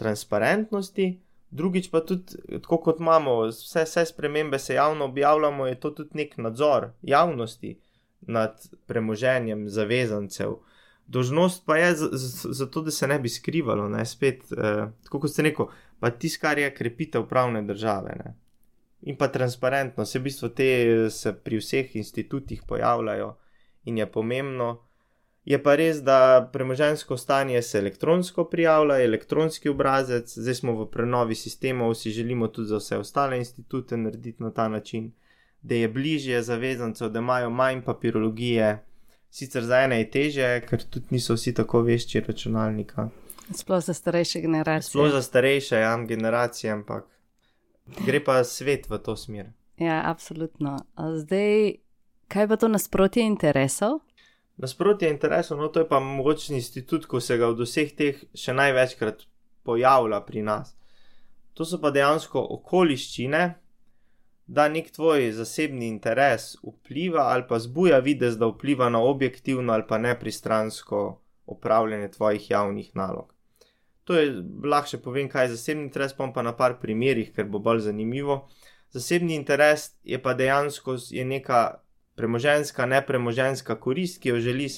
transparentnosti, 0.00 1.10
drugič 1.50 1.90
pa 1.92 2.00
tudi, 2.06 2.40
tako 2.62 2.78
kot 2.86 3.00
imamo, 3.02 3.36
vse, 3.50 3.84
vse 3.84 4.06
spremembe 4.08 4.58
se 4.58 4.74
javno 4.74 5.04
objavljamo, 5.10 5.66
je 5.66 5.80
to 5.80 5.90
tudi 5.90 6.22
nek 6.22 6.36
nadzor 6.38 6.90
javnosti 7.02 7.76
nad 8.20 8.66
premoženjem 8.86 9.68
zavezancev. 9.68 10.56
Dožnost 11.06 11.66
pa 11.66 11.76
je 11.76 11.94
zato, 12.54 12.82
da 12.86 12.90
se 12.90 13.08
ne 13.08 13.18
bi 13.18 13.28
skrivalo, 13.28 13.88
ne 13.88 14.04
spet, 14.06 14.44
eh, 14.52 14.86
tako 15.04 15.20
kot 15.20 15.32
ste 15.32 15.42
rekel, 15.42 15.66
pa 16.00 16.10
tisto, 16.10 16.40
kar 16.44 16.58
je 16.58 16.74
krepitev 16.74 17.26
pravne 17.28 17.62
države. 17.62 18.14
Ne. 18.24 18.34
In 19.10 19.16
pa 19.16 19.28
transparentnost, 19.28 20.14
v 20.14 20.22
bistvu 20.22 20.48
te 20.54 20.70
se 21.10 21.32
pri 21.32 21.58
vseh 21.58 21.96
institutih 21.96 22.62
pojavljajo 22.68 23.34
in 23.84 23.98
je 23.98 24.06
pomembno. 24.06 24.70
Je 25.44 25.62
pa 25.62 25.74
res, 25.74 26.02
da 26.04 26.48
premožensko 26.52 27.16
stanje 27.16 27.62
se 27.62 27.78
elektronsko 27.78 28.44
prijavlja, 28.44 28.98
elektronski 29.04 29.68
obrazec, 29.68 30.34
zdaj 30.38 30.54
smo 30.54 30.74
v 30.82 30.86
prenovi 30.90 31.34
sistemov, 31.34 31.94
si 31.94 32.10
želimo 32.10 32.48
tudi 32.48 32.68
za 32.68 32.76
vse 32.76 32.98
ostale 32.98 33.38
institute 33.38 33.96
narediti 33.96 34.42
na 34.42 34.50
ta 34.50 34.68
način, 34.68 35.12
da 35.62 35.74
je 35.74 35.88
bližje 35.88 36.42
zavezancev, 36.42 37.08
da 37.08 37.18
imajo 37.18 37.50
manj 37.50 37.82
papirologije. 37.82 38.84
Sicer 39.30 39.64
za 39.64 39.80
ene 39.80 39.98
je 39.98 40.10
teže, 40.10 40.60
ker 40.68 40.82
tudi 40.82 41.06
niso 41.10 41.34
vsi 41.34 41.54
tako 41.54 41.82
vešči 41.82 42.20
računalnika. 42.20 43.08
Sploh 43.54 43.84
za 43.84 43.94
starejše 43.94 44.40
generacije. 44.40 44.90
Sploh 44.90 45.10
za 45.10 45.22
starejše 45.22 45.76
ja, 45.76 45.96
generacije, 46.04 46.72
ampak 46.72 47.04
gre 48.06 48.24
pa 48.24 48.44
svet 48.44 48.90
v 48.90 48.98
to 48.98 49.16
smer. 49.16 49.52
Ja, 49.78 50.02
absolutno. 50.04 50.78
Zdaj, 51.16 51.74
kaj 52.28 52.48
pa 52.48 52.56
to 52.56 52.68
nasprotje 52.68 53.22
interesov? 53.22 54.00
Nasprotje 54.60 55.08
interesov, 55.08 55.58
no 55.58 55.70
to 55.72 55.80
je 55.80 55.88
pa 55.88 56.00
mogoče 56.04 56.54
institut, 56.54 57.06
ko 57.06 57.20
se 57.20 57.38
ga 57.40 57.48
od 57.48 57.60
vseh 57.64 57.94
teh 57.96 58.18
še 58.36 58.52
največkrat 58.52 59.24
pojavlja 59.64 60.20
pri 60.26 60.42
nas. 60.44 60.74
To 61.56 61.64
so 61.64 61.80
pa 61.80 61.90
dejansko 61.94 62.42
okoliščine, 62.58 63.40
da 64.50 64.66
nek 64.68 64.90
tvoj 64.92 65.30
zasebni 65.32 65.88
interes 65.88 66.56
vpliva 66.66 67.28
ali 67.32 67.46
pa 67.48 67.58
zbuja 67.62 68.00
videz, 68.04 68.36
da 68.36 68.50
vpliva 68.50 68.88
na 68.90 69.00
objektivno 69.00 69.72
ali 69.72 69.86
pa 69.88 69.98
nepristransko 69.98 71.02
upravljanje 71.46 72.08
tvojih 72.16 72.50
javnih 72.50 72.90
nalog. 72.94 73.32
To 74.04 74.16
je 74.18 74.32
lahko 74.64 74.90
še 74.90 74.98
povem, 75.04 75.28
kaj 75.30 75.46
je 75.46 75.54
zasebni 75.54 75.86
interes, 75.86 76.12
pa 76.18 76.26
pa 76.34 76.42
na 76.42 76.52
par 76.56 76.80
primerih, 76.82 77.30
ker 77.32 77.46
bo 77.46 77.62
bolj 77.62 77.84
zanimivo. 77.86 78.42
Zasebni 78.90 79.36
interes 79.38 79.92
je 80.02 80.18
pa 80.18 80.34
dejansko 80.34 80.96
je 81.14 81.24
neka 81.24 81.60
premoženska, 82.14 82.86
nepremoženska 82.86 83.76
korist, 83.80 84.20
ki 84.22 84.28
jo 84.28 84.40
želi 84.40 84.68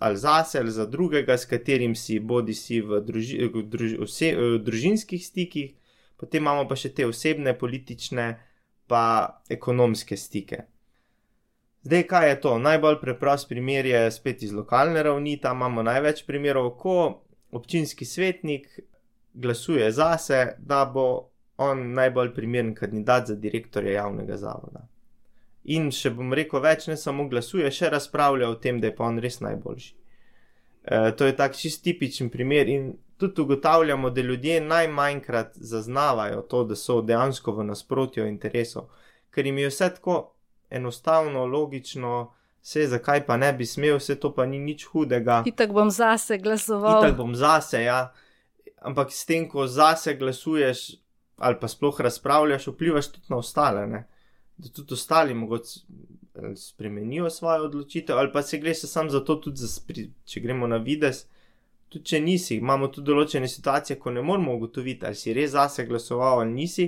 ali 0.00 0.16
zase 0.16 0.58
ali 0.58 0.70
za 0.70 0.86
drugega, 0.86 1.38
s 1.38 1.44
katerim 1.44 1.94
si 1.94 2.18
bodi 2.18 2.54
si 2.54 2.80
v, 2.80 3.00
druži, 3.00 3.46
v, 3.46 3.62
druž, 3.62 3.92
vse, 4.00 4.34
v 4.36 4.58
družinskih 4.58 5.26
stikih, 5.26 5.74
potem 6.16 6.42
imamo 6.42 6.66
pa 6.68 6.76
še 6.76 6.90
te 6.94 7.06
osebne, 7.06 7.54
politične, 7.58 8.26
pa 8.90 9.04
ekonomske 9.50 10.16
stike. 10.16 10.64
Zdaj, 11.82 12.02
kaj 12.06 12.28
je 12.28 12.40
to? 12.40 12.58
Najbolj 12.58 13.00
preprost 13.00 13.48
primer 13.48 13.86
je 13.86 14.10
spet 14.10 14.42
iz 14.42 14.52
lokalne 14.54 15.02
ravni, 15.02 15.38
tam 15.40 15.62
imamo 15.62 15.82
največ 15.82 16.22
primerov, 16.26 16.74
ko 16.78 17.22
občinski 17.50 18.04
svetnik 18.04 18.68
glasuje 19.34 19.90
zase, 19.92 20.56
da 20.58 20.84
bo 20.84 21.30
on 21.56 21.92
najbolj 21.94 22.34
primeren 22.34 22.74
kandidat 22.74 23.26
za 23.26 23.34
direktorja 23.34 23.92
javnega 23.92 24.36
zavoda. 24.36 24.86
In 25.64 25.90
še 25.94 26.10
bom 26.10 26.32
rekel 26.34 26.60
več, 26.60 26.88
ne 26.90 26.96
samo 26.98 27.28
glasuje, 27.30 27.70
še 27.70 27.90
razpravlja 27.92 28.48
o 28.50 28.58
tem, 28.58 28.80
da 28.82 28.90
je 28.90 28.96
pa 28.98 29.06
on 29.06 29.20
res 29.22 29.38
najboljši. 29.44 29.92
E, 30.82 31.12
to 31.14 31.28
je 31.28 31.36
tak 31.38 31.54
čist 31.54 31.84
tipičen 31.84 32.30
primer 32.30 32.68
in 32.68 32.92
tudi 33.22 33.44
ugotavljamo, 33.44 34.10
da 34.10 34.20
ljudje 34.20 34.60
najmanjkrat 34.60 35.52
zaznavajo 35.54 36.42
to, 36.42 36.64
da 36.64 36.76
so 36.76 37.00
dejansko 37.06 37.54
v 37.54 37.68
nasprotju 37.68 38.26
interesov, 38.26 38.88
ker 39.30 39.46
jim 39.46 39.60
je 39.62 39.68
vse 39.70 39.88
tako 39.94 40.16
enostavno, 40.70 41.44
logično, 41.46 42.32
vse 42.62 42.88
zakaj 42.90 43.26
pa 43.26 43.36
ne 43.36 43.52
bi 43.52 43.66
smel, 43.66 44.00
vse 44.00 44.18
to 44.18 44.32
pa 44.34 44.46
ni 44.46 44.58
nič 44.58 44.88
hudega. 44.90 45.42
Itak 45.46 45.70
bom 45.72 45.90
zase 45.90 46.38
glasoval. 46.42 47.04
Itak 47.04 47.16
bom 47.16 47.34
zase, 47.38 47.84
ja. 47.86 48.08
Ampak 48.82 49.12
s 49.14 49.22
tem, 49.26 49.46
ko 49.48 49.66
zase 49.66 50.16
glasuješ 50.18 50.90
ali 51.42 51.58
pa 51.60 51.68
sploh 51.68 52.00
razpravljaš, 52.00 52.66
vplivaš 52.70 53.08
tudi 53.12 53.30
na 53.30 53.36
ostale. 53.36 53.86
Ne? 53.86 54.04
Da 54.56 54.68
tudi 54.68 54.94
ostali 54.94 55.34
mogoče 55.34 55.80
eh, 56.34 56.56
spremenijo 56.56 57.30
svojo 57.30 57.64
odločitev, 57.64 58.18
ali 58.18 58.32
pa 58.32 58.42
se 58.42 58.58
gre 58.58 58.74
se 58.74 58.86
sam 58.86 59.10
za 59.10 59.24
to, 59.24 59.36
tudi 59.36 59.56
za, 59.56 59.80
če 60.24 60.40
gremo 60.40 60.66
na 60.66 60.76
vides. 60.76 61.26
Tudi 61.88 62.04
če 62.04 62.20
nisi, 62.20 62.56
imamo 62.56 62.88
tudi 62.88 63.10
določene 63.10 63.48
situacije, 63.48 63.98
ko 64.00 64.10
ne 64.10 64.22
moramo 64.22 64.54
ugotoviti, 64.56 65.06
ali 65.06 65.14
si 65.14 65.32
res 65.32 65.50
zase 65.52 65.84
glasoval 65.86 66.40
ali 66.40 66.52
nisi. 66.52 66.86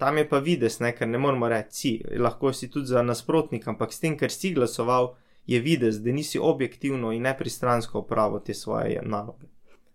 Tam 0.00 0.18
je 0.18 0.24
pa 0.28 0.38
vides, 0.38 0.80
ne, 0.80 0.94
ker 0.96 1.08
ne 1.08 1.18
moramo 1.18 1.48
reči, 1.48 1.76
si, 1.76 1.90
lahko 2.18 2.52
si 2.52 2.70
tudi 2.70 2.90
za 2.90 3.02
nasprotnik, 3.02 3.68
ampak 3.68 3.92
s 3.92 4.00
tem, 4.00 4.16
ker 4.18 4.32
si 4.32 4.54
glasoval, 4.56 5.12
je 5.46 5.60
vides, 5.60 6.00
da 6.00 6.12
nisi 6.12 6.40
objektivno 6.40 7.12
in 7.12 7.22
nepristransko 7.22 8.00
upravil 8.00 8.40
te 8.40 8.54
svoje 8.54 9.02
naloge. 9.04 9.46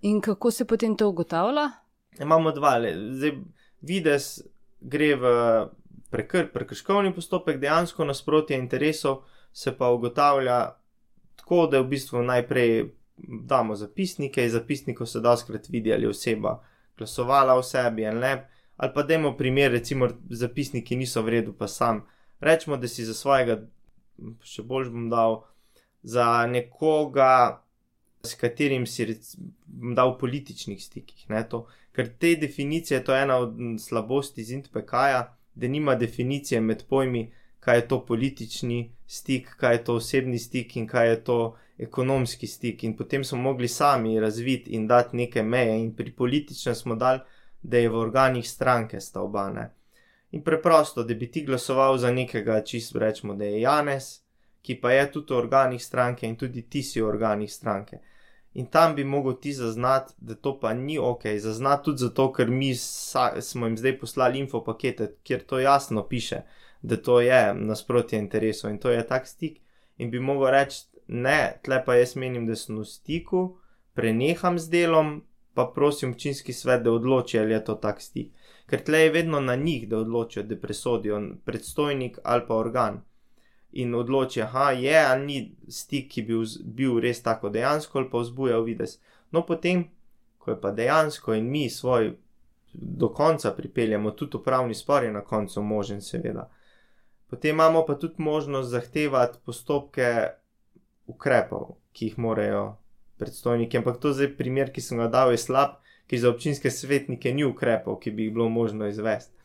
In 0.02 0.22
kako 0.22 0.52
se 0.52 0.66
potem 0.66 0.96
to 0.96 1.10
ugotavlja? 1.10 1.72
Imamo 2.22 2.52
dva, 2.52 2.78
zdaj 3.12 3.34
vides 3.82 4.30
gre 4.80 5.16
v 5.16 5.26
prekr, 6.10 6.48
prekrškovni 6.54 7.14
postopek, 7.16 7.60
dejansko 7.60 8.06
nasprotje 8.06 8.58
interesov 8.58 9.24
se 9.54 9.78
pa 9.78 9.90
ugotavlja 9.90 10.76
tako, 11.36 11.68
da 11.68 11.82
v 11.82 11.88
bistvu 11.88 12.24
najprej 12.24 12.92
damo 13.18 13.76
zapisnike, 13.76 14.46
iz 14.46 14.52
zapisnikov 14.52 15.08
se 15.08 15.20
doskrat 15.20 15.70
vidi, 15.70 15.94
ali 15.94 16.04
je 16.04 16.10
oseba 16.10 16.60
glasovala 16.98 17.56
v 17.56 17.64
sebi 17.64 18.04
en 18.04 18.20
lep, 18.20 18.48
ali 18.78 18.94
pa 18.94 19.04
dajmo 19.04 19.38
primer, 19.38 19.72
recimo 19.72 20.10
zapisniki 20.30 20.96
niso 20.96 21.24
v 21.24 21.40
redu, 21.40 21.54
pa 21.54 21.68
sam. 21.68 22.04
Rečemo, 22.40 22.78
da 22.78 22.88
si 22.88 23.06
za 23.06 23.16
svojega, 23.16 23.62
še 24.44 24.64
bolj 24.68 24.92
bom 24.94 25.10
dal, 25.12 25.42
za 26.04 26.46
nekoga, 26.48 27.64
s 28.24 28.36
katerim 28.40 28.86
si 28.88 29.08
dal 29.96 30.14
v 30.16 30.20
političnih 30.20 30.80
stikih. 30.84 31.28
Ker 31.96 32.08
te 32.20 32.36
definicije, 32.40 33.04
to 33.04 33.16
je 33.16 33.24
ena 33.24 33.40
od 33.44 33.56
slabosti 33.80 34.44
z 34.44 34.60
INTPK-ja, 34.60 35.24
da 35.60 35.68
nima 35.68 35.96
definicije 35.96 36.62
med 36.62 36.84
pojmi, 36.90 37.32
kaj 37.60 37.78
je 37.78 37.88
to 37.88 38.06
politični 38.06 38.92
stik, 39.08 39.50
kaj 39.58 39.76
je 39.76 39.84
to 39.84 39.96
osebni 39.96 40.40
stik 40.40 40.76
in 40.76 40.88
kaj 40.88 41.10
je 41.10 41.24
to 41.24 41.40
ekonomski 41.78 42.48
stik. 42.48 42.84
In 42.84 42.96
potem 42.98 43.24
smo 43.24 43.42
mogli 43.42 43.68
sami 43.68 44.20
razviti 44.20 44.72
in 44.72 44.88
dati 44.88 45.18
neke 45.18 45.44
meje, 45.44 45.80
in 45.80 45.96
pri 45.96 46.12
političnem 46.12 46.76
smo 46.76 46.96
dali, 46.96 47.20
da 47.62 47.78
je 47.78 47.90
v 47.90 47.96
organih 47.96 48.48
stranke 48.48 49.00
sta 49.00 49.22
obane. 49.22 49.70
In 50.32 50.44
preprosto, 50.44 51.04
da 51.04 51.14
bi 51.14 51.32
ti 51.32 51.44
glasoval 51.46 51.98
za 51.98 52.12
nekega, 52.12 52.62
čisto 52.64 53.00
rečemo, 53.00 53.36
da 53.36 53.46
je 53.46 53.62
Janes, 53.62 54.22
ki 54.62 54.76
pa 54.82 54.92
je 54.92 55.12
tudi 55.12 55.34
v 55.34 55.38
organih 55.38 55.82
stranke 55.82 56.28
in 56.28 56.36
tudi 56.36 56.62
ti 56.70 56.84
si 56.84 57.02
v 57.02 57.08
organih 57.08 57.52
stranke. 57.52 58.00
In 58.54 58.66
tam 58.66 58.96
bi 58.96 59.04
mogel 59.04 59.36
ti 59.42 59.54
zaznati, 59.54 60.14
da 60.18 60.36
to 60.36 60.60
pa 60.60 60.74
ni 60.74 60.98
ok, 61.00 61.24
zaznati 61.38 61.86
tudi 61.86 61.98
zato, 61.98 62.32
ker 62.34 62.50
mi 62.50 62.76
smo 62.76 63.66
jim 63.66 63.78
zdaj 63.78 64.00
poslali 64.00 64.40
infopakete, 64.40 65.16
kjer 65.24 65.44
to 65.46 65.60
jasno 65.60 66.08
piše, 66.08 66.42
da 66.82 66.98
to 66.98 67.22
je 67.22 67.54
nasprotje 67.54 68.20
interesov 68.20 68.72
in 68.72 68.80
to 68.80 68.92
je 68.92 69.08
tak 69.08 69.28
stik. 69.28 69.60
In 69.98 70.12
bi 70.12 70.20
mogel 70.20 70.52
reči, 70.52 70.86
ne, 71.08 71.60
tle 71.64 71.84
pa 71.86 71.96
jaz 71.96 72.16
menim, 72.16 72.48
da 72.48 72.56
sem 72.56 72.78
v 72.78 72.86
stiku, 72.86 73.58
preneham 73.94 74.60
z 74.60 74.70
delom, 74.70 75.22
pa 75.54 75.66
prosim 75.76 76.12
občinski 76.12 76.54
svet, 76.54 76.84
da 76.84 76.92
odloči, 76.92 77.40
ali 77.40 77.54
je 77.54 77.64
to 77.66 77.76
tak 77.76 78.02
stik. 78.02 78.34
Ker 78.70 78.82
tle 78.86 79.06
je 79.06 79.12
vedno 79.12 79.40
na 79.40 79.56
njih, 79.56 79.90
da 79.90 79.98
odločijo, 79.98 80.44
da 80.44 80.58
presodijo 80.58 81.22
predstojnik 81.46 82.20
ali 82.24 82.46
pa 82.48 82.56
organ 82.56 83.02
in 83.72 83.96
odloči, 83.96 84.40
da 84.40 84.72
je 84.72 85.06
ali 85.06 85.26
ni 85.26 85.56
stik, 85.68 86.12
ki 86.12 86.22
bi 86.22 86.34
bil, 86.34 86.46
bil 86.64 87.00
res 87.00 87.22
tako 87.24 87.50
dejansko 87.50 88.00
ali 88.00 88.10
pa 88.10 88.18
vzbujal 88.18 88.64
vides. 88.64 88.98
No, 89.32 89.46
potem, 89.46 89.86
ko 90.38 90.52
je 90.52 90.62
pa 90.62 90.72
dejansko 90.72 91.34
in 91.34 91.50
mi 91.50 91.70
svoj 91.70 92.16
do 92.74 93.10
konca 93.10 93.52
pripeljemo, 93.52 94.12
tudi 94.12 94.38
upravni 94.38 94.76
spor 94.76 95.04
je 95.04 95.12
na 95.12 95.22
koncu 95.22 95.62
možen, 95.62 96.02
seveda. 96.02 96.50
Potem 97.30 97.56
imamo 97.56 97.86
pa 97.86 97.96
tudi 97.96 98.16
možnost 98.18 98.70
zahtevati 98.70 99.40
postopke 99.46 100.28
ukrepov, 101.06 101.76
ki 101.94 102.06
jih 102.06 102.20
morajo 102.20 102.78
predstojniki. 103.18 103.78
Ampak 103.78 104.00
to 104.00 104.14
zdaj 104.14 104.34
primer, 104.38 104.72
ki 104.74 104.82
sem 104.82 104.98
ga 104.98 105.08
dal, 105.08 105.32
je 105.32 105.38
slab, 105.38 105.78
ker 106.10 106.20
za 106.20 106.30
občinske 106.30 106.72
svetnike 106.72 107.34
ni 107.34 107.46
ukrepov, 107.46 108.00
ki 108.02 108.12
bi 108.12 108.26
jih 108.26 108.34
bilo 108.34 108.50
možno 108.50 108.88
izvesti 108.88 109.39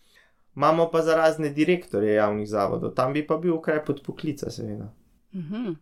imamo 0.56 0.90
pa 0.90 1.02
za 1.02 1.14
razne 1.14 1.50
direktorje 1.50 2.14
javnih 2.14 2.48
zavodov, 2.48 2.94
tam 2.94 3.12
bi 3.12 3.26
pa 3.26 3.36
bil 3.36 3.54
ukrep 3.54 3.90
od 3.90 4.02
poklica, 4.06 4.50
seveda. 4.50 4.92
Mhm. 5.34 5.72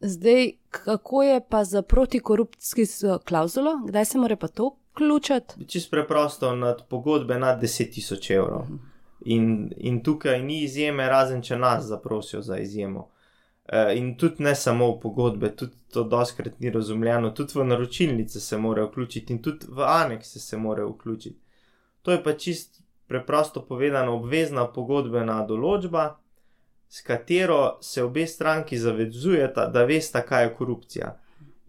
Zdaj, 0.00 0.52
kako 0.70 1.22
je 1.22 1.40
pa 1.48 1.64
za 1.64 1.82
protikorupcijsko 1.82 3.18
klauzulo, 3.24 3.80
kdaj 3.86 4.04
se 4.04 4.18
mora 4.18 4.36
pa 4.36 4.48
to 4.48 4.76
vključiti? 4.92 5.66
Čisto 5.66 5.90
preprosto, 5.90 6.56
nad 6.56 6.88
pogodbe 6.88 7.38
nad 7.38 7.62
10.000 7.62 8.34
evrov. 8.34 8.64
Mhm. 8.64 8.76
In, 9.20 9.72
in 9.76 10.02
tukaj 10.02 10.42
ni 10.42 10.62
izjeme, 10.62 11.08
razen 11.08 11.42
če 11.42 11.56
nas 11.56 11.84
zaprosijo 11.84 12.42
za 12.42 12.58
izjemo. 12.58 13.08
E, 13.68 13.96
in 13.98 14.16
tudi 14.16 14.42
ne 14.42 14.54
samo 14.54 14.92
v 14.92 15.00
pogodbe, 15.00 15.50
tudi 15.56 15.74
to 15.92 16.04
doskrat 16.04 16.60
ni 16.60 16.70
razumljeno, 16.70 17.30
tudi 17.30 17.58
v 17.58 17.64
naročilnice 17.64 18.40
se 18.40 18.58
mora 18.58 18.84
vključiti 18.84 19.32
in 19.32 19.42
tudi 19.42 19.66
v 19.68 19.82
anekse 19.82 20.40
se 20.40 20.56
mora 20.56 20.86
vključiti. 20.86 21.40
To 22.02 22.12
je 22.12 22.22
pa 22.22 22.32
čist 22.32 22.82
preprosto 23.06 23.62
povedano, 23.66 24.16
obvezna 24.16 24.66
pogodbena 24.72 25.42
določba, 25.46 26.08
s 26.88 27.02
katero 27.02 27.78
se 27.82 28.02
obe 28.02 28.26
stranki 28.26 28.78
zavezujeta, 28.78 29.66
da 29.66 29.84
veste, 29.84 30.22
kaj 30.22 30.44
je 30.44 30.52
korupcija. 30.54 31.14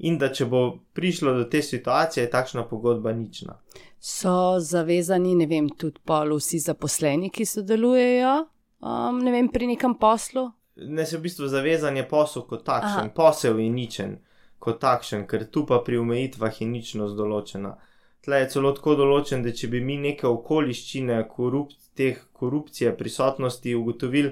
In 0.05 0.19
da 0.21 0.29
če 0.29 0.45
bo 0.45 0.61
prišlo 0.93 1.33
do 1.33 1.47
te 1.49 1.61
situacije, 1.65 2.23
je 2.23 2.29
takšna 2.29 2.67
pogodba 2.69 3.13
nična. 3.17 3.57
So 3.99 4.59
zavezani, 4.61 5.33
ne 5.35 5.47
vem, 5.49 5.71
tudi 5.73 6.03
pol 6.05 6.35
vsi 6.37 6.59
zaposleni, 6.61 7.31
ki 7.33 7.47
sodelujejo 7.49 8.35
um, 8.79 9.19
ne 9.25 9.31
vem, 9.31 9.49
pri 9.49 9.67
nekem 9.73 9.97
poslu? 9.97 10.51
Ne, 10.75 11.05
se 11.05 11.17
v 11.17 11.25
bistvu 11.25 11.49
zavezan 11.49 11.97
je 11.97 12.05
posel 12.09 12.45
kot 12.45 12.63
takšen, 12.65 13.09
Aha. 13.09 13.13
posel 13.15 13.59
je 13.59 13.69
ničen 13.69 14.17
kot 14.61 14.79
takšen, 14.81 15.25
ker 15.27 15.47
tu 15.49 15.65
pa 15.65 15.81
pri 15.85 15.97
omejitvah 16.01 16.61
je 16.61 16.67
ničnost 16.69 17.17
določena 17.17 17.73
tle 18.21 18.39
je 18.39 18.49
celo 18.49 18.71
tako 18.71 18.95
določen, 18.95 19.43
da 19.43 19.51
če 19.51 19.67
bi 19.67 19.81
mi 19.81 19.97
neke 19.97 20.27
okoliščine 20.27 21.21
korup 21.29 21.71
teh 21.97 22.17
korupcije 22.33 22.97
prisotnosti 22.97 23.75
ugotovili, 23.75 24.31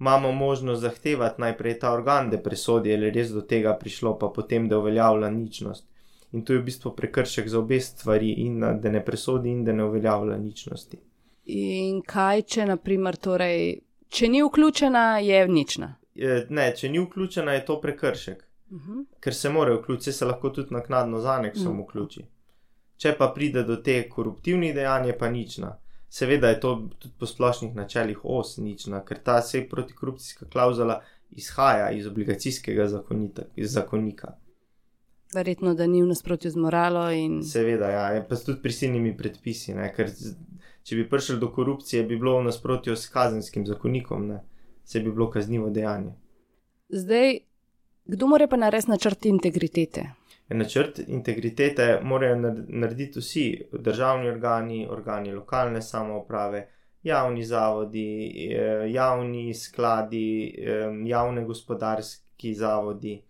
imamo 0.00 0.32
možnost 0.32 0.82
zahtevati 0.82 1.40
najprej 1.40 1.78
ta 1.78 1.92
organ, 1.92 2.30
da 2.30 2.38
presodi, 2.38 2.94
ali 2.94 3.06
je 3.06 3.14
res 3.16 3.30
do 3.30 3.40
tega 3.40 3.74
prišlo, 3.78 4.16
pa 4.18 4.28
potem 4.28 4.68
da 4.68 4.78
uveljavlja 4.78 5.30
ničnost. 5.30 5.86
In 6.32 6.44
to 6.44 6.52
je 6.52 6.58
v 6.58 6.64
bistvu 6.64 6.94
prekršek 6.96 7.48
za 7.48 7.58
obe 7.58 7.80
stvari, 7.80 8.32
in 8.46 8.60
da 8.60 8.90
ne 8.90 9.04
presodi, 9.04 9.50
in 9.50 9.64
da 9.64 9.72
ne 9.72 9.84
uveljavlja 9.84 10.38
ničnosti. 10.38 10.98
In 11.44 12.00
kaj, 12.06 12.42
če 12.42 12.66
naprimer, 12.66 13.16
torej, 13.16 13.82
če 14.08 14.28
ni 14.28 14.42
vključena, 14.42 15.18
je 15.18 15.42
nična? 15.48 15.94
ne, 16.48 16.72
če 16.76 16.88
ni 16.88 17.00
vključena, 17.02 17.52
je 17.52 17.64
to 17.64 17.80
prekršek. 17.80 18.44
Uh 18.70 18.78
-huh. 18.80 19.04
Ker 19.20 19.34
se 19.34 19.50
more 19.50 19.74
vključiti, 19.74 20.12
se 20.12 20.24
lahko 20.24 20.50
tudi 20.50 20.74
naknadno 20.74 21.20
z 21.20 21.26
aneksom 21.26 21.76
Mm. 21.76 21.82
vključi. 21.82 22.24
Če 23.02 23.16
pa 23.18 23.32
pride 23.34 23.64
do 23.66 23.80
te 23.82 23.96
koruptivnih 24.08 24.74
dejanj, 24.74 25.08
je 25.10 25.14
pa 25.18 25.30
nična. 25.30 25.72
Seveda 26.12 26.52
je 26.52 26.60
to 26.60 26.70
tudi 26.98 27.14
po 27.18 27.26
splošnih 27.26 27.74
načelih 27.74 28.20
os 28.22 28.56
nična, 28.62 29.00
ker 29.04 29.18
ta 29.24 29.40
se 29.42 29.64
protikorupcijska 29.68 30.46
klauzula 30.52 31.00
izhaja 31.30 31.90
iz 31.90 32.06
obligacijskega 32.06 32.86
zakonita, 32.88 33.42
iz 33.56 33.72
zakonika. 33.72 34.36
Verjetno, 35.34 35.74
da 35.74 35.86
ni 35.86 36.02
v 36.02 36.12
nasprotju 36.12 36.50
z 36.50 36.60
moralo 36.60 37.06
in 37.10 37.40
Seveda, 37.42 37.88
ja, 37.90 38.24
pa 38.28 38.36
tudi 38.36 38.60
prisilnimi 38.62 39.16
predpisi, 39.16 39.74
ne, 39.74 39.88
ker 39.96 40.12
če 40.84 40.98
bi 40.98 41.08
prišel 41.08 41.40
do 41.40 41.48
korupcije, 41.52 42.04
bi 42.04 42.18
bilo 42.20 42.36
v 42.38 42.50
nasprotju 42.50 42.96
s 42.96 43.08
kazenskim 43.08 43.66
zakonikom, 43.66 44.28
ne, 44.28 44.42
se 44.84 45.00
bi 45.00 45.10
bilo 45.10 45.30
kaznivo 45.30 45.70
dejanje. 45.70 46.12
zdaj, 46.88 47.38
kdo 48.04 48.26
more 48.26 48.48
pa 48.48 48.56
narediti 48.56 48.90
načrt 48.90 49.26
integritete? 49.26 50.10
Načrt 50.48 50.98
integritete 51.06 52.00
morajo 52.02 52.36
nar- 52.36 52.64
narediti 52.68 53.18
vsi 53.18 53.62
državni 53.72 54.28
organi, 54.28 54.86
organi 54.90 55.32
lokalne 55.32 55.82
samouprave, 55.82 56.68
javni 57.02 57.44
zavodi, 57.44 58.32
eh, 58.50 58.90
javni 58.92 59.54
skladi, 59.54 60.54
javne 61.06 61.44
gospodarski 61.44 62.54
zavodi 62.54 63.22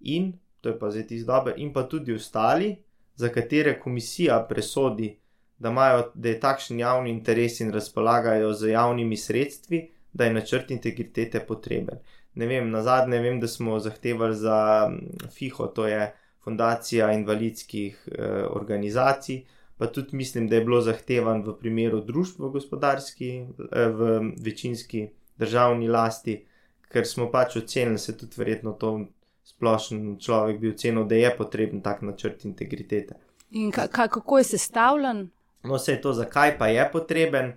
in, 0.00 0.32
to 0.60 0.68
je 0.68 0.78
pa 0.78 0.90
zdaj 0.90 1.06
tisto 1.06 1.32
dober, 1.32 1.54
in 1.56 1.72
pa 1.72 1.82
tudi 1.82 2.14
ostali, 2.14 2.76
za 3.14 3.28
katere 3.28 3.80
komisija 3.80 4.46
presodi, 4.48 5.18
da, 5.58 5.70
imajo, 5.70 6.10
da 6.14 6.28
je 6.28 6.40
takšen 6.40 6.80
javni 6.80 7.10
interes 7.10 7.60
in 7.60 7.72
razpolagajo 7.72 8.52
z 8.52 8.70
javnimi 8.70 9.16
sredstvi, 9.16 9.90
da 10.12 10.24
je 10.24 10.32
načrt 10.32 10.70
integritete 10.70 11.40
potreben. 11.40 11.98
Ne 12.34 12.46
vem, 12.46 12.70
na 12.70 12.82
zadnje 12.82 13.20
vem, 13.22 13.40
da 13.40 13.48
smo 13.48 13.78
zahtevali 13.78 14.36
za 14.36 14.88
mm, 14.90 15.28
FIHO, 15.30 15.66
to 15.66 15.86
je 15.86 16.12
Fundacija 16.44 17.12
invalidskih 17.12 18.08
eh, 18.12 18.44
organizacij, 18.50 19.44
pa 19.78 19.86
tudi 19.86 20.16
mislim, 20.16 20.48
da 20.48 20.56
je 20.56 20.64
bilo 20.64 20.80
zahtevan 20.80 21.42
v 21.42 21.54
primeru 21.58 22.00
družb 22.04 22.40
v 22.40 22.50
gospodarski, 22.58 23.30
eh, 23.72 23.88
v 23.88 24.20
večinski 24.44 25.08
državni 25.38 25.88
lasti, 25.88 26.44
ker 26.88 27.06
smo 27.06 27.30
pač 27.30 27.56
ocenili, 27.56 27.98
se 27.98 28.16
tudi 28.18 28.34
verjetno 28.36 28.72
to 28.72 29.06
splošen 29.44 30.18
človek 30.20 30.60
bi 30.60 30.70
ocenil, 30.70 31.04
da 31.04 31.14
je 31.14 31.36
potreben 31.36 31.82
tak 31.82 32.02
načrt 32.02 32.44
integritete. 32.44 33.16
In 33.50 33.70
ka, 33.70 33.86
ka, 33.88 34.08
kako 34.08 34.38
je 34.38 34.44
sestavljen? 34.44 35.28
No, 35.64 35.74
vse 35.74 35.96
to, 36.00 36.12
zakaj 36.12 36.58
pa 36.58 36.68
je 36.68 36.84
potreben? 36.92 37.52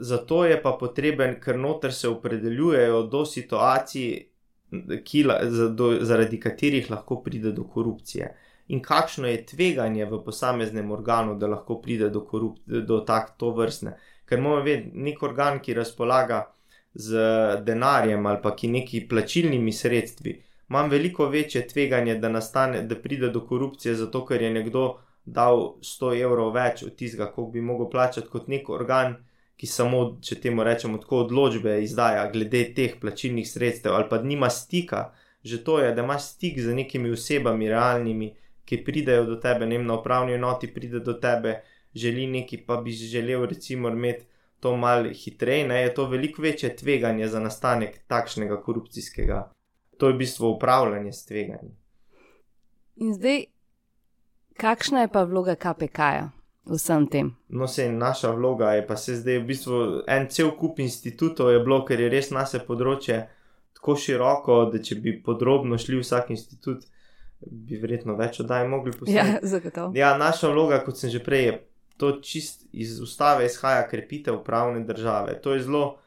Zato 0.00 0.44
je 0.44 0.56
pa 0.62 0.72
potreben, 0.80 1.36
ker 1.40 1.58
noter 1.58 1.92
se 1.92 2.08
opredeljujejo 2.08 3.02
do 3.12 3.24
situacij, 3.28 4.06
ki, 5.04 5.24
do, 5.76 5.90
zaradi 6.06 6.38
katerih 6.40 6.90
lahko 6.90 7.20
pride 7.22 7.52
do 7.52 7.64
korupcije. 7.64 8.30
In 8.70 8.82
kakšno 8.82 9.26
je 9.28 9.42
tveganje 9.46 10.06
v 10.06 10.20
posameznem 10.24 10.90
organu, 10.94 11.34
da 11.38 11.50
lahko 11.50 11.80
pride 11.82 12.08
do, 12.10 12.22
korup, 12.24 12.58
do 12.66 13.00
tak 13.06 13.34
to 13.38 13.50
vrstne. 13.56 13.96
Ker 14.24 14.40
moramo 14.40 14.64
vedeti, 14.64 14.94
nek 14.94 15.22
organ, 15.26 15.58
ki 15.58 15.74
razpolaga 15.74 16.44
z 16.94 17.24
denarjem 17.66 18.26
ali 18.26 18.38
pa 18.42 18.54
ki 18.56 18.68
neki 18.70 19.00
plačilnimi 19.10 19.72
sredstvi, 19.72 20.36
ima 20.70 20.82
veliko 20.86 21.26
večje 21.26 21.66
tveganje, 21.68 22.14
da, 22.22 22.28
nastane, 22.28 22.82
da 22.82 22.94
pride 22.94 23.30
do 23.34 23.42
korupcije, 23.46 23.94
zato 23.94 24.22
ker 24.26 24.42
je 24.42 24.50
nekdo 24.54 24.84
dal 25.24 25.74
100 25.82 26.12
evrov 26.22 26.52
več 26.54 26.84
od 26.86 26.94
tistega, 26.94 27.26
koliko 27.32 27.52
bi 27.52 27.60
mogel 27.60 27.90
plačati, 27.90 28.30
kot 28.30 28.46
nek 28.48 28.70
organ, 28.70 29.16
ki 29.60 29.68
samo, 29.68 29.98
če 30.24 30.38
temu 30.40 30.64
rečemo, 30.64 30.98
tako 31.02 31.18
odločbe 31.26 31.74
izdaja 31.84 32.22
glede 32.32 32.62
teh 32.76 32.94
plačilnih 33.00 33.44
sredstev, 33.44 33.92
ali 33.92 34.06
pa 34.08 34.22
nima 34.22 34.48
stika. 34.50 35.10
Že 35.44 35.58
to 35.64 35.74
je, 35.80 35.90
da 35.96 36.04
imaš 36.04 36.30
stik 36.34 36.60
z 36.60 36.72
nekimi 36.76 37.10
osebami, 37.12 37.68
realnimi, 37.68 38.30
ki 38.64 38.78
pridejo 38.84 39.26
do 39.28 39.36
tebe, 39.40 39.68
ne 39.68 39.76
vem, 39.76 39.84
na 39.88 39.98
upravni 40.00 40.32
enoti 40.36 40.68
pride 40.72 41.00
do 41.04 41.12
tebe, 41.20 41.58
želi 41.94 42.26
neki, 42.26 42.62
pa 42.64 42.76
bi 42.80 42.92
želel 42.92 43.44
recimo 43.52 43.88
imeti 43.88 44.24
to 44.60 44.74
malo 44.76 45.12
hitreje, 45.12 45.68
ne, 45.68 45.82
je 45.82 45.94
to 45.94 46.08
veliko 46.08 46.42
večje 46.42 46.72
tveganje 46.76 47.28
za 47.28 47.40
nastanek 47.40 48.00
takšnega 48.06 48.60
korupcijskega. 48.62 49.44
To 50.00 50.08
je 50.08 50.16
v 50.16 50.22
bistvu 50.24 50.54
upravljanje 50.56 51.12
s 51.12 51.24
tveganjem. 51.28 51.76
In 52.96 53.14
zdaj, 53.14 53.44
kakšna 54.56 55.04
je 55.04 55.12
pa 55.12 55.24
vloga 55.24 55.56
KPK-ja 55.56 56.30
vsem 56.64 57.06
tem? 57.06 57.32
No, 57.48 57.68
se 57.68 57.88
naša 57.92 58.30
vloga 58.30 58.72
je 58.72 58.86
pa 58.86 58.96
se 58.96 59.16
zdaj 59.16 59.38
v 59.38 59.46
bistvu 59.46 59.80
en 60.06 60.28
cel 60.30 60.50
kup 60.56 60.78
institutov 60.78 61.52
je 61.52 61.60
bilo, 61.60 61.84
ker 61.84 62.00
je 62.00 62.10
res 62.12 62.30
naše 62.30 62.62
področje 62.66 63.24
tako 63.76 63.96
široko, 63.96 64.64
da 64.72 64.82
če 64.82 65.00
bi 65.00 65.16
podrobno 65.24 65.78
šli 65.80 66.02
vsak 66.02 66.30
institut, 66.34 66.84
bi 67.40 67.78
verjetno 67.80 68.16
več 68.18 68.42
oddaj 68.44 68.68
mogli 68.68 68.92
poslušati. 68.92 69.16
Ja, 69.40 69.40
zagotovo. 69.42 69.92
Ja, 69.96 70.12
naša 70.18 70.52
vloga, 70.52 70.82
kot 70.84 71.00
sem 71.00 71.10
že 71.10 71.22
prej, 71.24 71.44
je 71.46 71.54
to 72.00 72.12
čist 72.24 72.66
iz 72.72 73.00
ustave 73.00 73.46
izhaja 73.46 73.88
krepitev 73.88 74.42
pravne 74.44 74.84
države. 74.84 75.40
To 75.42 75.54
je 75.54 75.62
zelo, 75.64 75.98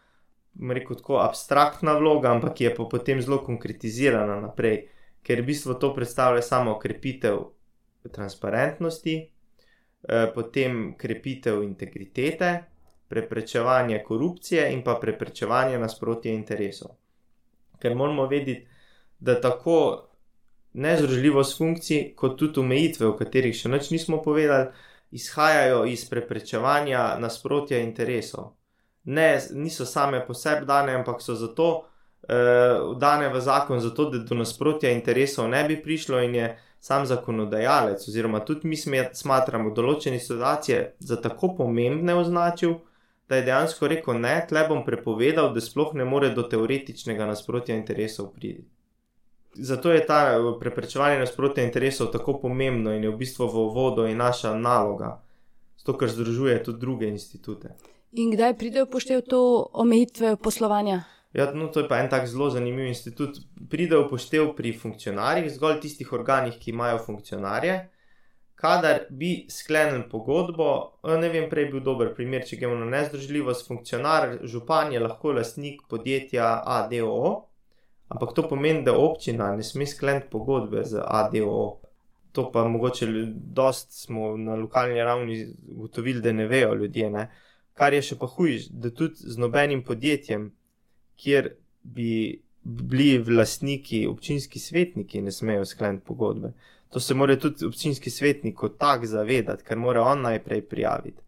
rekel, 0.69 0.97
tako 0.97 1.19
abstraktna 1.21 1.97
vloga, 1.97 2.31
ampak 2.33 2.61
je 2.61 2.75
pa 2.75 2.85
potem 2.89 3.21
zelo 3.21 3.41
konkretizirana 3.45 4.39
naprej, 4.41 4.87
ker 5.23 5.41
v 5.41 5.49
bistvu 5.49 5.77
to 5.81 5.93
predstavlja 5.93 6.41
samo 6.41 6.79
krepitev 6.79 7.39
transparentnosti, 8.11 9.32
potem 10.35 10.95
krepitev 10.97 11.61
integritete, 11.63 12.63
preprečevanje 13.07 14.03
korupcije 14.03 14.71
in 14.73 14.81
pa 14.83 14.95
preprečevanje 15.01 15.77
nasprotja 15.79 16.33
interesov. 16.33 16.95
Ker 17.79 17.95
moramo 17.95 18.25
vedeti, 18.27 18.67
da 19.19 19.41
tako 19.41 20.07
nezdružljivost 20.73 21.57
funkcij, 21.57 22.13
kot 22.15 22.39
tudi 22.39 22.59
omejitve, 22.59 23.07
o 23.07 23.17
katerih 23.17 23.55
še 23.55 23.69
nič 23.69 23.91
nismo 23.93 24.21
povedali, 24.23 24.71
izhajajo 25.13 25.83
iz 25.85 26.07
preprečevanja 26.09 27.19
nasprotja 27.21 27.79
interesov. 27.79 28.55
Ne, 29.03 29.37
niso 29.51 29.85
same 29.85 30.23
po 30.25 30.33
sebi 30.33 30.65
dane, 30.65 30.95
ampak 30.97 31.21
so 31.21 31.35
zato 31.35 31.67
eh, 32.23 32.79
dane 32.97 33.29
v 33.29 33.41
zakon, 33.41 33.79
zato 33.79 34.09
da 34.09 34.23
do 34.25 34.35
nasprotja 34.35 34.91
interesov 34.91 35.49
ne 35.49 35.63
bi 35.67 35.77
prišlo 35.83 36.21
in 36.23 36.35
je 36.35 36.47
sam 36.83 37.05
zakonodajalec, 37.05 38.07
oziroma 38.07 38.41
tudi 38.43 38.67
mi 38.67 38.77
smatramo 39.13 39.69
določene 39.71 40.17
situacije 40.19 40.79
za 40.99 41.15
tako 41.23 41.53
pomembne 41.55 42.15
označil, 42.19 42.73
da 43.29 43.39
je 43.39 43.45
dejansko 43.47 43.87
rekel: 43.87 44.19
Ne, 44.19 44.33
tle 44.49 44.65
bom 44.67 44.81
prepovedal, 44.83 45.53
da 45.55 45.63
sploh 45.63 45.93
ne 45.95 46.03
more 46.03 46.33
do 46.35 46.43
teoretičnega 46.43 47.29
nasprotja 47.29 47.77
interesov 47.79 48.33
priti. 48.35 48.65
Zato 49.53 49.93
je 49.95 50.01
ta 50.05 50.19
eh, 50.33 50.49
preprečevanje 50.59 51.21
nasprotja 51.23 51.63
interesov 51.63 52.11
tako 52.11 52.35
pomembno 52.41 52.91
in 52.91 53.07
je 53.07 53.13
v 53.13 53.17
bistvu 53.23 53.47
v 53.47 53.63
uvodu 53.69 54.09
in 54.09 54.19
naša 54.19 54.51
naloga, 54.57 55.21
zato 55.79 55.95
ker 55.97 56.11
združuje 56.11 56.59
tudi 56.67 56.83
druge 56.83 57.07
institute. 57.07 57.77
In 58.11 58.35
kdaj 58.35 58.57
pride 58.59 58.83
v 58.83 58.91
poštev 58.91 59.23
to 59.23 59.39
omejitve 59.71 60.35
poslovanja? 60.35 61.05
Ja, 61.33 61.51
no, 61.53 61.67
to 61.67 61.81
je 61.81 61.87
pa 61.89 61.97
en 61.97 62.09
tak 62.09 62.27
zelo 62.27 62.49
zanimiv 62.53 62.85
institut. 62.85 63.39
Pride 63.69 63.97
v 63.97 64.05
poštev 64.09 64.51
pri 64.57 64.73
funkcionarjih, 64.77 65.49
zgolj 65.55 65.79
tistih 65.81 66.13
organih, 66.13 66.59
ki 66.61 66.71
imajo 66.71 66.99
funkcionarje. 67.05 67.79
Kadar 68.63 68.99
bi 69.09 69.47
sklenili 69.49 70.05
pogodbo, 70.09 70.99
eh, 71.03 71.17
ne 71.17 71.29
vem, 71.29 71.49
prej 71.49 71.71
bil 71.71 71.81
dober 71.81 72.13
primer, 72.15 72.45
če 72.45 72.61
gremo 72.61 72.77
na 72.77 72.85
nezdružljivost, 72.85 73.67
funkcionar, 73.67 74.37
župan 74.43 74.93
je 74.93 75.01
lahko 75.01 75.33
lastnik 75.33 75.81
podjetja 75.89 76.61
ADO, 76.65 77.49
ampak 78.13 78.35
to 78.35 78.47
pomeni, 78.47 78.85
da 78.85 78.93
občina 78.93 79.55
ne 79.57 79.63
sme 79.63 79.89
skleniti 79.89 80.29
pogodbe 80.31 80.85
z 80.85 81.01
ADO. 81.01 81.79
To 82.33 82.51
pa 82.51 82.63
mogoče 82.67 83.07
dost 83.35 83.91
smo 84.05 84.37
na 84.37 84.55
lokalni 84.55 85.01
ravni 85.01 85.53
ugotovili, 85.69 86.21
da 86.21 86.31
ne 86.31 86.47
vejo 86.47 86.73
ljudje. 86.73 87.09
Ne? 87.09 87.29
Kar 87.73 87.93
je 87.93 88.01
še 88.01 88.15
pa 88.17 88.25
hujš, 88.25 88.69
da 88.69 88.89
tudi 88.89 89.15
z 89.17 89.37
nobenim 89.37 89.83
podjetjem, 89.83 90.51
kjer 91.15 91.53
bi 91.83 92.41
bili 92.63 93.17
vlastniki, 93.17 94.07
občinski 94.07 94.59
svetniki, 94.59 95.21
ne 95.21 95.31
smejo 95.31 95.65
skleniti 95.65 96.05
pogodbe. 96.05 96.53
To 96.89 96.99
se 96.99 97.13
mora 97.13 97.35
tudi 97.35 97.65
občinski 97.65 98.09
svetnik 98.09 98.55
kot 98.55 98.77
tak 98.77 99.05
zavedati, 99.05 99.63
ker 99.63 99.77
mora 99.77 100.01
on 100.01 100.21
najprej 100.21 100.61
prijaviti. 100.61 101.21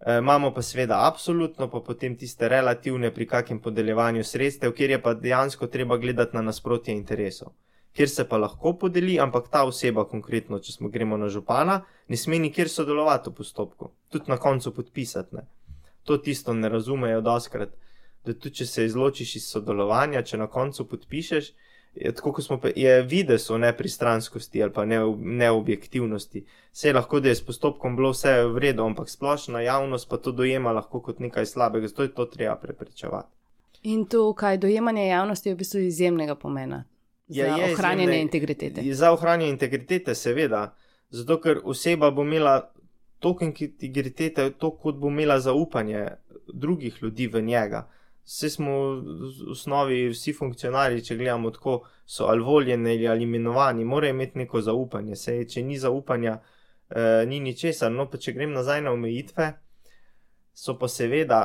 E, 0.00 0.18
imamo 0.18 0.50
pa 0.54 0.62
seveda 0.62 1.06
absolutno, 1.06 1.70
pa 1.70 1.80
potem 1.80 2.16
tiste 2.16 2.48
relativne 2.48 3.10
pri 3.14 3.26
kakem 3.26 3.60
podeljevanju 3.60 4.24
sredstev, 4.24 4.72
kjer 4.72 4.90
je 4.90 5.02
pa 5.02 5.14
dejansko 5.14 5.66
treba 5.66 5.96
gledati 5.96 6.36
na 6.36 6.42
nasprotje 6.42 6.94
interesov. 6.94 7.52
Kjer 7.96 8.08
se 8.08 8.28
pa 8.28 8.36
lahko 8.38 8.74
podeli, 8.78 9.20
ampak 9.20 9.48
ta 9.50 9.64
oseba, 9.64 10.04
konkretno, 10.04 10.58
če 10.58 10.72
smo 10.72 10.88
gremo 10.88 11.16
na 11.16 11.28
župana, 11.28 11.80
ne 12.08 12.16
sme 12.16 12.38
nikjer 12.38 12.68
sodelovati 12.68 13.30
v 13.30 13.38
postopku, 13.40 13.92
tudi 14.08 14.30
na 14.30 14.36
koncu 14.36 14.74
podpisati. 14.74 15.36
Ne. 15.36 15.46
To 16.04 16.18
tisto 16.18 16.54
ne 16.54 16.68
razumejo 16.68 17.20
doskrat, 17.20 17.74
da 18.28 18.34
tudi 18.36 18.60
če 18.60 18.66
se 18.66 18.84
izločiš 18.86 19.36
iz 19.40 19.48
sodelovanja, 19.48 20.22
če 20.22 20.38
na 20.40 20.46
koncu 20.52 20.84
podpišeš, 20.90 21.48
je, 21.98 22.12
tako 22.14 22.32
kot 22.36 22.44
smo 22.44 22.58
pa, 22.60 22.70
je 22.76 23.02
videz 23.02 23.48
o 23.50 23.58
nepristranskosti 23.58 24.62
ali 24.62 24.72
pa 24.72 24.84
ne, 24.84 25.00
neobjektivnosti. 25.40 26.44
Vse 26.72 26.92
lahko, 26.92 27.20
da 27.20 27.32
je 27.32 27.34
s 27.34 27.44
postopkom 27.46 27.96
bilo 27.96 28.12
vse 28.12 28.34
v 28.52 28.58
redu, 28.58 28.84
ampak 28.84 29.10
splošna 29.10 29.60
javnost 29.64 30.08
pa 30.08 30.16
to 30.16 30.32
dojema 30.32 30.72
lahko 30.72 31.00
kot 31.00 31.18
nekaj 31.18 31.46
slabega, 31.46 31.88
zato 31.88 32.06
je 32.06 32.14
to 32.14 32.26
treba 32.26 32.56
preprečevati. 32.56 33.34
In 33.82 34.06
to, 34.06 34.32
kaj 34.34 34.58
dojemanje 34.58 35.06
javnosti 35.08 35.48
je 35.48 35.54
v 35.54 35.58
bistvu 35.58 35.80
izjemnega 35.80 36.34
pomena. 36.34 36.84
Za 37.28 37.42
Ja, 37.42 37.56
je 37.56 37.72
ohranjanje 37.74 38.02
izjemne- 38.04 38.22
integritete. 38.22 38.94
Za 38.94 39.12
ohranjanje 39.12 39.50
integritete, 39.50 40.14
seveda. 40.14 40.74
Zato, 41.10 41.40
ker 41.40 41.60
oseba 41.64 42.10
bo 42.10 42.22
imela 42.22 42.70
toliko 43.18 43.44
integritete, 43.44 44.50
to 44.50 44.70
kot 44.70 44.96
bo 44.96 45.08
imela 45.08 45.40
zaupanje 45.40 46.08
drugih 46.54 46.98
ljudi 47.02 47.26
v 47.26 47.42
njega. 47.42 47.88
Vse 48.28 48.50
smo 48.50 48.72
v 49.00 49.50
osnovi 49.54 50.02
vsi 50.12 50.34
funkcionarji, 50.36 51.04
če 51.04 51.16
gledamo 51.16 51.48
tako, 51.50 51.78
so 52.04 52.26
ali 52.28 52.44
voljeni 52.44 53.06
ali 53.08 53.24
imenovani, 53.24 53.84
morajo 53.84 54.12
imeti 54.12 54.38
neko 54.38 54.60
zaupanje. 54.60 55.16
Sej, 55.16 55.46
če 55.48 55.62
ni 55.64 55.78
zaupanja, 55.80 56.34
eh, 56.90 57.24
ni 57.26 57.40
ničesar. 57.40 57.92
No, 57.92 58.04
pa 58.10 58.20
če 58.20 58.36
grem 58.36 58.52
nazaj 58.52 58.82
na 58.84 58.92
omejitve, 58.92 59.48
so 60.52 60.76
pa 60.76 60.92
seveda 60.92 61.40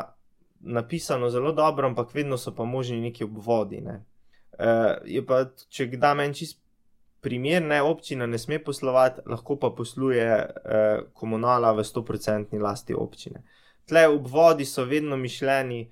napisano 0.59 1.29
zelo 1.29 1.51
dobro, 1.51 1.87
ampak 1.87 2.13
vedno 2.13 2.37
so 2.37 2.51
pa 2.55 2.65
možni 2.65 2.99
neki 3.01 3.23
obvodi. 3.23 3.81
Ne. 3.81 4.03
Uh, 4.59 4.99
je 5.05 5.23
pa, 5.25 5.45
če 5.69 5.87
dam 5.97 6.19
en 6.19 6.33
čist 6.33 6.59
primer, 7.23 7.63
ne 7.63 7.81
občina 7.81 8.27
ne 8.27 8.37
sme 8.37 8.59
poslovati, 8.63 9.23
lahko 9.25 9.55
pa 9.59 9.71
posluje 9.71 10.27
uh, 10.35 11.07
komunala 11.13 11.71
v 11.73 11.83
100% 11.83 12.59
lasti 12.61 12.93
občine. 12.93 13.43
Tle 13.87 14.07
obvodi 14.07 14.65
so 14.65 14.85
vedno 14.85 15.17
mišljeni. 15.17 15.83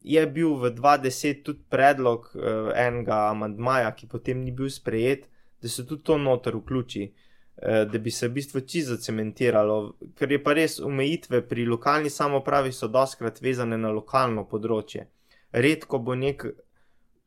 Je 0.00 0.26
bil 0.26 0.54
v 0.54 0.70
2010 0.74 1.42
tudi 1.42 1.64
predlog 1.68 2.30
uh, 2.34 2.70
enega 2.74 3.28
amandmaja, 3.30 3.90
ki 3.96 4.06
potem 4.06 4.44
ni 4.44 4.52
bil 4.52 4.70
sprejet, 4.70 5.26
da 5.62 5.68
se 5.68 5.86
tudi 5.86 6.02
to 6.02 6.18
noter 6.18 6.56
vključi, 6.56 7.08
uh, 7.08 7.82
da 7.90 7.98
bi 7.98 8.10
se 8.10 8.28
v 8.28 8.38
bistvu 8.38 8.60
čisto 8.60 8.94
zacementiralo, 8.94 9.98
ker 10.14 10.32
je 10.32 10.42
pa 10.42 10.54
res 10.54 10.78
omejitve 10.80 11.42
pri 11.48 11.66
lokalni 11.66 12.10
samopravi 12.10 12.72
so 12.72 12.88
doskrat 12.88 13.42
vezane 13.42 13.78
na 13.78 13.90
lokalno 13.90 14.46
področje. 14.46 15.08
Redko 15.52 15.98
bo 15.98 16.14
nek 16.14 16.46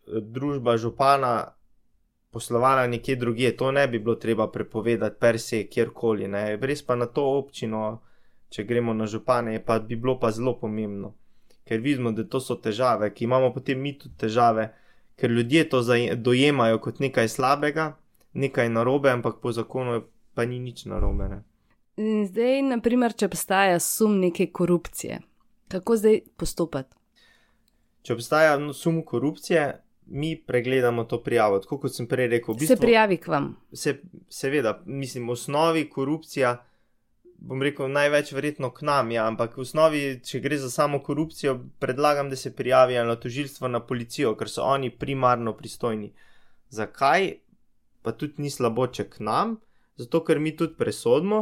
družba 0.07 0.77
župana 0.77 1.53
poslovala 2.31 2.87
nekje 2.87 3.15
drugje, 3.15 3.57
to 3.57 3.71
ne 3.71 3.87
bi 3.87 3.99
bilo 3.99 4.15
treba 4.15 4.47
prepovedati 4.51 5.19
per 5.19 5.39
se 5.39 5.67
kjerkoli. 5.67 6.27
Ne. 6.27 6.55
Res 6.55 6.85
pa 6.85 6.95
na 6.95 7.05
to 7.05 7.25
občino, 7.37 8.01
če 8.49 8.63
gremo 8.63 8.93
na 8.93 9.05
župane, 9.05 9.59
pa 9.65 9.79
bi 9.79 9.95
bilo 9.95 10.19
pa 10.19 10.31
zelo 10.31 10.55
pomembno. 10.59 11.13
Ker 11.71 11.79
vidimo, 11.79 12.11
da 12.11 12.25
to 12.27 12.41
so 12.43 12.57
težave, 12.59 13.07
ki 13.15 13.23
imamo 13.23 13.53
potem 13.55 13.79
mi 13.79 13.93
tudi 13.95 14.17
težave, 14.19 14.65
ker 15.15 15.31
ljudje 15.31 15.69
to 15.71 15.79
dojemajo 16.19 16.81
kot 16.83 16.97
nekaj 16.99 17.29
slabega, 17.31 17.93
nekaj 18.33 18.67
narobe, 18.69 19.07
ampak 19.11 19.37
po 19.39 19.53
zakonu 19.55 20.01
pa 20.35 20.43
ni 20.45 20.59
nič 20.59 20.83
narobe. 20.91 21.29
Ne. 21.31 21.37
In 22.03 22.25
zdaj, 22.27 22.59
naprimer, 22.73 23.15
če 23.15 23.29
obstaja 23.31 23.79
sum 23.79 24.17
neke 24.19 24.49
korupcije, 24.51 25.21
kako 25.71 25.95
zdaj 25.95 26.19
postopati? 26.35 26.91
Če 28.03 28.17
obstaja 28.17 28.57
no, 28.59 28.75
sum 28.75 28.99
korupcije, 29.07 29.63
mi 30.11 30.33
pregledamo 30.35 31.07
to 31.07 31.21
prijavo. 31.23 31.61
Tako 31.63 31.77
kot 31.85 31.95
sem 31.95 32.07
prej 32.11 32.27
rekel, 32.33 32.57
v 32.59 32.67
Se 32.67 32.75
prijavi 32.75 33.17
k 33.17 33.31
vam. 33.31 33.53
se, 33.71 33.95
seveda, 34.27 34.81
mislim, 34.85 35.29
v 35.29 35.39
osnovi 35.39 35.87
korupcija, 35.89 36.57
bom 37.41 37.61
rekel, 37.65 37.89
največ 37.89 38.31
verjetno 38.37 38.69
k 38.69 38.85
nam, 38.85 39.11
ja, 39.11 39.25
ampak 39.25 39.55
v 39.57 39.63
osnovi, 39.65 40.01
če 40.25 40.39
gre 40.43 40.59
za 40.61 40.69
samo 40.69 40.99
korupcijo, 41.01 41.55
predlagam, 41.81 42.29
da 42.29 42.37
se 42.37 42.53
prijavijo 42.55 43.05
na 43.05 43.15
tožilstvo, 43.17 43.67
na 43.67 43.81
policijo, 43.81 44.35
ker 44.37 44.49
so 44.49 44.65
oni 44.67 44.91
primarno 44.93 45.55
pristojni. 45.57 46.11
Zakaj? 46.69 47.31
Pa 48.01 48.13
tudi 48.17 48.45
ni 48.45 48.49
slabo, 48.49 48.85
če 48.87 49.07
k 49.09 49.25
nam, 49.25 49.57
zato 49.97 50.21
ker 50.25 50.39
mi 50.39 50.55
tudi 50.57 50.77
presodimo. 50.77 51.41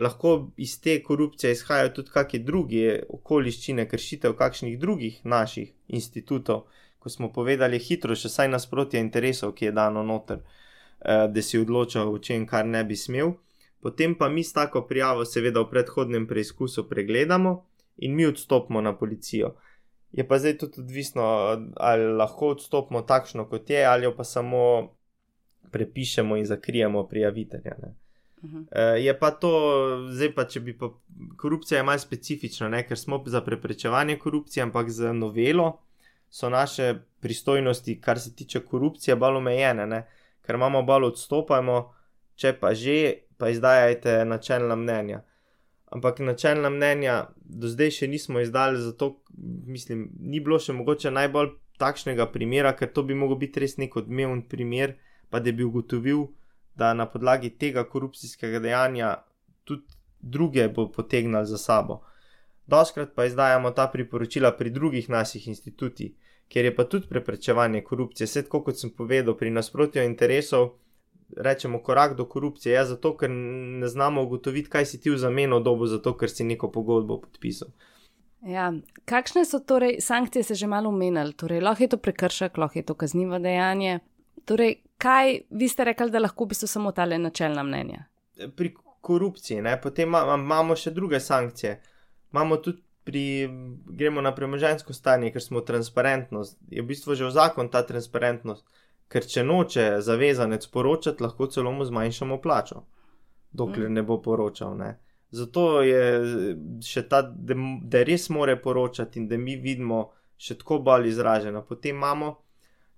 Lahko 0.00 0.32
iz 0.56 0.78
te 0.80 0.96
korupcije 1.04 1.52
izhajajo 1.52 1.92
tudi 1.98 2.12
kakšne 2.12 2.40
druge 2.48 3.02
okoliščine, 3.12 3.84
kršitev 3.88 4.32
kakšnih 4.36 4.78
drugih 4.80 5.20
naših 5.28 5.72
institutov, 5.92 6.64
ko 6.98 7.12
smo 7.12 7.28
povedali 7.32 7.80
hitro, 7.80 8.16
še 8.16 8.32
saj 8.32 8.48
nasprotje 8.48 9.00
interesov, 9.04 9.52
ki 9.52 9.68
je 9.68 9.76
dano 9.76 10.04
noter 10.04 10.40
eh, 10.40 11.28
da 11.28 11.42
si 11.44 11.60
odločal 11.60 12.08
o 12.08 12.18
čem, 12.18 12.46
kar 12.48 12.64
ne 12.64 12.84
bi 12.88 12.96
smel. 12.96 13.36
Potem 13.82 14.14
pa 14.14 14.28
mi 14.28 14.44
s 14.44 14.52
tako 14.52 14.84
prijavo, 14.86 15.24
seveda 15.24 15.60
v 15.60 15.70
predhodnem 15.70 16.26
preizkusu, 16.26 16.88
pregledamo 16.88 17.66
in 17.96 18.14
mi 18.14 18.26
odstopimo 18.26 18.80
na 18.80 18.94
policijo. 18.98 19.56
Je 20.12 20.28
pa 20.28 20.38
zdaj 20.38 20.58
tudi 20.58 20.80
odvisno, 20.80 21.22
ali 21.76 22.12
lahko 22.14 22.52
odstopimo 22.54 23.02
takšno, 23.02 23.48
kot 23.48 23.70
je, 23.70 23.84
ali 23.84 24.04
jo 24.04 24.14
pa 24.16 24.24
samo 24.24 24.62
prepišemo 25.72 26.36
in 26.36 26.46
zakrijemo 26.46 27.08
prijavitelja. 27.08 27.74
Ne. 27.82 27.94
Mhm. 28.44 28.62
E, 28.70 28.82
je 28.82 29.18
pa 29.18 29.30
to, 29.30 29.52
zdaj 30.10 30.34
pa 30.34 30.44
če 30.44 30.60
bi 30.60 30.76
pa 30.78 30.90
korupcija 31.38 31.78
je 31.78 31.86
malce 31.86 32.06
specifična, 32.06 32.68
ne, 32.68 32.82
ker 32.86 32.98
smo 32.98 33.22
za 33.26 33.40
preprečevanje 33.40 34.18
korupcije, 34.18 34.62
ampak 34.62 34.90
z 34.90 35.12
novelo 35.12 35.80
so 36.30 36.50
naše 36.50 36.94
pristojnosti, 37.20 38.00
kar 38.00 38.20
se 38.20 38.34
tiče 38.34 38.60
korupcije, 38.60 39.16
bolj 39.16 39.36
omejene, 39.36 39.86
ne, 39.86 40.06
ker 40.42 40.54
imamo 40.54 40.82
bolj 40.82 41.10
odstopajmo, 41.12 41.76
če 42.34 42.54
pa 42.60 42.74
že, 42.74 43.28
pa 43.42 43.48
izdajajte 43.50 44.24
načelna 44.24 44.76
mnenja. 44.76 45.24
Ampak 45.90 46.20
načelna 46.22 46.70
mnenja 46.70 47.14
do 47.42 47.66
zdaj 47.68 47.90
še 47.96 48.06
nismo 48.06 48.40
izdali, 48.40 48.78
zato 48.78 49.08
mislim, 49.66 50.04
ni 50.14 50.38
bilo 50.38 50.60
še 50.62 50.76
mogoče 50.78 51.10
najbolj 51.10 51.50
takšnega 51.82 52.28
primera, 52.30 52.70
ker 52.78 52.92
to 52.94 53.02
bi 53.02 53.16
mogel 53.18 53.40
biti 53.40 53.64
res 53.64 53.74
nek 53.82 53.96
odmeven 53.98 54.44
primer, 54.46 54.94
pa 55.26 55.40
da 55.42 55.50
bi 55.50 55.66
ugotovil, 55.66 56.28
da 56.78 56.92
na 56.94 57.08
podlagi 57.10 57.50
tega 57.58 57.82
korupcijskega 57.82 58.62
dejanja 58.62 59.10
tudi 59.66 59.98
druge 60.22 60.68
bo 60.68 60.86
potegnili 60.94 61.42
za 61.50 61.58
sabo. 61.58 61.98
Doskrat 62.70 63.16
pa 63.18 63.26
izdajamo 63.26 63.74
ta 63.74 63.88
priporočila 63.90 64.52
pri 64.54 64.70
drugih 64.70 65.10
naših 65.10 65.50
institutih, 65.50 66.14
kjer 66.46 66.70
je 66.70 66.76
pa 66.76 66.86
tudi 66.86 67.10
preprečevanje 67.10 67.82
korupcije. 67.82 68.30
Vse 68.30 68.46
tako 68.46 68.62
kot 68.70 68.78
sem 68.78 68.94
povedal, 68.94 69.34
pri 69.34 69.50
nasprotju 69.50 70.06
interesov 70.06 70.76
rečemo 71.36 71.82
korak 71.82 72.16
do 72.16 72.24
korupcije, 72.24 72.74
je 72.74 72.84
zato, 72.84 73.16
ker 73.16 73.30
ne 73.30 73.88
znamo 73.88 74.22
ugotoviti, 74.22 74.70
kaj 74.70 74.86
si 74.86 75.00
ti 75.00 75.10
v 75.10 75.16
zameno 75.16 75.60
dobo, 75.60 75.86
zato 75.86 76.16
ker 76.16 76.30
si 76.30 76.44
neko 76.44 76.70
pogodbo 76.70 77.20
podpisal. 77.20 77.68
Ja. 78.42 78.72
Kakšne 79.04 79.44
so 79.44 79.58
torej 79.58 80.00
sankcije, 80.00 80.42
se 80.42 80.54
že 80.54 80.66
malo 80.66 80.88
omenili? 80.88 81.32
Torej, 81.32 81.60
lahko 81.60 81.82
je 81.82 81.88
to 81.88 81.96
prekršek, 81.96 82.58
lahko 82.58 82.78
je 82.78 82.86
to 82.86 82.94
kaznivo 82.94 83.38
dejanje. 83.38 84.00
Torej, 84.44 84.82
kaj 84.98 85.40
vi 85.50 85.68
ste 85.68 85.84
rekli, 85.84 86.10
da 86.10 86.18
lahko 86.18 86.44
v 86.44 86.48
bistvu 86.48 86.66
samo 86.66 86.92
tale 86.92 87.18
načelna 87.18 87.62
mnenja? 87.62 88.04
Pri 88.56 88.74
korupciji, 89.00 89.62
ne? 89.62 89.80
potem 89.80 90.08
ima- 90.08 90.34
imamo 90.34 90.76
še 90.76 90.90
druge 90.90 91.20
sankcije. 91.20 91.80
Imamo 92.32 92.56
tudi 92.56 92.82
pri, 93.04 93.48
gremo 93.86 94.20
na 94.20 94.34
premožensko 94.34 94.92
stanje, 94.92 95.32
ker 95.32 95.42
smo 95.42 95.60
transparentnost. 95.60 96.58
Je 96.70 96.82
v 96.82 96.86
bistvu 96.86 97.14
že 97.14 97.26
v 97.26 97.30
zakon 97.30 97.68
ta 97.68 97.82
transparentnost, 97.86 98.66
ker 99.12 99.26
če 99.28 99.44
noče 99.44 99.86
zavezanec 100.00 100.66
poročati, 100.72 101.22
lahko 101.22 101.46
celo 101.52 101.72
mu 101.72 101.84
zmanjšamo 101.84 102.40
plačo, 102.40 102.84
dokler 103.52 103.90
Mm. 103.90 103.94
ne 103.94 104.02
bo 104.02 104.22
poročal. 104.22 104.76
Ne? 104.76 104.98
Zato 105.30 105.82
je 105.82 106.02
še 106.84 107.06
ta, 107.08 107.22
da, 107.22 107.56
da 107.82 108.02
res 108.08 108.28
more 108.28 108.56
poročati 108.60 109.20
in 109.20 109.28
da 109.28 109.36
mi 109.36 109.56
vidimo 109.56 110.10
še 110.36 110.58
tako 110.60 110.78
bolj 110.78 111.08
izraženo. 111.08 111.62
Potem 111.68 111.96
imamo 111.96 112.34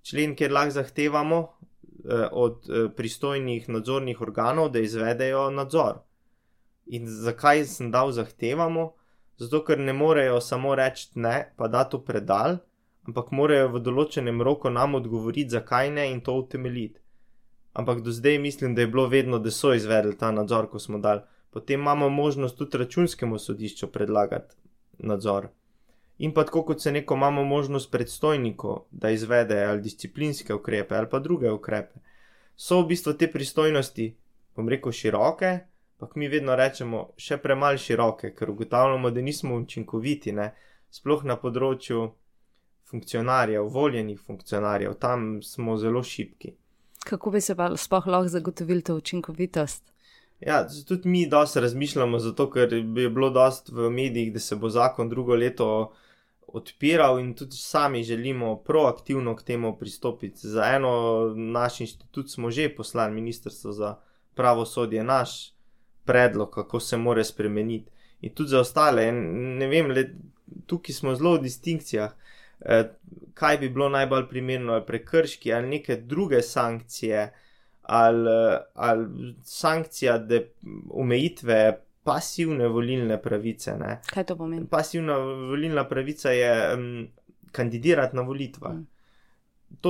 člen, 0.03 0.35
kjer 0.35 0.53
lahko 0.53 0.79
zahtevamo 0.79 1.39
eh, 1.43 2.29
od 2.33 2.69
eh, 2.69 2.89
pristojnih 2.97 3.69
nadzornih 3.69 4.21
organov, 4.21 4.73
da 4.75 4.83
izvedejo 4.83 5.49
nadzor. 5.51 6.03
In 6.87 7.07
zakaj 7.09 7.65
sem 7.71 7.91
dal 7.91 8.13
zahtevamo? 8.13 8.93
Zato, 9.41 9.65
ker 9.67 9.81
ne 9.83 9.93
morejo 9.93 10.39
samo 10.41 10.75
reči 10.79 11.09
ne, 11.19 11.51
pa 11.57 11.69
da 11.69 11.83
to 11.91 11.99
predal, 12.05 12.61
ampak 13.09 13.31
morajo 13.31 13.69
v 13.75 13.81
določenem 13.85 14.43
roku 14.43 14.71
nam 14.71 14.95
odgovoriti, 15.01 15.51
zakaj 15.57 15.91
ne 15.91 16.11
in 16.13 16.21
to 16.21 16.37
utemeljiti. 16.41 17.01
Ampak 17.75 18.01
do 18.07 18.13
zdaj 18.15 18.39
mislim, 18.39 18.75
da 18.75 18.85
je 18.85 18.91
bilo 18.93 19.07
vedno, 19.11 19.39
da 19.39 19.51
so 19.51 19.75
izvedli 19.75 20.17
ta 20.19 20.31
nadzor, 20.31 20.71
ko 20.71 20.79
smo 20.79 20.99
dali. 20.99 21.25
Potem 21.51 21.81
imamo 21.81 22.09
možnost 22.09 22.57
tudi 22.59 22.79
računskemu 22.79 23.39
sodišču 23.39 23.91
predlagati 23.93 24.57
nadzor. 24.99 25.49
In 26.19 26.33
pa 26.35 26.45
tako 26.45 26.63
kot 26.63 26.83
se 26.83 26.93
neko 26.93 27.15
imamo 27.15 27.45
možnost 27.45 27.91
predstojniku, 27.91 28.85
da 28.91 29.11
izvede 29.11 29.65
ali 29.65 29.83
disciplinske 29.83 30.55
ukrepe 30.55 30.97
ali 30.97 31.11
pa 31.11 31.19
druge 31.19 31.51
ukrepe. 31.51 32.01
So 32.57 32.81
v 32.81 32.87
bistvu 32.95 33.17
te 33.19 33.31
pristojnosti, 33.31 34.15
bom 34.57 34.69
rekel, 34.69 34.93
široke, 34.93 35.59
ampak 35.99 36.17
mi 36.17 36.29
vedno 36.29 36.55
rečemo 36.57 37.09
še 37.19 37.41
premalo 37.43 37.79
široke, 37.79 38.31
ker 38.35 38.51
ugotavljamo, 38.51 39.11
da 39.11 39.21
nismo 39.21 39.59
učinkoviti, 39.59 40.33
ne? 40.33 40.53
sploh 40.91 41.25
na 41.27 41.35
področju 41.37 42.13
funkcionarjev, 42.91 43.65
voljenih 43.65 44.21
funkcionarjev, 44.21 44.95
tam 44.95 45.43
smo 45.43 45.77
zelo 45.77 46.03
šipki. 46.03 46.55
Kako 47.05 47.31
bi 47.31 47.41
se 47.41 47.55
pa 47.55 47.77
sploh 47.77 48.07
lahko 48.07 48.29
zagotovili 48.29 48.83
to 48.83 48.97
učinkovitost? 48.97 49.93
Ja, 50.41 50.67
tudi 50.89 51.09
mi 51.09 51.27
dosti 51.29 51.61
razmišljamo, 51.61 52.19
zato 52.19 52.51
ker 52.51 52.73
je 52.73 52.83
bilo 52.83 53.31
dosti 53.31 53.73
v 53.73 53.91
medijih, 53.91 54.33
da 54.33 54.41
se 54.41 54.57
bo 54.57 54.69
zakon 54.69 55.09
drugo 55.09 55.35
leto 55.35 55.93
odpiral 56.47 57.19
in 57.21 57.35
tudi 57.35 57.57
sami 57.57 58.03
želimo 58.05 58.57
proaktivno 58.57 59.37
k 59.37 59.43
temu 59.43 59.77
pristopiti. 59.79 60.49
Za 60.49 60.65
eno 60.65 60.93
naš 61.37 61.81
inštitut 61.81 62.31
smo 62.31 62.51
že 62.51 62.75
poslali 62.77 63.15
Ministrstvo 63.15 63.73
za 63.73 63.97
pravosodje 64.35 65.05
naš 65.05 65.55
predlog, 66.05 66.51
kako 66.51 66.81
se 66.81 66.97
more 66.97 67.25
spremeniti. 67.25 67.91
In 68.21 68.35
tudi 68.35 68.49
za 68.49 68.61
ostale, 68.61 69.13
ne 69.13 69.67
vem, 69.67 69.91
le, 69.91 70.15
tukaj 70.67 70.95
smo 70.95 71.15
zelo 71.15 71.35
v 71.35 71.43
distinkcijah. 71.43 72.13
Eh, 72.65 72.85
kaj 73.35 73.59
bi 73.59 73.69
bilo 73.69 73.89
najbolj 73.89 74.29
primerno, 74.29 74.73
ali 74.73 74.87
prekrški, 74.87 75.53
ali 75.53 75.69
neke 75.69 75.97
druge 75.97 76.43
sankcije, 76.43 77.33
ali, 77.83 78.59
ali 78.75 79.35
sankcija, 79.43 80.19
da 80.19 80.41
omejitve 80.91 81.85
pasivne 82.05 82.69
volilne 82.69 83.23
pravice. 83.23 83.77
Ne. 83.81 84.01
Kaj 84.13 84.25
to 84.25 84.37
pomeni? 84.37 84.67
Pasivna 84.71 85.17
volilna 85.19 85.89
pravica 85.89 86.31
je 86.31 86.75
um, 86.75 87.07
kandidirati 87.53 88.17
na 88.17 88.23
volitvah. 88.23 88.73
Mm. 88.73 88.87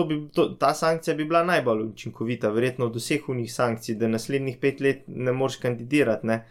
Bi, 0.09 0.29
to, 0.33 0.49
ta 0.49 0.75
sankcija 0.75 1.15
bi 1.15 1.25
bila 1.25 1.45
najbolj 1.45 1.83
učinkovita, 1.83 2.49
verjetno 2.51 2.87
od 2.87 2.97
vseh 2.97 3.29
unih 3.29 3.53
sankcij, 3.53 3.95
da 3.95 4.09
naslednjih 4.09 4.57
pet 4.61 4.81
let 4.81 5.03
ne 5.07 5.33
moreš 5.33 5.57
kandidirati, 5.57 6.27
ne? 6.27 6.45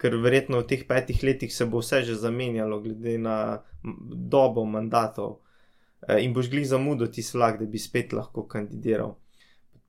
ker 0.00 0.16
verjetno 0.16 0.62
v 0.62 0.66
teh 0.66 0.86
petih 0.88 1.20
letih 1.22 1.52
se 1.52 1.66
bo 1.68 1.82
vse 1.82 2.00
že 2.08 2.14
zamenjalo, 2.16 2.80
glede 2.80 3.18
na 3.20 3.60
dobo 4.32 4.64
mandatov 4.64 5.34
e, 5.36 5.49
in 6.08 6.32
boš 6.34 6.50
gli 6.50 6.64
zamudil 6.64 7.10
ti 7.12 7.22
slag, 7.22 7.58
da 7.60 7.66
bi 7.66 7.78
spet 7.78 8.12
lahko 8.12 8.46
kandidiral. 8.48 9.16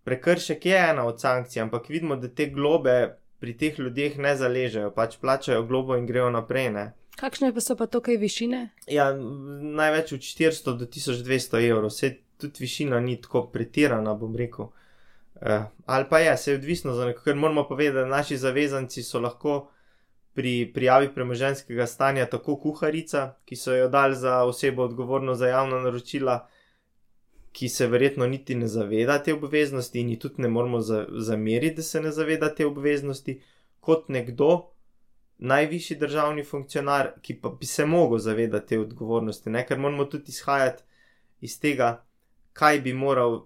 Prekršek 0.03 0.65
je 0.65 0.77
ena 0.77 1.05
od 1.05 1.21
sankcij, 1.21 1.61
ampak 1.61 1.89
vidimo, 1.89 2.15
da 2.15 2.27
te 2.27 2.49
globe 2.49 3.17
pri 3.39 3.57
teh 3.57 3.79
ljudeh 3.79 4.17
ne 4.17 4.35
zaležejo, 4.37 4.91
pač 4.93 5.17
plačajo 5.21 5.63
globo 5.65 5.97
in 5.97 6.05
grejo 6.05 6.29
naprej. 6.29 6.69
Ne? 6.71 6.85
Kakšne 7.17 7.53
pa 7.53 7.61
so 7.61 7.75
pa 7.77 7.87
tukaj 7.89 8.17
višine? 8.17 8.69
Ja, 8.89 9.11
največ 9.13 10.13
od 10.17 10.25
400 10.25 10.75
do 10.77 10.85
1200 10.85 11.63
evrov, 11.69 11.89
vse 11.89 12.15
tudi 12.41 12.65
višina 12.65 12.99
ni 12.99 13.17
tako 13.21 13.47
pretirana, 13.53 14.13
bom 14.17 14.35
rekel. 14.35 14.71
Uh, 15.41 15.65
ali 15.85 16.05
pa 16.09 16.19
je, 16.19 16.37
se 16.37 16.51
je 16.51 16.57
odvisno, 16.57 17.13
ker 17.23 17.35
moramo 17.35 17.65
povedati, 17.67 17.95
da 17.95 18.05
naši 18.05 18.37
zavezanci 18.37 19.03
so 19.03 19.19
lahko 19.19 19.70
pri 20.33 20.71
prijavi 20.73 21.13
premoženskega 21.13 21.85
stanja 21.87 22.25
tako 22.25 22.55
kuharica, 22.55 23.35
ki 23.45 23.55
so 23.55 23.75
jo 23.75 23.87
dali 23.89 24.15
za 24.15 24.43
osebo 24.43 24.83
odgovorno 24.83 25.35
za 25.35 25.47
javna 25.47 25.79
naročila, 25.81 26.47
ki 27.51 27.69
se 27.69 27.87
verjetno 27.87 28.27
niti 28.27 28.55
ne 28.55 28.67
zaveda 28.67 29.23
te 29.23 29.33
obveznosti 29.33 29.99
in 29.99 30.09
ji 30.09 30.19
tudi 30.19 30.41
ne 30.41 30.47
moramo 30.47 30.79
za, 30.79 31.05
zameriti, 31.11 31.75
da 31.75 31.81
se 31.81 32.01
ne 32.01 32.11
zaveda 32.11 32.55
te 32.55 32.65
obveznosti, 32.65 33.41
kot 33.79 34.09
nekdo, 34.09 34.71
najvišji 35.37 35.97
državni 35.97 36.43
funkcionar, 36.43 37.11
ki 37.21 37.39
pa 37.41 37.49
bi 37.49 37.65
se 37.65 37.85
mogel 37.85 38.17
zavedati 38.17 38.67
te 38.67 38.79
odgovornosti, 38.79 39.49
ne? 39.49 39.65
ker 39.67 39.79
moramo 39.79 40.05
tudi 40.05 40.29
izhajati 40.29 40.83
iz 41.41 41.59
tega, 41.59 42.03
kaj 42.53 42.79
bi 42.81 42.93
moral, 42.93 43.41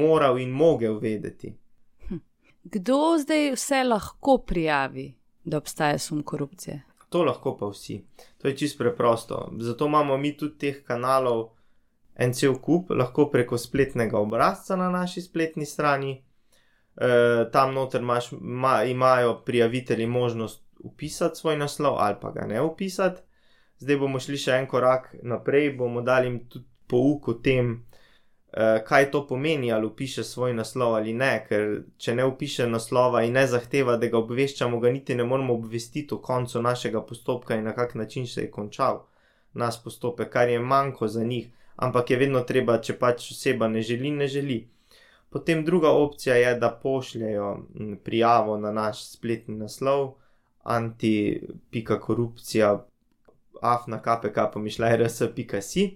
moral 0.00 0.38
in 0.40 0.50
mogel 0.50 0.98
vedeti. 0.98 1.52
Hm. 2.08 2.16
Kdo 2.64 3.18
zdaj 3.18 3.50
vse 3.52 3.82
lahko 3.84 4.38
prijavi, 4.38 5.12
da 5.46 5.58
obstaja 5.58 5.98
sum 5.98 6.22
korupcije? 6.22 6.82
To 7.08 7.22
lahko 7.22 7.56
pa 7.56 7.66
vsi. 7.70 8.00
To 8.38 8.48
je 8.48 8.56
čisto 8.56 8.78
preprosto. 8.78 9.52
Zato 9.58 9.86
imamo 9.86 10.16
mi 10.16 10.36
tudi 10.36 10.58
teh 10.58 10.82
kanalov 10.84 11.48
en 12.14 12.32
cel 12.34 12.58
kup, 12.58 12.90
lahko 12.90 13.28
preko 13.30 13.58
spletnega 13.58 14.18
obrazca 14.18 14.76
na 14.76 14.90
naši 14.90 15.22
spletni 15.22 15.66
strani. 15.66 16.16
E, 16.96 17.10
tam 17.52 17.74
noter 17.74 18.00
imaš, 18.00 18.30
ma, 18.40 18.84
imajo 18.84 19.42
prijavitelji 19.44 20.06
možnost 20.06 20.64
upisati 20.78 21.38
svoj 21.38 21.56
naslov 21.56 21.98
ali 21.98 22.16
pa 22.20 22.30
ga 22.30 22.46
ne 22.46 22.60
upisati. 22.60 23.22
Zdaj 23.78 23.96
bomo 23.96 24.20
šli 24.20 24.38
še 24.40 24.56
en 24.56 24.66
korak 24.66 25.14
naprej, 25.22 25.74
bomo 25.76 26.00
dali 26.02 26.26
jim 26.26 26.38
tudi 26.48 26.64
pouk 26.88 27.28
o 27.28 27.34
tem, 27.34 27.84
kaj 28.88 29.10
to 29.10 29.26
pomeni, 29.26 29.72
ali 29.72 29.86
upiše 29.86 30.24
svoj 30.24 30.54
naslov 30.54 30.94
ali 30.94 31.12
ne, 31.12 31.44
ker 31.48 31.82
če 31.98 32.14
ne 32.14 32.24
upiše 32.24 32.66
naslova 32.66 33.22
in 33.22 33.36
ne 33.36 33.46
zahteva, 33.46 33.98
da 34.00 34.08
ga 34.08 34.18
obveščamo, 34.18 34.80
ga 34.80 34.90
niti 34.90 35.14
ne 35.14 35.24
moramo 35.24 35.54
obvestiti 35.54 36.14
o 36.14 36.18
koncu 36.18 36.62
našega 36.62 37.02
postopka 37.02 37.56
in 37.56 37.64
na 37.64 37.74
kak 37.74 37.94
način 37.94 38.26
se 38.26 38.46
je 38.46 38.50
končal 38.50 39.04
nas 39.56 39.82
postopek, 39.82 40.28
kar 40.32 40.48
je 40.48 40.58
manjko 40.58 41.08
za 41.08 41.24
njih, 41.24 41.48
ampak 41.76 42.10
je 42.10 42.16
vedno 42.16 42.40
treba, 42.40 42.80
če 42.80 42.98
pač 42.98 43.30
oseba 43.32 43.68
ne 43.68 43.82
želi, 43.82 44.10
ne 44.10 44.28
želi. 44.28 44.68
Potem 45.30 45.64
druga 45.64 45.90
opcija 45.90 46.34
je, 46.36 46.54
da 46.60 46.80
pošljajo 46.82 47.66
prijavo 48.04 48.58
na 48.58 48.72
naš 48.72 49.10
spletni 49.10 49.56
naslov 49.56 50.14
anti-korupcija 50.62 52.86
afna.kpk.rs.si. 53.62 55.84
Eh, 55.84 55.90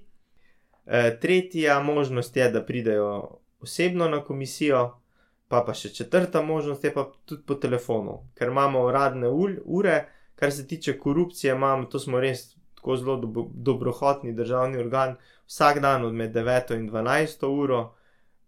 tretja 1.20 1.80
možnost 1.80 2.36
je, 2.36 2.50
da 2.50 2.64
pridejo 2.64 3.38
osebno 3.60 4.08
na 4.08 4.24
komisijo, 4.24 5.00
pa 5.48 5.64
pa 5.66 5.74
še 5.74 5.90
četrta 5.94 6.42
možnost 6.42 6.84
je 6.84 6.94
pa 6.94 7.08
tudi 7.24 7.42
po 7.46 7.54
telefonu, 7.54 8.20
ker 8.34 8.48
imamo 8.48 8.84
uradne 8.86 9.28
ure, 9.64 9.96
kar 10.34 10.52
se 10.52 10.66
tiče 10.66 10.98
korupcije, 10.98 11.54
imamo, 11.54 11.84
to 11.90 11.98
smo 11.98 12.20
res 12.20 12.54
tako 12.80 12.96
zelo 12.96 13.16
do, 13.16 13.46
dobrohotni 13.54 14.32
državni 14.32 14.78
organ, 14.78 15.16
vsak 15.46 15.80
dan 15.80 16.04
od 16.04 16.14
med 16.14 16.32
9 16.32 16.74
in 16.76 16.88
12 16.90 17.46
uro. 17.46 17.94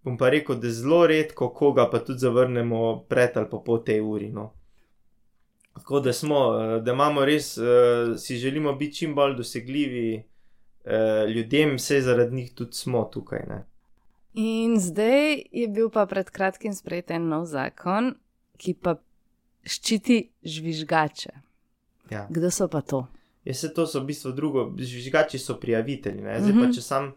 Bom 0.03 0.17
pa 0.19 0.31
rekel, 0.31 0.57
da 0.59 0.71
zelo 0.71 1.07
redko 1.07 1.53
koga 1.55 1.85
pa 1.91 2.01
tudi 2.03 2.19
zavrnemo 2.19 3.05
pred 3.09 3.37
ali 3.37 3.51
pa 3.51 3.59
po 3.59 3.79
tej 3.79 4.01
uri. 4.01 4.31
No. 4.33 4.51
Tako 5.75 6.01
da 6.01 6.13
smo, 6.13 6.39
eh, 6.59 6.81
da 6.81 6.93
imamo 6.93 7.25
res, 7.25 7.59
uh, 7.59 7.65
si 8.19 8.37
želimo 8.37 8.73
biti 8.73 8.97
čim 8.97 9.15
bolj 9.15 9.37
dosegljivi, 9.37 10.23
Eh, 10.85 11.27
ljudem, 11.29 11.77
vse 11.77 12.01
zaradi 12.01 12.37
njih 12.37 12.55
tudi 12.55 12.73
smo 12.73 13.05
tukaj. 13.05 13.47
Ne? 13.49 13.65
In 14.35 14.81
zdaj 14.81 15.43
je 15.53 15.69
bil 15.69 15.91
pa 15.91 16.07
pred 16.07 16.31
kratkim 16.31 16.75
sprejet 16.75 17.11
en 17.11 17.29
nov 17.29 17.45
zakon, 17.47 18.15
ki 18.59 18.75
pa 18.75 18.97
ščiti 19.63 20.33
žvižgače. 20.43 21.33
Ja. 22.11 22.27
Kdo 22.31 22.51
so 22.51 22.69
pa 22.69 22.81
to? 22.81 23.07
Ja, 23.45 23.55
se 23.55 23.71
to 23.75 23.87
so 23.87 24.01
v 24.01 24.11
bistvu 24.11 24.33
drugo, 24.33 24.65
žvižgači 24.79 25.39
so 25.39 25.61
prijavitelji. 25.61 26.23
Zdaj 26.23 26.41
mm 26.41 26.45
-hmm. 26.45 26.61
pa, 26.61 26.67
mhm. 26.67 26.73
če 26.73 26.83
sam 26.83 27.13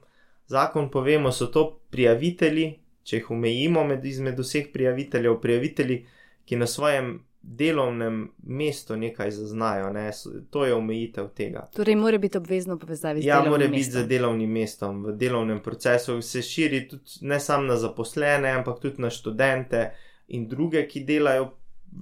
zakon 0.47 0.91
povemo, 0.91 1.31
so 1.31 1.47
to 1.47 1.79
prijavitelji, 1.89 2.79
če 3.03 3.17
jih 3.17 3.31
omejimo 3.31 3.83
med, 3.83 4.05
izmed 4.05 4.39
vseh 4.39 4.65
prijaviteljev, 4.73 5.41
prijavitelji, 5.41 6.05
ki 6.45 6.55
na 6.55 6.67
svojem 6.67 7.25
delovnem 7.47 8.31
mestu 8.43 8.95
nekaj 8.95 9.31
zaznajo. 9.31 9.93
Ne? 9.93 10.11
To 10.49 10.65
je 10.65 10.73
omejitev 10.73 11.27
tega. 11.27 11.67
Torej, 11.75 11.95
mora 11.95 12.17
biti 12.17 12.37
obvezno 12.37 12.79
povezati 12.79 13.21
z 13.21 13.25
ja, 13.25 13.41
delovnim 13.41 13.51
mestom. 13.51 13.53
Ja, 13.53 13.69
mora 13.69 13.77
biti 13.77 13.91
z 13.91 14.07
delovnim 14.07 14.51
mestom. 14.51 15.03
V 15.05 15.11
delovnem 15.11 15.59
procesu 15.59 16.21
se 16.21 16.41
širi 16.41 16.87
tudi 16.87 17.03
ne 17.21 17.39
samo 17.39 17.63
na 17.63 17.77
zaposlene, 17.77 18.51
ampak 18.51 18.79
tudi 18.79 19.01
na 19.01 19.09
študente 19.09 19.91
in 20.27 20.47
druge, 20.47 20.87
ki 20.87 21.03
delajo 21.05 21.51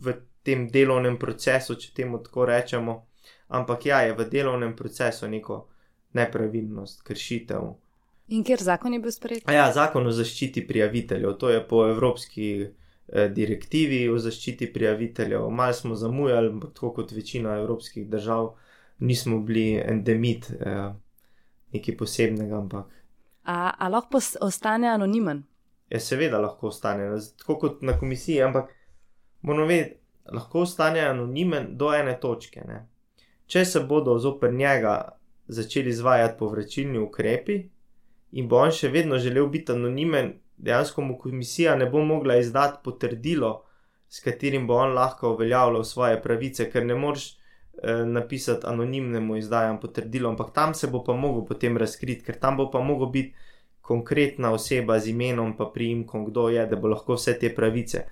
v 0.01 0.13
tem 0.43 0.67
delovnem 0.71 1.17
procesu, 1.19 1.75
če 1.75 1.91
temu 1.95 2.19
tako 2.23 2.45
rečemo. 2.45 3.03
Ampak 3.47 3.85
ja, 3.85 4.01
je 4.01 4.13
v 4.13 4.29
delovnem 4.29 4.75
procesu 4.75 5.27
neko 5.27 5.67
nepravilnost, 6.13 7.03
kršitev. 7.03 7.73
In 8.27 8.43
ker 8.47 8.61
zakon 8.63 8.93
je 8.93 8.99
bil 9.03 9.11
sprejet? 9.11 9.51
Ja, 9.51 9.67
zakon 9.75 10.07
o 10.07 10.11
zaščiti 10.15 10.63
prijaviteljev, 10.67 11.35
to 11.37 11.51
je 11.51 11.59
po 11.67 11.83
evropski. 11.89 12.47
Eh, 13.07 13.27
direktivi 13.29 14.07
o 14.09 14.17
zaščiti 14.17 14.69
prijaviteljev. 14.73 15.49
Malo 15.49 15.73
smo 15.73 15.95
zamujali, 15.95 16.53
tako 16.73 16.93
kot 16.93 17.11
večina 17.11 17.57
evropskih 17.59 18.07
držav, 18.09 18.53
nismo 18.99 19.39
bili 19.39 19.81
endemit, 19.85 20.51
eh, 20.59 20.93
nekaj 21.73 21.97
posebnega. 21.97 22.57
Ampak. 22.57 22.85
A, 23.43 23.73
a 23.77 23.89
lahko 23.89 24.21
ostane 24.41 24.87
anonimen? 24.87 25.43
Ja, 25.89 25.99
seveda 25.99 26.39
lahko 26.39 26.67
ostane, 26.67 27.09
tako 27.37 27.57
kot 27.59 27.81
na 27.81 27.97
komisiji, 27.99 28.41
ampak 28.41 28.71
moramo 29.41 29.67
vedeti, 29.67 29.99
lahko 30.31 30.61
ostane 30.61 31.01
anonimen 31.01 31.77
do 31.77 31.91
ene 31.93 32.15
točke. 32.19 32.63
Ne? 32.67 32.85
Če 33.45 33.65
se 33.65 33.79
bodo 33.79 34.15
zoper 34.17 34.53
njega 34.53 35.17
začeli 35.47 35.89
izvajati 35.89 36.39
povračilni 36.39 36.99
ukrepi 36.99 37.59
in 38.31 38.47
bo 38.47 38.63
on 38.63 38.71
še 38.71 38.87
vedno 38.89 39.19
želel 39.19 39.47
biti 39.47 39.71
anonimen, 39.71 40.33
dejansko 40.57 41.01
mu 41.01 41.17
komisija 41.17 41.75
ne 41.75 41.85
bo 41.85 42.01
mogla 42.05 42.37
izdati 42.37 42.79
potrdilo, 42.83 43.63
s 44.09 44.19
katerim 44.19 44.67
bo 44.67 44.75
on 44.75 44.93
lahko 44.93 45.33
uveljavljal 45.33 45.83
svoje 45.83 46.21
pravice, 46.21 46.69
ker 46.71 46.85
ne 46.85 46.95
moreš 46.95 47.29
eh, 47.31 48.05
napisati 48.05 48.67
anonimnemu 48.67 49.35
izdajam 49.37 49.79
potrdilo, 49.79 50.29
ampak 50.29 50.53
tam 50.53 50.73
se 50.73 50.87
bo 50.87 51.03
pa 51.03 51.13
mogel 51.13 51.45
potem 51.45 51.77
razkriti, 51.77 52.25
ker 52.25 52.39
tam 52.39 52.57
bo 52.57 52.71
pa 52.71 52.81
mogel 52.81 53.07
biti 53.07 53.33
konkretna 53.81 54.51
oseba 54.51 54.99
z 54.99 55.11
imenom, 55.11 55.57
pa 55.57 55.65
priimkom, 55.65 56.25
kdo 56.25 56.47
je, 56.49 56.65
da 56.65 56.75
bo 56.79 56.87
lahko 56.87 57.17
vse 57.17 57.35
te 57.39 57.49
pravice, 57.55 58.05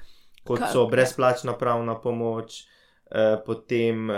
kot 0.44 0.66
so 0.74 0.84
brezplačna 0.92 1.54
pravna 1.58 1.96
pomoč, 1.96 2.66
eh, 3.08 3.38
potem 3.46 4.10
eh, 4.12 4.18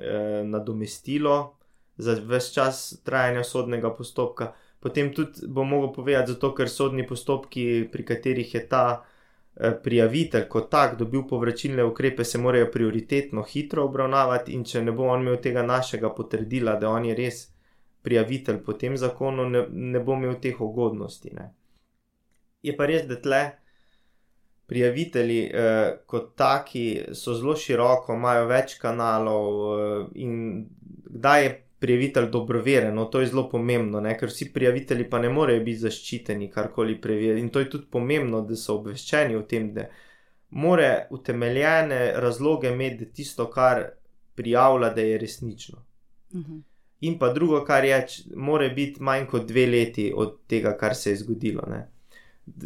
eh, 0.00 0.42
nadomestilo 0.44 1.56
za 2.00 2.16
vse 2.16 2.54
čas 2.54 3.02
trajanja 3.04 3.44
sodnega 3.44 3.92
postopka 3.92 4.52
potem 4.80 5.12
tudi 5.14 5.46
bo 5.46 5.64
mogel 5.64 5.92
povedati, 5.92 6.32
zato 6.32 6.52
ker 6.54 6.68
sodni 6.68 7.06
postopki, 7.06 7.88
pri 7.92 8.04
katerih 8.04 8.54
je 8.54 8.62
ta 8.68 8.84
eh, 8.96 9.76
prijavitelj 9.84 10.48
kot 10.48 10.70
tak 10.70 10.96
dobil 10.98 11.26
povračilne 11.28 11.84
ukrepe, 11.84 12.24
se 12.24 12.38
morajo 12.38 12.70
prioritetno 12.72 13.42
hitro 13.42 13.84
obravnavati, 13.84 14.52
in 14.56 14.64
če 14.64 14.82
ne 14.82 14.92
bo 14.92 15.10
on 15.12 15.20
imel 15.20 15.40
tega 15.44 15.62
našega 15.62 16.10
potrdila, 16.16 16.78
da 16.80 16.90
on 16.90 17.04
je 17.04 17.14
res 17.14 17.46
prijavitelj 18.02 18.62
po 18.64 18.72
tem 18.72 18.96
zakonu, 18.96 19.48
ne, 19.48 19.66
ne 19.70 20.00
bo 20.00 20.16
imel 20.16 20.40
teh 20.40 20.60
ugodnosti. 20.60 21.34
Ne. 21.36 21.50
Je 22.62 22.76
pa 22.76 22.88
res, 22.88 23.04
da 23.08 23.20
tle. 23.20 23.42
Prijavitelji, 24.70 25.40
eh, 25.50 25.96
kot 26.06 26.36
taki, 26.38 26.84
so 27.12 27.34
zelo 27.34 27.56
široko, 27.58 28.14
imajo 28.14 28.46
več 28.46 28.76
kanalov, 28.78 29.56
eh, 29.76 30.04
in 30.22 30.36
kdaj 31.10 31.44
je 31.44 31.50
prijavitelj 31.80 32.28
dobroveren. 32.30 32.94
No, 32.94 33.04
to 33.04 33.20
je 33.20 33.26
zelo 33.26 33.48
pomembno, 33.48 34.00
ne? 34.00 34.12
ker 34.18 34.28
vsi 34.28 34.50
prijavitelji 34.52 35.08
pa 35.10 35.18
ne 35.18 35.28
morejo 35.32 35.64
biti 35.64 35.80
zaščiteni, 35.86 36.50
karkoli 36.52 36.98
preverjati. 37.00 37.40
In 37.40 37.48
to 37.48 37.62
je 37.62 37.70
tudi 37.70 37.86
pomembno, 37.90 38.42
da 38.44 38.56
so 38.56 38.76
obveščeni 38.78 39.36
o 39.36 39.42
tem, 39.48 39.70
da 39.74 39.86
more 40.50 40.90
utemeljene 41.10 42.00
razloge 42.20 42.68
imeti 42.68 43.08
tisto, 43.12 43.48
kar 43.50 43.86
prijavlja, 44.36 44.90
da 44.94 45.00
je 45.00 45.18
resnično. 45.18 45.78
Uh 46.32 46.40
mhm. 46.40 46.52
-huh. 46.52 46.62
In 47.00 47.18
pa 47.18 47.32
drugo, 47.32 47.64
kar 47.64 47.84
je, 47.84 48.06
mora 48.36 48.68
biti 48.68 49.02
manj 49.02 49.24
kot 49.26 49.46
dve 49.48 49.66
leti 49.66 50.12
od 50.16 50.36
tega, 50.46 50.76
kar 50.76 50.94
se 50.94 51.10
je 51.10 51.16
zgodilo. 51.16 51.62
Ne? 51.68 51.88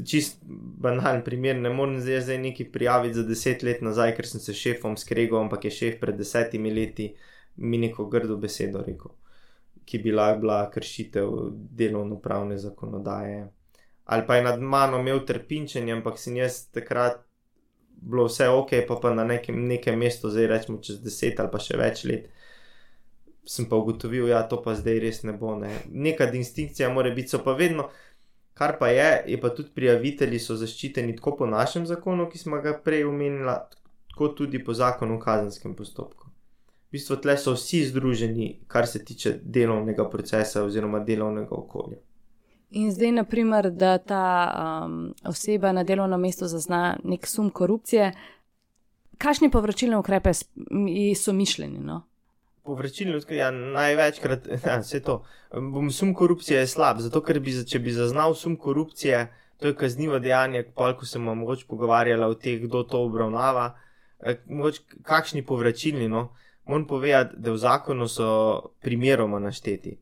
Čist 0.07 0.43
banalen 0.83 1.23
primer, 1.25 1.57
ne 1.57 1.71
morem 1.71 2.01
zdaj, 2.01 2.21
zdaj 2.21 2.39
nekaj 2.39 2.73
prijaviti 2.73 3.15
za 3.15 3.23
deset 3.23 3.63
let 3.63 3.83
nazaj, 3.83 4.17
ker 4.17 4.27
sem 4.27 4.41
se 4.41 4.55
šefom 4.55 4.97
skregal, 4.97 5.41
ampak 5.41 5.65
je 5.65 5.71
šef 5.71 6.01
pred 6.01 6.19
desetimi 6.19 6.75
leti 6.75 7.15
mi 7.57 7.79
neko 7.79 8.07
grdo 8.07 8.37
besedo 8.37 8.83
rekel, 8.87 9.13
ki 9.85 9.99
bi 9.99 10.13
lahko 10.13 10.41
bila 10.41 10.71
kršitev 10.71 11.31
delovno-pravne 11.53 12.59
zakonodaje. 12.59 13.49
Ali 14.05 14.27
pa 14.27 14.37
je 14.37 14.43
nad 14.45 14.61
mano 14.61 14.99
imel 14.99 15.25
trpinčenje, 15.27 15.93
ampak 15.93 16.19
sem 16.19 16.37
jaz 16.37 16.67
takrat 16.73 17.23
bilo 17.89 18.27
vse 18.29 18.49
ok, 18.49 18.71
pa 18.89 18.97
pa 19.01 19.15
na 19.15 19.25
nekem, 19.25 19.67
nekem 19.69 19.99
mestu, 19.99 20.31
zdaj 20.31 20.47
rečemo 20.47 20.81
čez 20.83 21.01
deset 21.01 21.41
ali 21.41 21.53
pa 21.53 21.61
še 21.63 21.79
več 21.81 22.05
let 22.05 22.29
sem 23.47 23.69
pa 23.69 23.77
ugotovil, 23.77 24.27
da 24.27 24.31
ja, 24.31 24.43
to 24.49 24.61
pa 24.63 24.75
zdaj 24.75 24.99
res 25.01 25.23
ne 25.23 25.33
bo. 25.37 25.55
Ne. 25.59 25.71
Neka 25.91 26.27
distinkcija 26.33 26.89
mora 26.93 27.11
biti, 27.11 27.35
so 27.35 27.43
pa 27.45 27.53
vedno, 27.53 27.89
kar 28.57 28.79
pa 28.79 28.89
je, 28.89 29.25
je 29.35 29.41
pa 29.41 29.51
tudi 29.55 29.75
prijavitelji 29.75 30.41
so 30.41 30.57
zaščiteni 30.57 31.17
tako 31.17 31.37
po 31.43 31.47
našem 31.47 31.87
zakonu, 31.87 32.29
ki 32.31 32.41
smo 32.41 32.61
ga 32.65 32.77
prej 32.85 33.05
omenili, 33.09 33.57
kot 34.17 34.37
tudi 34.39 34.63
po 34.65 34.75
zakonu 34.75 35.19
o 35.19 35.21
kazenskem 35.21 35.75
postopku. 35.77 36.24
V 36.95 36.97
bistvu 36.97 37.17
tle 37.17 37.35
so 37.35 37.57
vsi 37.57 37.81
združeni, 37.89 38.61
kar 38.71 38.87
se 38.87 39.01
tiče 39.05 39.33
delovnega 39.43 40.05
procesa 40.11 40.61
oziroma 40.63 41.01
delovnega 41.03 41.51
okolja. 41.51 41.97
In 42.71 42.93
zdaj, 42.95 43.11
naprimer, 43.17 43.67
da 43.71 43.97
ta 43.99 44.21
um, 44.87 45.09
oseba 45.27 45.73
na 45.73 45.83
delovnem 45.83 46.21
mestu 46.23 46.47
zazna 46.47 46.97
nek 47.03 47.27
sum 47.27 47.49
korupcije, 47.51 48.13
kakšni 49.19 49.51
povračilni 49.51 49.97
ukrepe 49.97 50.37
so 51.19 51.35
mišljeni? 51.35 51.81
No? 51.83 52.05
Povračilni 52.63 53.13
ljudski, 53.13 53.41
ja, 53.43 53.51
največkrat, 53.51 54.47
ja, 54.67 54.79
vse 54.79 55.03
to. 55.03 55.25
Bom 55.51 55.91
sum 55.91 56.15
korupcije 56.15 56.63
je 56.63 56.71
slab, 56.77 57.03
zato 57.03 57.25
ker 57.27 57.43
bi, 57.43 57.57
če 57.67 57.83
bi 57.83 57.97
zaznal 57.99 58.39
sum 58.39 58.55
korupcije, 58.57 59.27
to 59.59 59.73
je 59.73 59.81
kaznivo 59.83 60.23
dejanje, 60.23 60.63
ko 60.79 60.95
sem 61.03 61.27
vam 61.27 61.43
mogoče 61.43 61.67
pogovarjala 61.67 62.31
o 62.31 62.39
teh, 62.39 62.63
kdo 62.63 62.87
to 62.87 63.03
obravnava, 63.03 63.73
eh, 64.21 64.39
mogoče 64.47 65.03
kakšni 65.03 65.43
povračilni, 65.43 66.07
no, 66.09 66.29
moram 66.67 66.87
povedati, 66.87 67.37
da 67.37 67.53
v 67.53 67.59
zakonu 67.59 68.09
so 68.09 68.61
primeroma 68.83 69.39
našteti. 69.39 69.99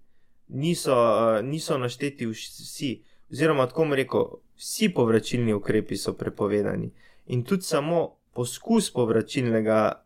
Niso, 0.48 0.92
eh, 0.92 1.42
niso 1.42 1.78
našteti 1.78 2.26
vsi, 2.26 3.02
oziroma 3.32 3.66
tako 3.66 3.84
bom 3.84 3.92
rekel, 3.92 4.26
vsi 4.56 4.92
povračilni 4.94 5.54
ukrepi 5.54 5.96
so 5.96 6.12
prepovedani. 6.12 6.90
In 7.26 7.44
tudi 7.44 7.62
samo 7.62 8.08
poskus 8.34 8.92
povračilnega 8.92 10.02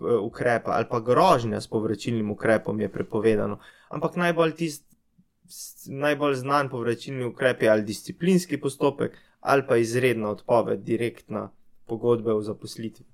Eh, 0.00 0.16
ukrepa 0.16 0.70
ali 0.72 0.86
pa 0.90 1.00
grožnja 1.00 1.60
s 1.60 1.66
povračilnim 1.66 2.30
ukrepom 2.30 2.80
je 2.80 2.88
prepovedano. 2.88 3.58
Ampak 3.88 4.16
najbolj, 4.16 4.54
tist, 4.54 4.84
najbolj 5.86 6.34
znan 6.34 6.68
povračilni 6.68 7.24
ukrep 7.24 7.62
je 7.62 7.68
ali 7.68 7.82
disciplinski 7.82 8.60
postopek 8.60 9.18
ali 9.40 9.66
pa 9.68 9.76
izredna 9.76 10.30
odpoved, 10.30 10.80
direktna 10.80 11.50
pogodba 11.86 12.34
o 12.34 12.42
zaposlitvi. 12.42 13.04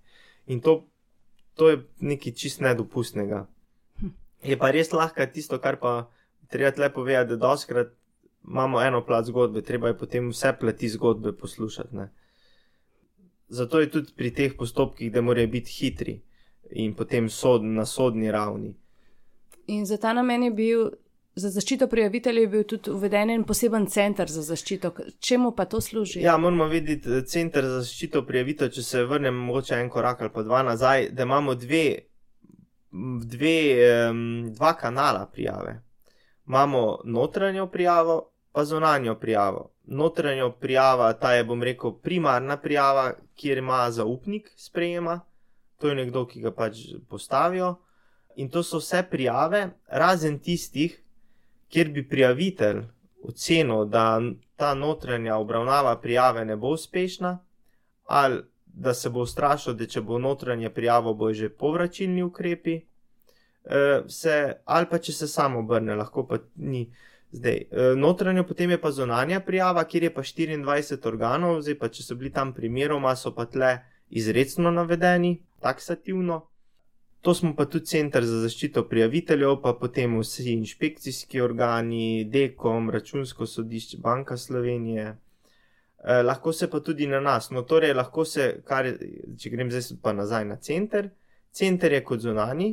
In 0.47 0.61
to, 0.61 0.85
to 1.59 1.71
je 1.71 1.79
nekaj 2.01 2.33
čist 2.33 2.61
nedopustnega. 2.63 3.47
Je 4.47 4.55
pa 4.59 4.71
res 4.71 4.93
lahko 4.95 5.27
tisto, 5.27 5.59
kar 5.59 5.81
pa 5.83 6.11
treba 6.47 6.71
tle 6.71 6.93
povedati, 6.95 7.35
da 7.35 7.37
doskrat 7.37 7.91
imamo 8.47 8.81
eno 8.83 9.03
plat 9.07 9.27
zgodbe, 9.27 9.63
treba 9.63 9.91
je 9.91 9.99
potem 9.99 10.31
vse 10.31 10.53
plati 10.61 10.89
zgodbe 10.89 11.33
poslušati. 11.33 11.97
Ne? 11.97 12.13
Zato 13.49 13.81
je 13.81 13.91
tudi 13.91 14.15
pri 14.17 14.31
teh 14.35 14.55
postopkih, 14.59 15.13
da 15.13 15.21
morajo 15.21 15.51
biti 15.51 15.75
hitri 15.81 16.21
in 16.71 16.95
potem 16.95 17.29
sod, 17.29 17.65
na 17.65 17.85
sodni 17.87 18.31
ravni. 18.31 18.77
In 19.67 19.87
za 19.87 19.97
ta 19.97 20.13
namen 20.13 20.43
je 20.43 20.51
bil, 20.51 20.91
za 21.39 21.51
zaščito 21.51 21.89
prijaviteljev, 21.89 22.43
je 22.43 22.49
bil 22.49 22.65
tudi 22.65 22.91
uveden 22.91 23.31
en 23.31 23.45
poseben 23.45 23.87
center 23.87 24.31
za 24.31 24.43
zaščito. 24.43 24.93
Čemu 25.21 25.53
pa 25.57 25.65
to 25.65 25.81
služi? 25.81 26.21
Ja, 26.21 26.37
moramo 26.37 26.67
videti 26.69 27.09
eh, 27.11 27.23
center 27.27 27.65
za 27.65 27.81
zaščito 27.81 28.23
prijaviteljev, 28.27 28.73
če 28.73 28.83
se 28.83 29.05
vrnem 29.05 29.35
mogoče 29.35 29.75
en 29.81 29.91
korak 29.91 30.23
ali 30.23 30.35
pa 30.35 30.43
dva 30.43 30.63
nazaj, 30.63 31.09
da 31.11 31.23
imamo 31.23 31.55
dve, 31.55 31.85
dve, 33.25 33.57
dva 34.57 34.75
kanala 34.75 35.27
prijave. 35.33 35.79
Imamo 36.49 37.01
notranjo 37.05 37.67
prijavo, 37.67 38.21
pa 38.53 38.65
zunanjo 38.65 39.15
prijavo. 39.15 39.71
Notranjo 39.85 40.51
prijava, 40.61 41.13
ta 41.13 41.33
je, 41.33 41.45
bom 41.45 41.63
rekel, 41.63 41.93
primarna 42.03 42.57
prijava, 42.57 43.13
kjer 43.35 43.59
ima 43.59 43.91
zaupnik 43.91 44.53
sprejema 44.57 45.21
to 45.79 45.89
je 45.89 45.95
nekdo, 45.95 46.27
ki 46.27 46.43
ga 46.43 46.53
pač 46.55 46.81
postavijo. 47.09 47.77
In 48.39 48.51
to 48.51 48.63
so 48.63 48.79
vse 48.83 49.03
prijave, 49.11 49.69
razen 49.87 50.39
tistih, 50.39 50.95
kjer 51.69 51.89
bi 51.89 52.09
prijavitelj 52.09 52.83
ocenil, 53.23 53.85
da 53.85 54.21
ta 54.57 54.75
notranja 54.75 55.37
obravnava 55.37 55.97
prijave 56.01 56.45
ne 56.45 56.57
bo 56.57 56.69
uspešna, 56.69 57.39
ali 58.05 58.43
da 58.67 58.95
se 58.95 59.11
bo 59.11 59.21
ustrašil, 59.21 59.75
da 59.75 59.87
če 59.87 60.01
bo 60.01 60.19
notranje 60.19 60.71
prijavo, 60.71 61.15
bo 61.15 61.33
že 61.33 61.49
povračilni 61.49 62.23
ukrepi, 62.23 62.81
eh, 63.65 64.03
se, 64.09 64.55
ali 64.65 64.87
pa 64.91 64.99
če 64.99 65.13
se 65.13 65.29
samo 65.29 65.59
obrne, 65.59 65.95
lahko 65.95 66.27
pa 66.27 66.39
ni. 66.57 66.89
Zdaj, 67.33 67.57
eh, 67.57 67.95
notranjo 67.97 68.45
potem 68.45 68.71
je 68.71 68.81
pa 68.81 68.91
zonanja 68.91 69.41
prijava, 69.41 69.85
kjer 69.85 70.03
je 70.03 70.15
pa 70.15 70.23
24 70.23 71.07
organov, 71.07 71.61
zdaj 71.63 71.79
pa 71.79 71.89
če 71.89 72.03
so 72.03 72.15
bili 72.15 72.33
tam 72.33 72.55
primeroma, 72.55 73.17
so 73.17 73.35
pa 73.35 73.45
tle 73.45 73.79
izredno 74.11 74.71
navedeni, 74.71 75.43
taksativno. 75.61 76.47
To 77.21 77.35
smo 77.35 77.55
pa 77.57 77.65
tudi 77.67 77.87
center 77.87 78.25
za 78.25 78.41
zaščito 78.45 78.85
prijaviteljev, 78.89 79.57
pa 79.63 79.73
potem 79.75 80.19
vsi 80.21 80.53
inšpekcijski 80.53 81.41
organi, 81.41 82.25
DEKOM, 82.31 82.91
računsko 82.91 83.47
sodišče, 83.47 83.99
Banka 84.03 84.37
Slovenije. 84.37 85.17
Eh, 86.05 86.23
lahko 86.23 86.53
se 86.53 86.71
pa 86.71 86.81
tudi 86.81 87.07
na 87.07 87.21
nas. 87.21 87.51
No, 87.51 87.63
torej, 87.63 87.93
lahko 87.95 88.25
se, 88.25 88.61
kar, 88.65 88.87
če 89.39 89.51
grem 89.51 89.71
zdaj 89.71 89.99
pa 90.03 90.13
nazaj 90.15 90.45
na 90.47 90.57
center. 90.57 91.11
Center 91.51 91.93
je 91.93 92.05
kot 92.05 92.23
zunani, 92.23 92.71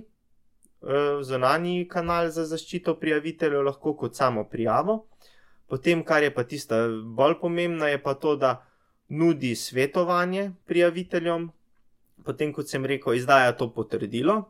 eh, 0.84 1.24
zunani 1.24 1.88
kanal 1.90 2.30
za 2.30 2.46
zaščito 2.46 3.00
prijaviteljev, 3.02 3.66
lahko 3.66 3.96
kot 3.98 4.16
samo 4.16 4.46
prijavo. 4.50 5.08
Potem, 5.68 6.04
kar 6.04 6.24
je 6.24 6.34
pa 6.34 6.44
tista 6.44 6.86
bolj 7.18 7.40
pomembna, 7.42 7.90
je 7.90 8.04
pa 8.04 8.14
to, 8.14 8.36
da 8.36 8.62
nudi 9.10 9.56
svetovanje 9.56 10.52
prijaviteljem, 10.66 11.50
potem, 12.26 12.54
kot 12.54 12.70
sem 12.70 12.86
rekel, 12.86 13.16
izdaja 13.16 13.54
to 13.58 13.70
potrdilo, 13.74 14.42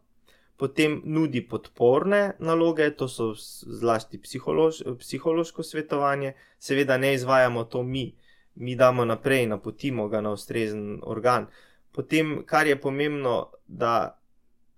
potem 0.58 1.02
nudi 1.06 1.42
podporne 1.48 2.34
naloge, 2.40 2.90
to 2.96 3.08
so 3.08 3.34
zlasti 3.36 4.18
psiholož, 4.22 4.82
psihološko 5.00 5.64
svetovanje, 5.64 6.34
seveda 6.60 6.98
ne 6.98 7.14
izvajamo 7.14 7.64
to 7.64 7.84
mi, 7.84 8.16
mi 8.56 8.76
damo 8.76 9.06
naprej, 9.06 9.48
napotimo 9.48 10.08
ga 10.08 10.22
na 10.22 10.32
ustrezen 10.32 11.02
organ. 11.04 11.48
Potem, 11.92 12.44
kar 12.46 12.68
je 12.68 12.80
pomembno, 12.82 13.52
da 13.68 14.22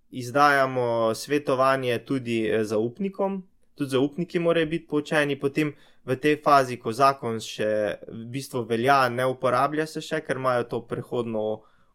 izdajamo 0.10 1.14
svetovanje 1.16 2.00
tudi 2.06 2.48
eh, 2.48 2.64
zaupnikom, 2.64 3.44
tudi 3.76 3.90
zaupniki 3.90 4.40
morajo 4.40 4.66
biti 4.66 4.88
poučeni, 4.88 5.40
potem 5.40 5.76
v 6.06 6.16
tej 6.16 6.40
fazi, 6.42 6.78
ko 6.80 6.92
zakon 6.92 7.42
še 7.44 8.00
v 8.08 8.26
bistvu 8.32 8.64
velja, 8.66 9.10
ne 9.10 9.26
uporablja 9.28 9.86
se 9.86 10.02
še, 10.02 10.24
ker 10.26 10.40
imajo 10.40 10.64
to 10.64 10.82
prehodno 10.88 11.44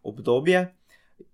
obdobje 0.02 0.68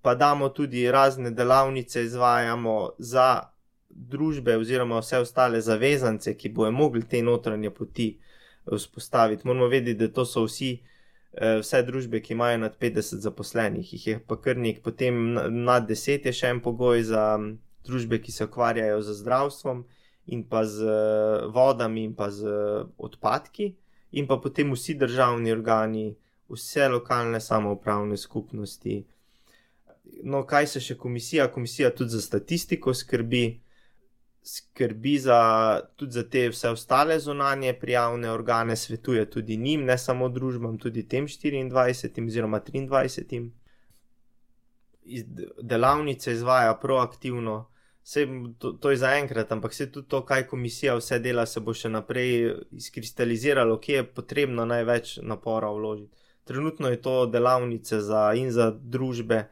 pa 0.03 0.15
damo 0.15 0.49
tudi 0.49 0.91
razne 0.91 1.31
delavnice, 1.31 2.03
izvajamo 2.05 2.91
za 2.99 3.41
družbe 3.89 4.57
oziroma 4.57 5.01
vse 5.01 5.19
ostale 5.19 5.61
zavezance, 5.61 6.35
ki 6.37 6.49
bojo 6.49 6.73
mogli 6.73 7.03
te 7.09 7.23
notranje 7.23 7.71
poti 7.71 8.09
eh, 8.19 8.77
vzpostaviti. 8.77 9.47
Moramo 9.47 9.69
vedeti, 9.69 9.99
da 9.99 10.13
to 10.13 10.25
so 10.25 10.45
vsi, 10.47 10.71
eh, 11.33 11.59
vse 11.63 11.83
družbe, 11.83 12.23
ki 12.23 12.33
imajo 12.33 12.59
nad 12.59 12.79
50 12.79 13.25
zaposlenih, 13.25 13.93
jih 13.93 14.07
je 14.07 14.21
pa 14.27 14.37
kar 14.37 14.57
nekaj, 14.57 14.83
potem 14.83 15.35
nad 15.65 15.89
10 15.89 16.27
je 16.27 16.33
še 16.33 16.55
en 16.55 16.63
pogoj 16.63 17.03
za 17.03 17.25
družbe, 17.87 18.21
ki 18.23 18.33
se 18.33 18.45
ukvarjajo 18.45 19.03
z 19.03 19.19
zdravstvom 19.23 19.85
in 20.27 20.45
pa 20.45 20.65
z 20.65 20.85
eh, 20.85 21.51
vodami 21.53 22.05
in 22.05 22.15
pa 22.15 22.31
z 22.31 22.49
odpadki, 22.99 23.75
in 24.13 24.27
pa 24.27 24.39
potem 24.41 24.73
vsi 24.73 24.95
državni 24.95 25.53
organi, 25.53 26.09
vse 26.49 26.89
lokalne 26.89 27.41
samoupravne 27.41 28.17
skupnosti 28.17 29.03
no, 30.23 30.43
kaj 30.47 30.67
se 30.67 30.81
še 30.81 30.97
komisija, 30.99 31.49
komisija 31.53 31.91
tudi 31.95 32.11
za 32.11 32.21
statistiko 32.21 32.95
skrbi, 32.95 33.61
skrbi 34.43 35.15
za, 35.19 35.39
tudi 35.97 36.13
za 36.13 36.25
te 36.31 36.49
vse 36.49 36.73
ostale 36.75 37.19
zunanje 37.21 37.73
prijavne 37.81 38.31
organe, 38.31 38.77
svetuje 38.77 39.25
tudi 39.31 39.57
njim, 39.57 39.85
ne 39.85 39.99
samo 39.99 40.29
družbam, 40.29 40.79
tudi 40.79 41.09
tem 41.09 41.27
24 41.27 42.27
oziroma 42.27 42.61
23. 42.61 43.49
Iz 45.09 45.25
delavnice 45.63 46.33
izvaja 46.33 46.75
proaktivno, 46.75 47.67
Vse 48.09 48.27
to, 48.59 48.73
to 48.73 48.91
je 48.91 48.97
zaenkrat, 48.97 49.53
ampak 49.53 49.75
se 49.75 49.93
tudi 49.93 50.09
to, 50.09 50.23
kaj 50.25 50.47
komisija 50.47 50.95
vse 50.97 51.19
dela, 51.21 51.43
se 51.47 51.61
bo 51.61 51.75
še 51.77 51.91
naprej 51.93 52.31
izkristaliziralo, 52.73 53.75
kje 53.85 53.99
je 53.99 54.05
potrebno 54.17 54.65
največ 54.65 55.19
napora 55.23 55.69
vložiti. 55.69 56.17
Trenutno 56.49 56.89
je 56.89 57.03
to 57.05 57.27
delavnice 57.27 58.01
za 58.01 58.23
in 58.33 58.49
za 58.51 58.71
družbe, 58.73 59.43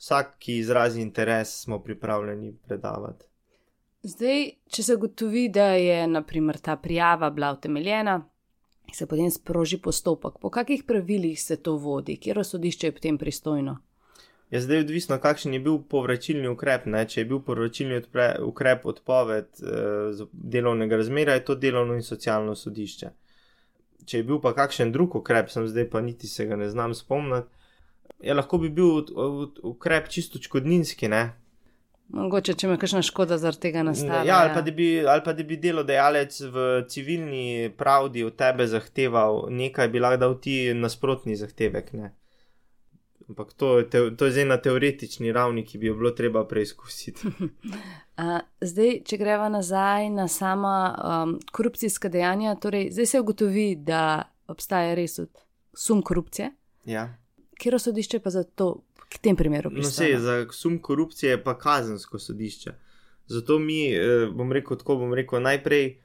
vsak, 0.00 0.36
ki 0.38 0.58
izrazi 0.58 1.00
interes, 1.00 1.60
smo 1.62 1.78
pripravljeni 1.82 2.54
predavati. 2.66 3.26
Zdaj, 4.02 4.46
če 4.72 4.82
se 4.82 4.96
gotovi, 4.96 5.48
da 5.52 5.74
je 5.76 6.06
naprimer, 6.08 6.58
ta 6.58 6.76
prijava 6.76 7.30
bila 7.30 7.52
utemeljena, 7.52 8.22
se 8.92 9.06
potem 9.06 9.30
sproži 9.30 9.78
postopek. 9.78 10.40
Po 10.40 10.50
kakih 10.50 10.84
pravilih 10.88 11.42
se 11.42 11.56
to 11.56 11.76
vodi, 11.76 12.16
kjer 12.16 12.40
sodišče 12.44 12.86
je 12.86 12.94
potem 12.96 13.18
pristojno? 13.18 13.76
Je 14.50 14.60
zdaj 14.60 14.80
odvisno, 14.82 15.18
kakšen 15.22 15.54
je 15.54 15.60
bil 15.60 15.78
povračilni 15.78 16.48
ukrep. 16.48 16.88
Ne? 16.90 17.04
Če 17.06 17.20
je 17.20 17.26
bil 17.30 17.38
povračilni 17.46 18.00
ukrep 18.42 18.86
odpoved 18.86 19.60
eh, 19.62 20.24
delovnega 20.32 20.96
razmerja, 20.96 21.36
je 21.38 21.44
to 21.44 21.54
delovno 21.54 21.94
in 21.94 22.02
socialno 22.02 22.56
sodišče. 22.58 23.12
Če 24.06 24.18
je 24.18 24.26
bil 24.26 24.40
pa 24.42 24.54
kakšen 24.56 24.90
drug 24.96 25.20
ukrep, 25.20 25.52
sem 25.52 25.68
zdaj 25.68 25.90
pa 25.92 26.00
niti 26.00 26.26
se 26.26 26.48
ga 26.50 26.56
ne 26.56 26.70
znam 26.72 26.96
spomniti, 26.98 27.59
je 28.20 28.34
lahko 28.34 28.58
bi 28.58 28.68
bil 28.68 29.04
ukrep 29.62 30.08
čisto 30.08 30.38
škodninski. 30.42 31.08
Ne? 31.08 31.30
Mogoče, 32.10 32.56
če 32.58 32.68
me 32.68 32.76
kakšna 32.80 33.02
škoda 33.06 33.38
zaradi 33.38 33.68
tega 33.68 33.84
nastane. 33.86 34.24
Ja, 34.26 34.40
ali, 34.42 34.50
ja. 34.50 34.54
Pa, 34.54 34.62
bi, 34.74 34.88
ali 35.06 35.22
pa 35.24 35.34
da 35.36 35.44
bi 35.46 35.58
delodajalec 35.62 36.40
v 36.52 36.64
civilni 36.90 37.70
pravdi 37.78 38.24
od 38.26 38.34
tebe 38.38 38.66
zahteval 38.66 39.44
nekaj, 39.54 39.88
bi 39.92 40.02
lahko 40.02 40.20
dal 40.24 40.34
ti 40.42 40.56
nasprotni 40.74 41.38
zahtevek. 41.38 41.92
Ne? 41.94 42.10
Ampak 43.30 43.52
to, 43.54 43.76
to 43.86 44.26
je 44.26 44.32
zdaj 44.34 44.48
na 44.50 44.56
teoretični 44.58 45.30
ravni, 45.32 45.62
ki 45.62 45.78
bi 45.78 45.86
jo 45.86 45.94
bilo 45.94 46.10
treba 46.10 46.42
preizkusiti. 46.50 47.30
zdaj, 48.72 48.96
če 49.06 49.20
greva 49.20 49.46
nazaj 49.48 50.10
na 50.10 50.26
sama 50.28 50.74
um, 50.90 51.38
korupcijska 51.54 52.10
dejanja, 52.10 52.56
torej 52.58 52.90
zdaj 52.90 53.06
se 53.06 53.22
ugotovi, 53.22 53.68
da 53.86 54.02
obstaja 54.50 54.98
res 54.98 55.20
sum 55.78 56.02
korupcije. 56.02 56.50
Ja. 56.90 57.06
Kjer 57.60 57.80
sodišče 57.80 58.18
pa 58.24 58.30
za 58.30 58.42
to, 58.42 58.70
v 58.96 59.18
tem 59.20 59.36
primeru? 59.36 59.70
No, 59.72 59.82
se, 59.82 60.14
za 60.18 60.46
sum 60.52 60.78
korupcije 60.78 61.30
je 61.30 61.42
pa 61.44 61.58
kazensko 61.58 62.18
sodišče. 62.18 62.72
Zato 63.26 63.58
mi, 63.58 63.92
eh, 63.94 64.26
bom 64.34 64.52
rekel, 64.52 64.76
tako 64.76 64.96
bom 64.96 65.14
rekel, 65.14 65.42
najprej. 65.42 65.98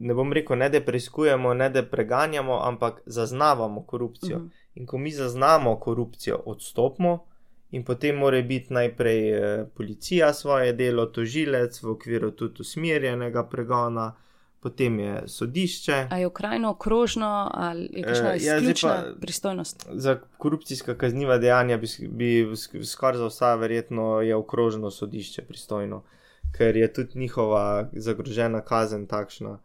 Ne 0.00 0.14
bom 0.14 0.32
rekel, 0.32 0.58
ne 0.58 0.68
da 0.68 0.80
preizkujemo, 0.80 1.54
ne 1.54 1.70
da 1.70 1.82
preganjamo, 1.86 2.58
ampak 2.64 3.00
zaznavamo 3.06 3.82
korupcijo. 3.86 4.36
Uh 4.36 4.42
mhm. 4.42 4.50
-huh. 4.50 4.66
In 4.74 4.86
ko 4.86 4.98
mi 4.98 5.10
zaznamo 5.10 5.76
korupcijo, 5.80 6.42
odstopimo, 6.46 7.26
in 7.70 7.84
potem 7.84 8.16
mora 8.16 8.42
biti 8.42 8.72
najprej 8.72 9.30
eh, 9.30 9.66
policija 9.76 10.32
svoje 10.34 10.72
delo, 10.72 11.06
tožilec 11.06 11.82
v 11.82 11.90
okviru 11.90 12.30
tudi 12.30 12.60
usmerjenega 12.60 13.44
pregona, 13.48 14.14
potem 14.60 14.98
je 15.00 15.22
sodišče. 15.26 16.06
Ali 16.10 16.22
je 16.22 16.30
krajno 16.34 16.70
okrožno 16.70 17.50
ali 17.54 17.88
je 17.92 18.02
kakšna 18.02 18.32
uh, 18.34 18.42
ja, 18.42 18.74
pa, 18.82 19.20
pristojnost? 19.20 19.86
Za 19.92 20.18
korupcijska 20.38 20.98
kazniva 20.98 21.38
dejanja 21.38 21.76
bi, 21.76 21.86
bi 22.08 22.56
skoraj 22.84 23.18
za 23.18 23.26
vsa 23.26 23.54
verjetno 23.54 24.20
je 24.20 24.36
okrožno 24.36 24.90
sodišče 24.90 25.42
pristojno, 25.42 26.02
ker 26.56 26.76
je 26.76 26.92
tudi 26.92 27.18
njihova 27.18 27.88
zagrožena 27.92 28.60
kazen 28.60 29.06
takšna 29.06 29.58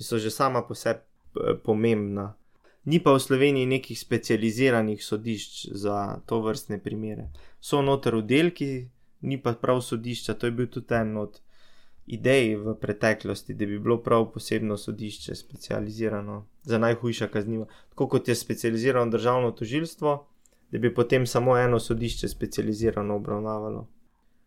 in 0.00 0.04
so 0.04 0.18
že 0.18 0.30
sama 0.30 0.62
po 0.62 0.74
sebi 0.74 1.00
eh, 1.00 1.54
pomembna. 1.64 2.34
Ni 2.84 3.00
pa 3.00 3.12
v 3.12 3.20
Sloveniji 3.20 3.66
nekih 3.66 3.98
specializiranih 4.00 5.04
sodišč 5.04 5.68
za 5.72 6.20
to 6.26 6.40
vrstne 6.40 6.78
primere. 6.80 7.28
So 7.60 7.82
noter 7.82 8.14
oddelki, 8.14 8.88
ni 9.20 9.36
pa 9.42 9.52
prav 9.52 9.82
sodišča. 9.84 10.34
To 10.34 10.46
je 10.46 10.50
bil 10.50 10.66
tudi 10.66 10.94
en 10.94 11.16
od 11.16 11.40
idej 12.06 12.56
v 12.56 12.74
preteklosti, 12.80 13.54
da 13.54 13.66
bi 13.66 13.78
bilo 13.78 14.02
prav 14.02 14.30
posebno 14.32 14.76
sodišče 14.76 15.34
specializirano 15.34 16.46
za 16.62 16.78
najhujša 16.78 17.28
kazniva. 17.28 17.66
Tako 17.88 18.08
kot 18.08 18.28
je 18.28 18.34
specializirano 18.34 19.10
državno 19.10 19.50
tožilstvo, 19.50 20.26
da 20.70 20.78
bi 20.78 20.94
potem 20.94 21.26
samo 21.26 21.58
eno 21.58 21.78
sodišče 21.78 22.28
specializirano 22.28 23.16
obravnavalo. 23.16 23.86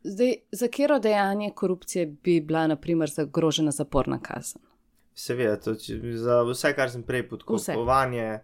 Zdaj, 0.04 0.36
za 0.52 0.68
katero 0.68 1.00
dejanje 1.00 1.52
korupcije 1.56 2.06
bi 2.06 2.42
bila, 2.42 2.68
naprimer, 2.68 3.10
zagrožena 3.10 3.72
zaporna 3.72 4.20
kazen? 4.20 4.62
Seveda, 5.14 5.56
to, 5.60 5.76
če, 5.76 6.00
za 6.18 6.42
vse, 6.44 6.74
kar 6.76 6.92
sem 6.92 7.04
prej 7.04 7.28
podkupovanje, 7.30 8.40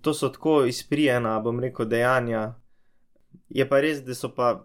to 0.00 0.14
so 0.14 0.28
tako 0.28 0.64
izprijena, 0.64 1.40
bom 1.40 1.60
rekel, 1.60 1.88
dejanja. 1.88 2.54
Je 3.48 3.66
pa 3.68 3.80
res, 3.80 4.04
da 4.04 4.14
so 4.14 4.30
pa 4.34 4.60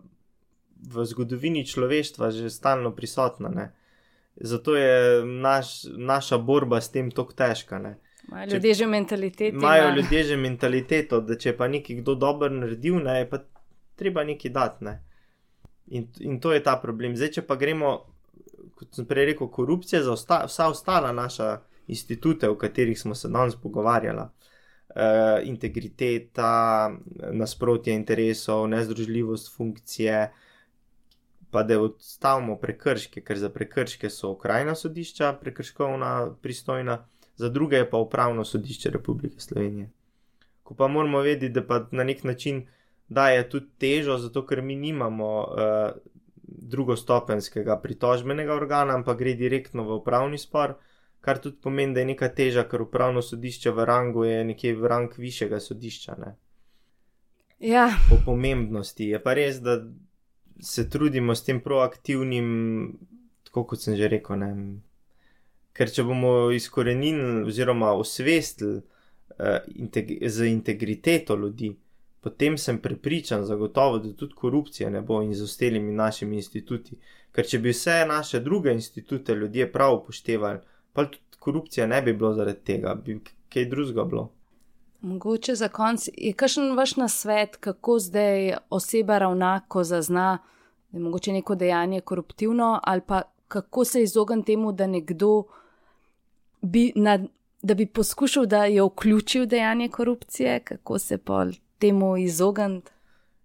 v 0.86 1.06
zgodovini 1.06 1.66
človeštva 1.66 2.32
že 2.32 2.50
stalno 2.50 2.92
prisotna. 2.96 3.50
Ne? 3.50 3.72
Zato 4.36 4.76
je 4.76 5.26
naš, 5.26 5.86
naša 5.98 6.38
borba 6.38 6.82
s 6.82 6.92
tem 6.92 7.12
tako 7.12 7.34
težka. 7.34 7.80
Imajo 8.28 8.54
ljudje 8.54 8.74
že 8.74 8.88
mentaliteto. 8.88 9.58
Imajo 9.58 9.96
ljudje 9.96 10.24
že 10.24 10.38
mentaliteto, 10.38 11.22
da 11.22 11.38
če 11.38 11.58
pa 11.58 11.68
nekaj 11.68 12.02
kdo 12.02 12.16
dobro 12.16 12.50
naredil, 12.50 13.00
ne, 13.04 13.20
je 13.20 13.30
pa 13.30 13.44
treba 13.96 14.24
nekaj 14.24 14.52
dati. 14.52 14.86
Ne? 14.86 15.02
In, 15.88 16.08
in 16.20 16.40
to 16.40 16.54
je 16.54 16.64
ta 16.64 16.76
problem. 16.82 17.16
Zdaj, 17.16 17.32
če 17.32 17.42
pa 17.46 17.56
gremo 17.56 18.16
kot 18.76 18.96
sem 18.96 19.08
prej 19.08 19.32
rekel, 19.32 19.50
korupcija 19.52 20.04
za 20.04 20.14
osta, 20.14 20.42
vsa 20.50 20.70
ostala 20.72 21.12
naša 21.16 21.60
institute, 21.88 22.50
o 22.50 22.58
katerih 22.58 23.00
smo 23.00 23.16
se 23.16 23.30
danes 23.30 23.56
pogovarjali. 23.56 24.28
Uh, 24.96 25.44
integriteta, 25.44 26.92
nasprotje 27.32 27.94
interesov, 27.94 28.68
nezdružljivost 28.72 29.56
funkcije, 29.56 30.32
pa 31.56 31.64
da 31.64 31.78
odstavimo 31.80 32.58
prekrške, 32.60 33.22
ker 33.24 33.40
za 33.40 33.48
prekrške 33.50 34.10
so 34.12 34.34
okrajna 34.34 34.74
sodišča, 34.76 35.30
prekrškovna 35.40 36.10
pristojna, 36.44 36.98
za 37.40 37.50
druge 37.50 37.80
pa 37.90 37.98
upravno 38.04 38.44
sodišče 38.46 38.92
Republike 38.92 39.40
Slovenije. 39.40 39.90
Ko 40.64 40.76
pa 40.76 40.90
moramo 40.92 41.22
vedeti, 41.24 41.54
da 41.56 41.64
pa 41.64 41.86
na 41.92 42.04
nek 42.04 42.24
način 42.28 42.66
daje 43.08 43.46
tudi 43.50 43.72
težo, 43.80 44.18
zato 44.18 44.44
ker 44.46 44.62
mi 44.62 44.76
nimamo 44.76 45.30
uh, 45.40 45.96
drugostopenskega 46.44 47.80
pritožbenega 47.80 48.54
organa, 48.54 49.00
ampak 49.00 49.18
gre 49.24 49.34
direktno 49.40 49.88
v 49.88 50.00
upravni 50.02 50.38
spor, 50.38 50.76
kar 51.22 51.40
tudi 51.40 51.62
pomeni, 51.64 51.94
da 51.96 52.04
je 52.04 52.12
neka 52.12 52.34
teža, 52.36 52.68
ker 52.68 52.84
upravno 52.84 53.22
sodišče 53.22 53.72
v 53.72 53.86
rangu 53.88 54.28
je 54.28 54.44
nekje 54.44 54.76
v 54.76 54.92
rang 54.92 55.16
višjega 55.18 55.64
sodišča. 55.64 56.18
Ne? 56.20 56.36
Ja. 57.60 57.88
Po 58.10 58.20
pomembnosti 58.26 59.08
je 59.08 59.24
pa 59.24 59.40
res, 59.40 59.64
da 59.64 59.80
se 60.60 60.90
trudimo 60.90 61.36
s 61.36 61.44
tem 61.44 61.60
proaktivnim, 61.62 62.98
tako 63.44 63.64
kot 63.64 63.82
sem 63.82 63.96
že 63.96 64.08
rekel. 64.08 64.40
Ne? 64.40 64.52
Ker 65.76 65.92
če 65.92 66.06
bomo 66.08 66.52
izkorenili 66.56 67.44
oziroma 67.48 67.92
osvestili 67.94 68.78
uh, 68.80 69.58
integ 69.76 70.14
z 70.28 70.48
integriteto 70.52 71.36
ljudi, 71.36 71.74
potem 72.24 72.58
sem 72.58 72.80
prepričan, 72.82 73.44
zagotovo, 73.46 74.00
da 74.00 74.14
tudi 74.14 74.34
korupcije 74.34 74.90
ne 74.90 75.02
bo 75.02 75.22
in 75.22 75.34
z 75.36 75.44
ostalimi 75.44 75.92
našimi 75.92 76.40
instituti. 76.40 76.98
Ker 77.36 77.46
če 77.46 77.60
bi 77.60 77.74
vse 77.76 78.06
naše 78.08 78.40
druge 78.40 78.74
institute 78.74 79.36
ljudje 79.36 79.68
prav 79.72 80.00
upoštevali, 80.00 80.64
pa 80.94 81.06
tudi 81.06 81.40
korupcija 81.40 81.88
ne 81.88 82.02
bi 82.02 82.14
bilo 82.14 82.34
zaradi 82.34 82.64
tega, 82.66 82.96
bi 82.96 83.20
kaj 83.54 83.66
drugega 83.70 84.08
bilo. 84.10 84.32
Mogoče 85.06 85.56
za 85.56 85.68
konec 85.68 86.10
je 86.18 86.34
kakšen 86.34 86.76
vaš 86.76 86.96
nasvet, 86.96 87.56
kako 87.56 88.00
zdaj 88.00 88.56
oseba 88.70 89.18
ravna, 89.18 89.62
ko 89.68 89.84
zazna, 89.84 90.38
da 90.92 90.98
je 90.98 91.04
mogoče 91.04 91.32
neko 91.32 91.56
dejanje 91.56 92.02
koruptivno, 92.02 92.80
ali 92.84 93.02
pa 93.08 93.22
kako 93.48 93.86
se 93.86 94.02
izogniti 94.04 94.46
temu, 94.46 94.72
da 94.72 94.88
nekdo 94.88 95.44
bi, 96.62 96.92
na, 96.96 97.20
da 97.62 97.74
bi 97.74 97.86
poskušal, 97.86 98.46
da 98.46 98.66
je 98.66 98.84
vključil 98.84 99.46
dejanje 99.46 99.90
korupcije, 99.90 100.60
kako 100.60 101.00
se 101.00 101.18
pol 101.18 101.52
temu 101.80 102.18
izogniti? 102.18 102.92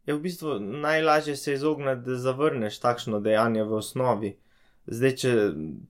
Je 0.07 0.15
v 0.15 0.21
bistvu 0.21 0.59
najlažje 0.61 1.37
se 1.37 1.53
izogniti, 1.53 2.01
da 2.01 2.17
zavrneš 2.17 2.79
takšno 2.81 3.21
dejanje 3.21 3.65
v 3.65 3.73
osnovi. 3.73 4.37
Zdaj, 4.87 5.17
če 5.17 5.35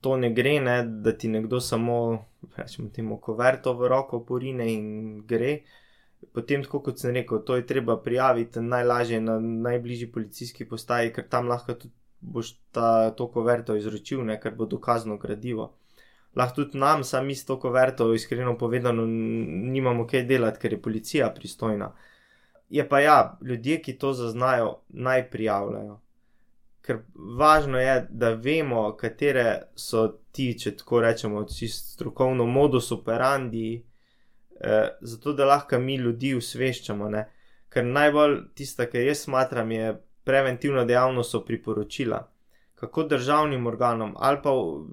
to 0.01 0.17
ne 0.17 0.33
gre, 0.35 0.61
ne, 0.61 0.83
da 0.83 1.13
ti 1.13 1.29
nekdo 1.29 1.61
samo, 1.61 2.27
rečemo, 2.57 2.89
temu 2.89 3.19
koverto 3.21 3.75
v 3.75 3.89
roko 3.89 4.21
porine 4.25 4.67
in 4.73 5.23
gre, 5.27 5.61
potem, 6.33 6.65
kot 6.65 6.99
sem 6.99 7.15
rekel, 7.15 7.43
to 7.47 7.57
je 7.57 7.67
treba 7.67 7.97
prijaviti 7.97 8.61
najlažje 8.61 9.21
na 9.21 9.39
najbližji 9.41 10.13
policijski 10.13 10.69
postaji, 10.69 11.13
ker 11.13 11.29
tam 11.29 11.49
lahko 11.49 11.75
tudi 11.75 11.95
boš 12.21 12.53
ta, 12.71 13.11
to 13.17 13.31
koverto 13.33 13.77
izročil, 13.77 14.25
ne, 14.25 14.37
ker 14.41 14.55
bo 14.55 14.67
dokazno 14.67 15.17
gradivo. 15.17 15.73
Lahko 16.37 16.63
tudi 16.63 16.79
nam, 16.79 17.05
sami 17.05 17.35
s 17.35 17.45
to 17.45 17.57
koverto, 17.61 18.13
iskreno 18.15 18.59
povedano, 18.59 19.07
nimamo 19.07 20.07
kaj 20.07 20.27
delati, 20.29 20.61
ker 20.61 20.77
je 20.77 20.83
policija 20.83 21.31
pristojna. 21.35 21.91
Je 22.71 22.89
pa 22.89 23.01
ja, 23.01 23.39
ljudje, 23.43 23.81
ki 23.83 23.99
to 23.99 24.13
zaznajo, 24.13 24.77
naj 24.89 25.31
prijavljajo. 25.31 25.99
Ker 26.81 27.03
važno 27.15 27.79
je, 27.79 28.07
da 28.11 28.33
vemo, 28.35 28.97
katere 28.97 29.73
so 29.77 30.07
ti, 30.33 30.53
če 30.59 30.77
tako 30.77 31.01
rečemo, 31.05 31.45
čisto 31.45 31.95
strokovno 31.95 32.47
modus 32.47 32.93
operandi, 32.93 33.83
eh, 34.61 34.89
zato 35.01 35.33
da 35.33 35.45
lahko 35.45 35.79
mi 35.79 35.97
ljudi 35.97 36.35
usveščamo. 36.35 37.09
Ne? 37.09 37.27
Ker 37.69 37.85
najbolj 37.85 38.39
tista, 38.55 38.87
kar 38.91 39.05
jaz 39.05 39.27
smatram, 39.27 39.71
je 39.71 39.95
preventivna 40.25 40.85
dejavnost, 40.85 41.31
so 41.31 41.45
priporočila. 41.45 42.27
kako 42.81 43.03
državnim 43.03 43.67
organom 43.67 44.15
ali 44.17 44.39
pa 44.43 44.51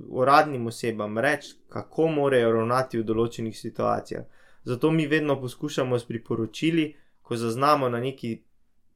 uradnim 0.09 0.67
osebam 0.67 1.17
reči, 1.17 1.53
kako 1.69 2.07
morajo 2.07 2.51
ravnati 2.51 2.99
v 2.99 3.03
določenih 3.03 3.55
situacijah. 3.59 4.25
Zato 4.63 4.91
mi 4.91 5.05
vedno 5.07 5.37
poskušamo 5.41 5.99
s 5.99 6.03
priporočili, 6.03 6.95
ko 7.21 7.35
zaznamo 7.35 7.89
na 7.89 7.99
neki, 7.99 8.43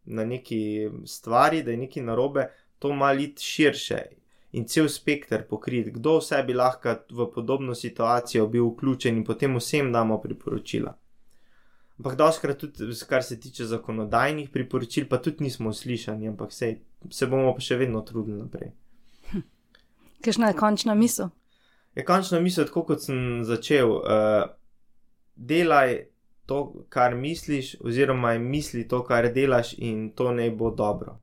na 0.05 0.25
neki 0.25 0.89
stvari, 1.05 1.63
da 1.63 1.71
je 1.71 1.77
nekaj 1.77 2.03
narobe, 2.03 2.49
to 2.81 2.93
maliti 2.97 3.43
širše 3.45 3.99
in 4.57 4.65
cel 4.67 4.89
spekter 4.89 5.43
pokriti, 5.47 5.91
kdo 5.91 6.17
vse 6.17 6.41
bi 6.47 6.53
lahko 6.57 6.95
v 7.11 7.27
podobno 7.33 7.75
situacijo 7.75 8.47
bil 8.47 8.71
vključen 8.71 9.17
in 9.21 9.23
potem 9.23 9.55
vsem 9.55 9.91
damo 9.93 10.17
priporočila. 10.21 10.95
Ampak, 11.99 12.15
doskrat 12.17 12.57
tudi, 12.57 12.89
kar 13.07 13.23
se 13.23 13.39
tiče 13.39 13.65
zakonodajnih 13.69 14.49
priporočil, 14.49 15.05
pa 15.09 15.21
tudi 15.21 15.43
nismo 15.43 15.73
slišani, 15.73 16.27
ampak 16.27 16.53
se, 16.53 16.71
se 17.09 17.27
bomo 17.29 17.53
pa 17.53 17.61
še 17.61 17.77
vedno 17.77 18.01
trudili 18.01 18.39
naprej. 18.41 18.71
Hm. 19.29 19.45
Kakšna 20.25 20.49
je 20.49 20.57
končna 20.57 20.95
misel? 20.97 21.29
Je 21.95 22.05
končna 22.05 22.39
misel, 22.41 22.65
tako 22.65 22.87
kot 22.89 23.05
sem 23.05 23.43
začel. 23.45 23.93
Uh, 24.01 24.49
delaj 25.35 25.99
to, 26.49 26.85
kar 26.89 27.13
misliš, 27.15 27.75
oziroma 27.85 28.33
misli 28.41 28.87
to, 28.87 29.03
kar 29.05 29.29
delaš, 29.29 29.75
in 29.77 30.09
to 30.17 30.33
naj 30.33 30.49
bo 30.57 30.73
dobro. 30.73 31.19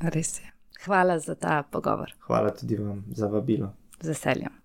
Res 0.00 0.38
je. 0.40 0.53
Hvala 0.84 1.18
za 1.18 1.34
ta 1.34 1.62
pogovor. 1.62 2.12
Hvala 2.20 2.50
tudi 2.50 2.76
vam 2.76 3.04
za 3.08 3.26
vabilo. 3.26 3.72
Z 4.00 4.08
veseljem. 4.08 4.63